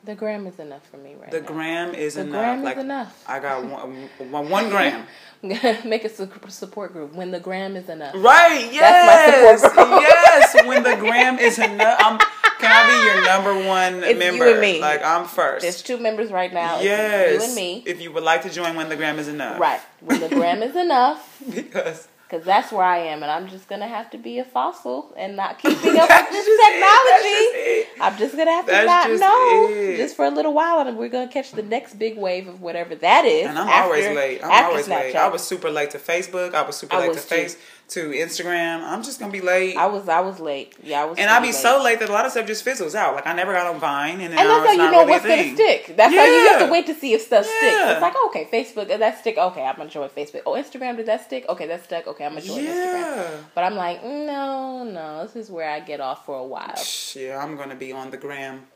[0.05, 1.47] The gram is enough for me right The now.
[1.47, 2.33] gram is The enough.
[2.61, 3.23] gram is enough.
[3.27, 5.05] I got one, one, one gram.
[5.85, 6.09] Make a
[6.49, 8.13] support group when the gram is enough.
[8.15, 8.69] Right.
[8.73, 9.73] That's Yes.
[9.77, 10.65] yes.
[10.67, 12.17] When the gram is enough, I'm,
[12.59, 14.51] can I be your number one It's you member?
[14.51, 14.81] and me.
[14.81, 15.61] Like I'm first.
[15.63, 16.81] There's two members right now.
[16.81, 17.41] Yes.
[17.41, 17.83] You and me.
[17.85, 19.59] If you would like to join when the gram is enough.
[19.59, 19.79] Right.
[20.01, 23.87] When the gram is enough, Because because that's where I am, and I'm just gonna
[23.87, 26.57] have to be a fossil and not keeping up with this it.
[26.57, 27.89] Just technology.
[28.01, 29.97] I'm just gonna have to That's not just know it.
[29.97, 32.95] just for a little while, and we're gonna catch the next big wave of whatever
[32.95, 33.47] that is.
[33.47, 34.43] And I'm after- always late.
[34.43, 35.15] I'm always late.
[35.15, 36.55] I was super late to Facebook.
[36.55, 37.35] I was super I late was to too.
[37.35, 37.57] Face
[37.93, 38.83] to Instagram.
[38.83, 39.77] I'm just gonna be late.
[39.77, 40.75] I was I was late.
[40.83, 41.17] Yeah, I was.
[41.17, 41.83] and I'd be pretty so late.
[41.83, 43.15] late that a lot of stuff just fizzles out.
[43.15, 45.53] Like I never got on Vine, and, And that's how you know really what's gonna
[45.53, 45.93] stick.
[45.95, 47.75] That's how you have to wait to see if stuff sticks.
[47.75, 49.37] It's like, okay, Facebook, uh, that stick.
[49.37, 50.41] Okay, I'm gonna join Facebook.
[50.45, 51.45] Oh, Instagram, did that stick?
[51.49, 52.07] Okay, that stuck.
[52.07, 53.43] Okay, I'm gonna join Instagram.
[53.55, 56.75] But I'm like, no, no, this is where I get off for a while.
[57.15, 58.65] Yeah, I'm gonna be on the gram,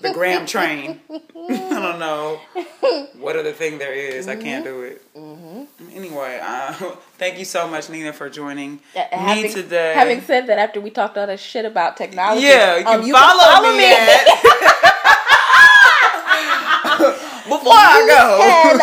[0.00, 1.00] the gram train.
[1.10, 2.40] I don't know
[3.18, 4.28] what other thing there is.
[4.28, 5.02] I can't do it.
[5.14, 5.64] Mm-hmm.
[5.96, 6.72] Anyway, uh,
[7.18, 9.94] thank you so much, Nina, for joining Uh, me having, today.
[9.94, 13.06] Having said that, after we talked all that shit about technology, yeah, you um, can
[13.08, 13.78] you follow, can follow me.
[13.78, 13.92] me.
[13.92, 14.26] at-
[17.50, 18.40] Before I go,
[18.70, 18.80] and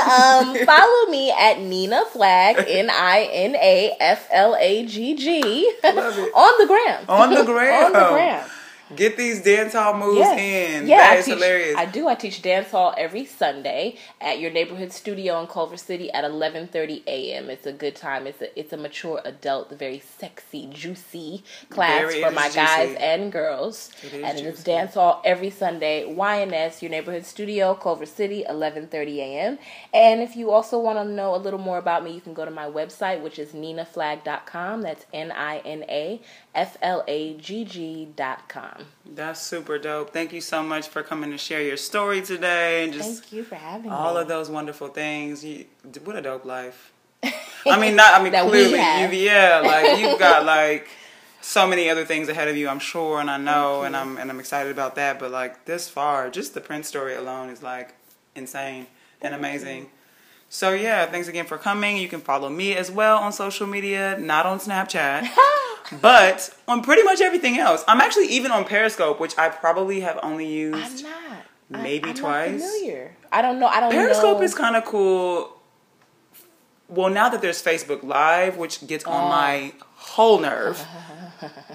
[0.59, 5.41] um, follow me at Nina Flagg, N I N A F L A G G,
[5.83, 5.95] on
[6.59, 7.05] the gram.
[7.07, 7.85] On the gram.
[7.85, 8.49] on the gram.
[8.95, 10.39] Get these dance hall moves Yes.
[10.81, 10.87] in.
[10.87, 11.75] Yeah, that I is teach, hilarious.
[11.77, 12.07] I do.
[12.07, 17.03] I teach dance hall every Sunday at your neighborhood studio in Culver City at 11:30
[17.05, 17.49] a.m.
[17.49, 18.25] It's a good time.
[18.27, 22.55] It's a it's a mature adult, very sexy, juicy class Very for my juicy.
[22.57, 23.91] guys and girls.
[24.03, 26.05] It is and it's dance hall every Sunday.
[26.07, 29.59] YNS, your neighborhood studio, Culver City, 11:30 a.m.
[29.93, 32.45] And if you also want to know a little more about me, you can go
[32.45, 34.81] to my website, which is ninaflagg.com.
[34.81, 36.21] That's N I N A
[36.57, 38.85] F L A G G dot com.
[39.05, 40.11] That's super dope.
[40.11, 43.43] Thank you so much for coming to share your story today and just Thank you
[43.43, 44.21] for having all me.
[44.21, 45.45] of those wonderful things.
[45.45, 45.65] You,
[46.03, 46.91] what a dope life.
[47.23, 48.19] I mean, not.
[48.19, 50.89] I mean, clearly, you, yeah, like you've got like
[51.41, 52.67] so many other things ahead of you.
[52.67, 55.19] I'm sure, and I know, and I'm and I'm excited about that.
[55.19, 57.93] But like this far, just the print story alone is like
[58.35, 58.87] insane
[59.21, 59.91] and amazing.
[60.49, 61.97] So yeah, thanks again for coming.
[61.97, 65.27] You can follow me as well on social media, not on Snapchat,
[66.01, 67.83] but on pretty much everything else.
[67.87, 71.05] I'm actually even on Periscope, which I probably have only used.
[71.05, 71.21] I'm not.
[71.73, 72.61] I- Maybe I'm not twice.
[72.61, 73.15] familiar.
[73.31, 73.67] I don't know.
[73.67, 73.97] I don't know.
[73.97, 74.43] Periscope know.
[74.43, 75.53] is kind of cool.
[76.87, 79.27] Well, now that there's Facebook Live, which gets on Oh.
[79.29, 80.79] my whole nerve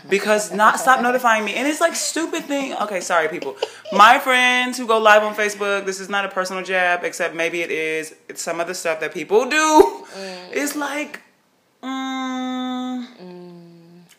[0.08, 2.74] because not stop notifying me, and it's like stupid thing.
[2.74, 3.56] Okay, sorry, people.
[3.92, 7.62] My friends who go live on Facebook, this is not a personal jab, except maybe
[7.62, 8.14] it is.
[8.28, 10.06] It's some of the stuff that people do.
[10.52, 11.20] It's like,
[11.82, 13.06] mm,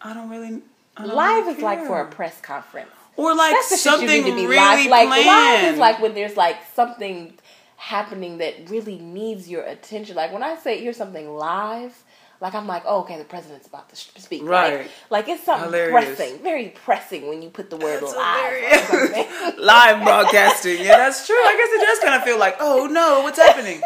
[0.01, 0.61] I don't really.
[0.95, 2.91] I don't Live really is like for a press conference.
[3.17, 4.89] or like That's the you something need to be really live.
[4.89, 5.63] Like planned.
[5.63, 7.33] live is like when there's like something
[7.77, 10.15] happening that really needs your attention.
[10.15, 12.03] Like when I say here's something live,
[12.41, 14.43] like I'm like, oh, okay, the president's about to speak.
[14.43, 14.79] Right.
[14.79, 14.91] Right.
[15.09, 16.15] Like it's something Hilarious.
[16.17, 18.53] pressing, very pressing when you put the word That's live.
[18.53, 18.89] hilarious.
[18.91, 19.27] on something.
[19.65, 20.77] live broadcasting.
[20.79, 21.35] Yeah, that's true.
[21.35, 23.81] I guess it does kind of feel like, oh no, what's happening?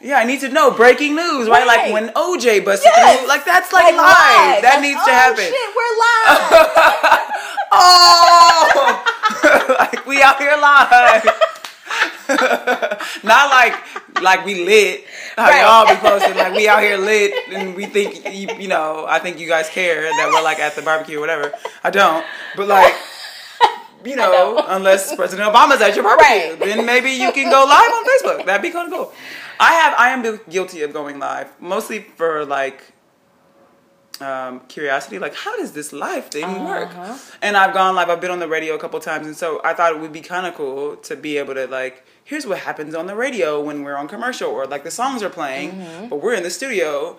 [0.00, 1.66] Yeah, I need to know breaking news, right?
[1.66, 1.66] Right.
[1.66, 3.18] Like when OJ busted Yes.
[3.18, 4.62] through, like that's like, Like live.
[4.62, 5.44] That Like, needs oh, to happen.
[5.44, 6.52] Shit, we're live.
[7.72, 11.24] Oh, like we out here live.
[12.28, 13.74] Not like
[14.22, 15.04] like we lit.
[15.36, 15.60] How Right.
[15.62, 19.06] y'all be posting like we out here lit, and we think you, you know.
[19.08, 21.52] I think you guys care that we're like at the barbecue or whatever.
[21.84, 22.24] I don't,
[22.56, 22.94] but like.
[24.04, 24.64] You know, know.
[24.68, 26.58] unless President Obama's at your barbecue, Right.
[26.60, 28.46] then maybe you can go live on Facebook.
[28.46, 29.12] That'd be kind of cool.
[29.58, 32.80] I have, I am guilty of going live, mostly for like
[34.20, 36.90] um, curiosity, like how does this live thing work?
[36.96, 37.16] Uh-huh.
[37.42, 38.08] And I've gone live.
[38.08, 40.20] I've been on the radio a couple times, and so I thought it would be
[40.20, 43.82] kind of cool to be able to like, here's what happens on the radio when
[43.84, 46.08] we're on commercial, or like the songs are playing, Mm-hmm.
[46.10, 47.16] but we're in the studio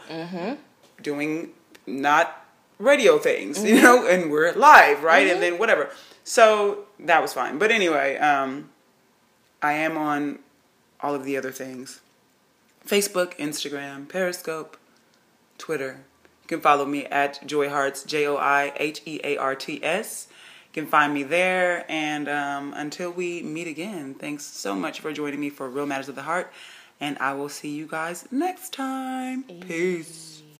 [1.02, 1.49] doing
[1.88, 2.45] not
[2.77, 5.27] radio things, you know, and we're live, right?
[5.27, 5.90] And then whatever.
[6.23, 7.57] So that was fine.
[7.57, 8.69] But anyway, um,
[9.61, 10.40] I am on
[11.02, 12.02] all of the other things
[12.86, 14.77] Facebook, Instagram, Periscope,
[15.57, 15.94] Twitter.
[16.44, 19.80] You can follow me at Joi Hearts, J O I H E A R T
[19.84, 20.27] S.
[20.73, 21.85] You can find me there.
[21.89, 26.09] And um, until we meet again, thanks so much for joining me for Real Matters
[26.09, 26.51] of the Heart.
[27.01, 29.43] And I will see you guys next time.
[29.43, 30.28] Peace.